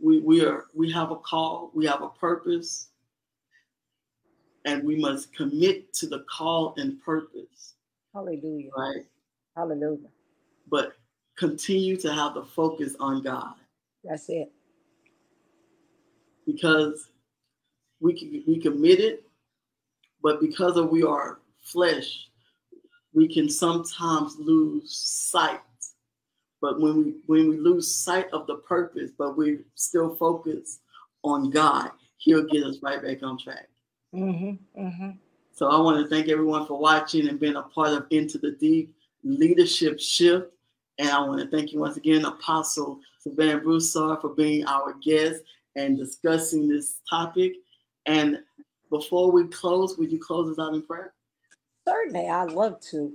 we, 0.00 0.20
we 0.20 0.44
are 0.44 0.66
we 0.74 0.90
have 0.92 1.10
a 1.10 1.16
call, 1.16 1.70
we 1.74 1.86
have 1.86 2.02
a 2.02 2.08
purpose, 2.08 2.88
and 4.66 4.82
we 4.84 4.96
must 4.96 5.32
commit 5.34 5.92
to 5.94 6.06
the 6.06 6.24
call 6.30 6.74
and 6.76 7.00
purpose, 7.02 7.74
Hallelujah. 8.12 8.70
right? 8.76 9.06
Hallelujah. 9.56 10.08
But 10.68 10.92
continue 11.38 11.96
to 11.98 12.12
have 12.12 12.34
the 12.34 12.44
focus 12.44 12.96
on 13.00 13.22
God 13.22 13.54
That's 14.04 14.28
it. 14.28 14.50
because 16.46 17.08
we 18.00 18.12
can 18.18 18.42
we 18.46 18.58
committed, 18.60 19.20
but 20.22 20.40
because 20.40 20.76
of 20.76 20.90
we 20.90 21.02
are 21.02 21.38
flesh, 21.62 22.28
we 23.14 23.32
can 23.32 23.48
sometimes 23.48 24.36
lose 24.38 24.94
sight. 24.96 25.60
But 26.60 26.80
when 26.80 26.96
we 26.96 27.14
when 27.26 27.48
we 27.50 27.56
lose 27.58 27.94
sight 27.94 28.28
of 28.32 28.46
the 28.46 28.56
purpose, 28.56 29.10
but 29.16 29.36
we 29.36 29.60
still 29.74 30.14
focus 30.16 30.80
on 31.22 31.50
God, 31.50 31.90
He'll 32.18 32.44
get 32.46 32.64
us 32.64 32.78
right 32.82 33.02
back 33.02 33.22
on 33.22 33.38
track. 33.38 33.68
Mm-hmm. 34.16 34.80
Mm-hmm. 34.86 35.10
So 35.52 35.68
I 35.68 35.80
want 35.80 36.02
to 36.02 36.08
thank 36.08 36.28
everyone 36.28 36.66
for 36.66 36.78
watching 36.78 37.28
and 37.28 37.40
being 37.40 37.56
a 37.56 37.62
part 37.62 37.92
of 37.92 38.06
Into 38.10 38.38
the 38.38 38.52
Deep 38.52 38.94
Leadership 39.24 40.00
Shift. 40.00 40.46
And 40.98 41.10
I 41.10 41.20
want 41.20 41.40
to 41.40 41.48
thank 41.54 41.72
you 41.72 41.80
once 41.80 41.96
again, 41.96 42.24
Apostle 42.24 43.00
Silvann 43.18 43.62
Broussard, 43.62 44.20
for 44.20 44.30
being 44.30 44.66
our 44.66 44.94
guest 45.02 45.42
and 45.74 45.98
discussing 45.98 46.68
this 46.68 47.00
topic. 47.08 47.54
And 48.06 48.40
before 48.90 49.30
we 49.30 49.46
close, 49.48 49.98
would 49.98 50.10
you 50.10 50.18
close 50.18 50.50
us 50.50 50.58
out 50.58 50.74
in 50.74 50.82
prayer? 50.82 51.12
Certainly, 51.86 52.28
I'd 52.28 52.52
love 52.52 52.80
to. 52.90 53.12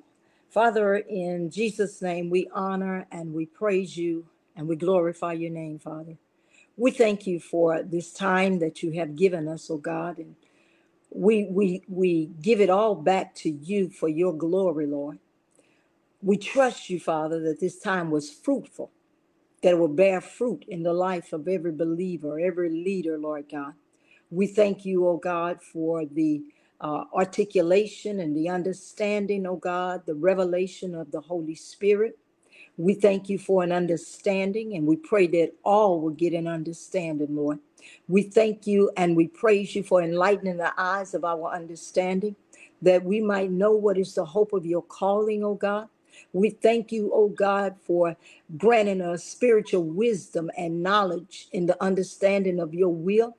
Father, 0.49 0.97
in 0.97 1.49
Jesus' 1.49 2.01
name, 2.01 2.29
we 2.29 2.47
honor 2.53 3.07
and 3.11 3.33
we 3.33 3.45
praise 3.45 3.97
you 3.97 4.25
and 4.55 4.67
we 4.67 4.75
glorify 4.75 5.33
your 5.33 5.51
name, 5.51 5.79
Father. 5.79 6.17
We 6.77 6.91
thank 6.91 7.25
you 7.25 7.39
for 7.39 7.83
this 7.83 8.11
time 8.13 8.59
that 8.59 8.83
you 8.83 8.91
have 8.91 9.15
given 9.15 9.47
us, 9.47 9.69
oh 9.69 9.77
God, 9.77 10.17
and 10.17 10.35
we 11.13 11.45
we 11.49 11.83
we 11.89 12.31
give 12.41 12.61
it 12.61 12.69
all 12.71 12.95
back 12.95 13.35
to 13.35 13.49
you 13.51 13.89
for 13.89 14.09
your 14.09 14.33
glory, 14.33 14.87
Lord. 14.87 15.19
We 16.21 16.37
trust 16.37 16.89
you, 16.89 16.99
Father, 16.99 17.39
that 17.41 17.59
this 17.61 17.79
time 17.79 18.11
was 18.11 18.31
fruitful, 18.31 18.91
that 19.63 19.71
it 19.71 19.79
will 19.79 19.87
bear 19.89 20.21
fruit 20.21 20.65
in 20.67 20.83
the 20.83 20.93
life 20.93 21.33
of 21.33 21.47
every 21.47 21.73
believer, 21.73 22.39
every 22.39 22.69
leader, 22.69 23.17
Lord 23.17 23.47
God. 23.51 23.73
We 24.31 24.47
thank 24.47 24.85
you, 24.85 25.07
oh 25.07 25.17
God, 25.17 25.61
for 25.61 26.05
the 26.05 26.43
uh, 26.81 27.05
articulation 27.13 28.19
and 28.19 28.35
the 28.35 28.49
understanding, 28.49 29.47
oh 29.47 29.57
God, 29.57 30.03
the 30.07 30.15
revelation 30.15 30.95
of 30.95 31.11
the 31.11 31.21
Holy 31.21 31.55
Spirit. 31.55 32.17
We 32.77 32.95
thank 32.95 33.29
you 33.29 33.39
for 33.39 33.63
an 33.63 33.71
understanding, 33.71 34.75
and 34.75 34.87
we 34.87 34.97
pray 34.97 35.27
that 35.27 35.53
all 35.63 36.01
will 36.01 36.11
get 36.11 36.33
an 36.33 36.47
understanding, 36.47 37.35
Lord. 37.35 37.59
We 38.07 38.23
thank 38.23 38.67
you 38.67 38.91
and 38.97 39.15
we 39.17 39.27
praise 39.27 39.75
you 39.75 39.83
for 39.83 40.01
enlightening 40.03 40.57
the 40.57 40.73
eyes 40.77 41.13
of 41.13 41.25
our 41.25 41.53
understanding, 41.53 42.35
that 42.81 43.03
we 43.05 43.21
might 43.21 43.51
know 43.51 43.73
what 43.73 43.97
is 43.97 44.15
the 44.15 44.25
hope 44.25 44.53
of 44.53 44.65
your 44.65 44.83
calling, 44.83 45.43
oh 45.43 45.55
God. 45.55 45.89
We 46.33 46.51
thank 46.51 46.91
you, 46.91 47.11
oh 47.13 47.29
God, 47.29 47.75
for 47.85 48.17
granting 48.57 49.01
us 49.01 49.23
spiritual 49.23 49.83
wisdom 49.85 50.51
and 50.57 50.83
knowledge 50.83 51.49
in 51.53 51.67
the 51.67 51.81
understanding 51.83 52.59
of 52.59 52.73
your 52.73 52.93
will, 52.93 53.37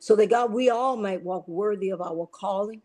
so 0.00 0.16
that 0.16 0.30
God, 0.30 0.52
we 0.52 0.70
all 0.70 0.96
might 0.96 1.22
walk 1.24 1.48
worthy 1.48 1.90
of 1.90 2.02
our 2.02 2.26
calling 2.32 2.82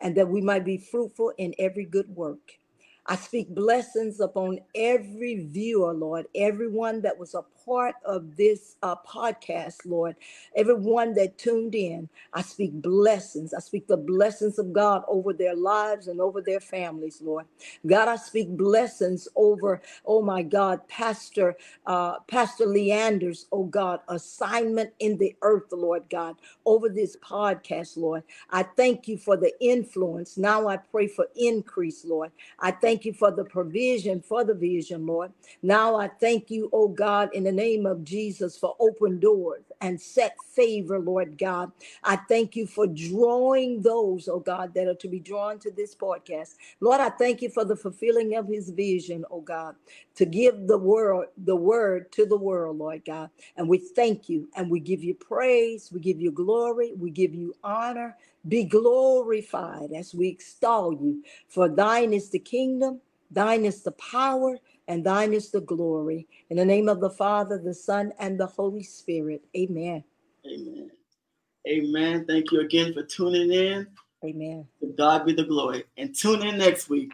and 0.00 0.16
that 0.16 0.28
we 0.28 0.42
might 0.42 0.64
be 0.64 0.78
fruitful 0.78 1.32
in 1.38 1.54
every 1.58 1.86
good 1.86 2.08
work. 2.16 2.58
I 3.06 3.16
speak 3.16 3.54
blessings 3.54 4.20
upon 4.20 4.60
every 4.76 5.46
viewer, 5.46 5.94
Lord, 5.94 6.26
everyone 6.36 7.02
that 7.02 7.18
was 7.18 7.34
a 7.34 7.44
part 7.68 7.96
of 8.06 8.36
this 8.36 8.76
uh, 8.82 8.96
podcast, 9.08 9.78
Lord, 9.86 10.16
everyone 10.56 11.14
that 11.14 11.38
tuned 11.38 11.76
in. 11.76 12.08
I 12.34 12.42
speak 12.42 12.72
blessings. 12.74 13.54
I 13.54 13.60
speak 13.60 13.88
the 13.88 13.98
blessings 13.98 14.58
of 14.58 14.72
God 14.72 15.04
over 15.08 15.34
their 15.34 15.56
lives 15.56 16.08
and 16.08 16.20
over 16.20 16.42
their 16.42 16.60
families, 16.60 17.22
Lord. 17.22 17.46
God, 17.86 18.08
I 18.08 18.16
speak 18.16 18.50
blessings 18.50 19.28
over, 19.36 19.82
oh 20.06 20.22
my 20.22 20.42
God, 20.42 20.88
Pastor, 20.88 21.56
uh, 21.86 22.20
Pastor 22.28 22.66
Leeander's, 22.66 23.46
oh 23.52 23.64
God, 23.64 24.00
assignment 24.08 24.92
in 25.00 25.18
the 25.18 25.36
earth, 25.42 25.72
Lord 25.72 26.04
God, 26.10 26.36
over 26.66 26.88
this 26.90 27.16
podcast, 27.18 27.98
Lord. 27.98 28.24
I 28.50 28.64
thank 28.64 29.08
you 29.08 29.18
for 29.18 29.36
the 29.36 29.52
influence. 29.60 30.38
Now 30.38 30.68
I 30.68 30.78
pray 30.78 31.08
for 31.08 31.26
increase, 31.36 32.04
Lord. 32.04 32.32
I 32.60 32.72
thank 32.72 33.04
you 33.04 33.14
for 33.14 33.32
the 33.32 33.44
provision 33.44 34.22
for 34.22 34.44
the 34.44 34.54
vision, 34.54 35.06
Lord. 35.06 35.32
Now 35.62 35.96
I 35.96 36.08
thank 36.08 36.50
you, 36.50 36.70
oh 36.72 36.88
God, 36.88 37.30
in 37.34 37.44
the 37.44 37.52
name 37.58 37.86
of 37.86 38.04
Jesus 38.04 38.56
for 38.56 38.76
open 38.78 39.18
doors 39.18 39.64
and 39.80 40.00
set 40.00 40.36
favor, 40.54 40.98
Lord 41.00 41.36
God. 41.38 41.72
I 42.04 42.16
thank 42.16 42.54
you 42.56 42.66
for 42.66 42.86
drawing 42.86 43.82
those, 43.82 44.28
oh 44.28 44.40
God, 44.40 44.74
that 44.74 44.86
are 44.86 44.94
to 44.94 45.08
be 45.08 45.18
drawn 45.18 45.58
to 45.60 45.70
this 45.72 45.94
podcast. 45.94 46.54
Lord, 46.80 47.00
I 47.00 47.10
thank 47.10 47.42
you 47.42 47.50
for 47.50 47.64
the 47.64 47.76
fulfilling 47.76 48.36
of 48.36 48.46
his 48.46 48.70
vision, 48.70 49.24
oh 49.30 49.40
God, 49.40 49.74
to 50.14 50.24
give 50.24 50.68
the 50.68 50.78
world 50.78 51.26
the 51.36 51.56
word 51.56 52.12
to 52.12 52.26
the 52.26 52.36
world, 52.36 52.78
Lord 52.78 53.02
God. 53.04 53.30
And 53.56 53.68
we 53.68 53.78
thank 53.78 54.28
you 54.28 54.48
and 54.56 54.70
we 54.70 54.80
give 54.80 55.02
you 55.02 55.14
praise, 55.14 55.90
we 55.92 56.00
give 56.00 56.20
you 56.20 56.30
glory, 56.30 56.92
we 56.96 57.10
give 57.10 57.34
you 57.34 57.54
honor. 57.64 58.16
Be 58.46 58.64
glorified 58.64 59.92
as 59.92 60.14
we 60.14 60.28
extol 60.28 60.92
you. 60.92 61.22
For 61.48 61.68
thine 61.68 62.12
is 62.14 62.30
the 62.30 62.38
kingdom, 62.38 63.00
thine 63.30 63.64
is 63.64 63.82
the 63.82 63.92
power, 63.92 64.58
and 64.88 65.04
thine 65.04 65.34
is 65.34 65.50
the 65.50 65.60
glory. 65.60 66.26
In 66.50 66.56
the 66.56 66.64
name 66.64 66.88
of 66.88 67.00
the 67.00 67.10
Father, 67.10 67.58
the 67.58 67.74
Son, 67.74 68.12
and 68.18 68.40
the 68.40 68.46
Holy 68.46 68.82
Spirit. 68.82 69.44
Amen. 69.56 70.02
Amen. 70.46 70.90
Amen. 71.68 72.24
Thank 72.26 72.50
you 72.50 72.60
again 72.60 72.94
for 72.94 73.02
tuning 73.02 73.52
in. 73.52 73.86
Amen. 74.24 74.66
To 74.80 74.86
God 74.96 75.26
be 75.26 75.34
the 75.34 75.44
glory. 75.44 75.84
And 75.98 76.14
tune 76.16 76.42
in 76.42 76.58
next 76.58 76.88
week. 76.88 77.12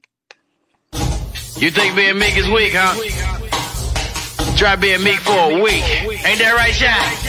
You 1.57 1.71
think 1.71 1.97
being 1.97 2.19
meek 2.19 2.37
is 2.37 2.49
weak, 2.49 2.73
huh? 2.75 2.95
Try 4.57 4.77
being 4.77 5.03
meek 5.03 5.19
for 5.19 5.33
a 5.33 5.61
week. 5.61 5.83
Ain't 6.25 6.39
that 6.39 6.55
right, 6.57 6.73
Shine? 6.73 7.24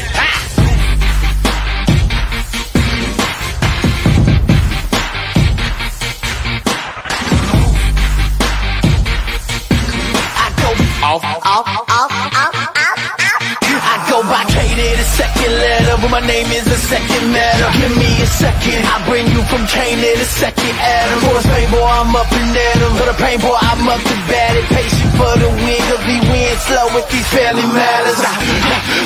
Second 15.13 15.53
letter, 15.61 15.95
but 16.01 16.09
my 16.09 16.23
name 16.25 16.49
is 16.49 16.65
the 16.65 16.79
second 16.89 17.31
matter. 17.31 17.69
Give 17.77 17.93
me 17.95 18.09
a 18.21 18.27
second, 18.27 18.81
I 18.89 18.97
bring 19.05 19.29
you 19.29 19.45
from 19.45 19.63
Cain 19.69 20.01
to 20.01 20.11
the 20.17 20.25
second 20.25 20.73
Adam. 20.81 21.19
For 21.21 21.33
the 21.37 21.45
pain 21.45 21.69
boy, 21.69 21.85
I'm 21.85 22.15
up 22.15 22.31
and 22.33 22.57
at 22.57 22.81
'em. 22.81 22.93
For 22.97 23.05
the 23.05 23.17
pain 23.21 23.39
boy, 23.39 23.55
I'm 23.55 23.87
up 23.87 24.01
to 24.01 24.15
bat 24.27 24.57
it. 24.57 24.65
Patient 24.73 25.13
for 25.15 25.33
the 25.37 25.49
win, 25.61 25.81
cause 25.87 26.03
we 26.09 26.17
win 26.31 26.57
slow 26.65 26.87
with 26.95 27.07
these 27.13 27.27
family 27.29 27.67
matters. 27.69 28.19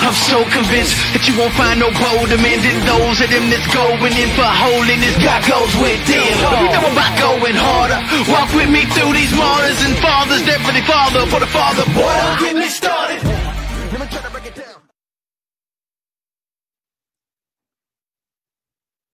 I'm 0.05 0.17
so 0.31 0.43
convinced 0.49 0.95
that 1.13 1.27
you 1.27 1.33
won't 1.37 1.53
find 1.53 1.79
no 1.79 1.91
bolder 1.91 2.39
men 2.39 2.57
than 2.63 2.77
those 2.87 3.19
of 3.21 3.29
them 3.29 3.49
that's 3.51 3.67
going 3.75 4.15
in 4.15 4.29
for 4.37 4.47
holiness. 4.47 5.15
God 5.19 5.41
goes 5.45 5.73
with 5.83 6.01
them. 6.07 6.25
We 6.63 6.67
know 6.73 6.87
about 6.89 7.13
going 7.19 7.57
harder. 7.59 7.99
Walk 8.31 8.49
with 8.55 8.69
me 8.69 8.85
through 8.95 9.13
these 9.13 9.33
martyrs 9.35 9.79
and 9.85 9.95
fathers, 9.99 10.41
deputy 10.47 10.81
father 10.87 11.25
for 11.27 11.39
the 11.39 11.51
father. 11.51 11.83
Boy, 11.93 12.13
don't 12.23 12.39
get 12.39 12.55
me 12.55 12.69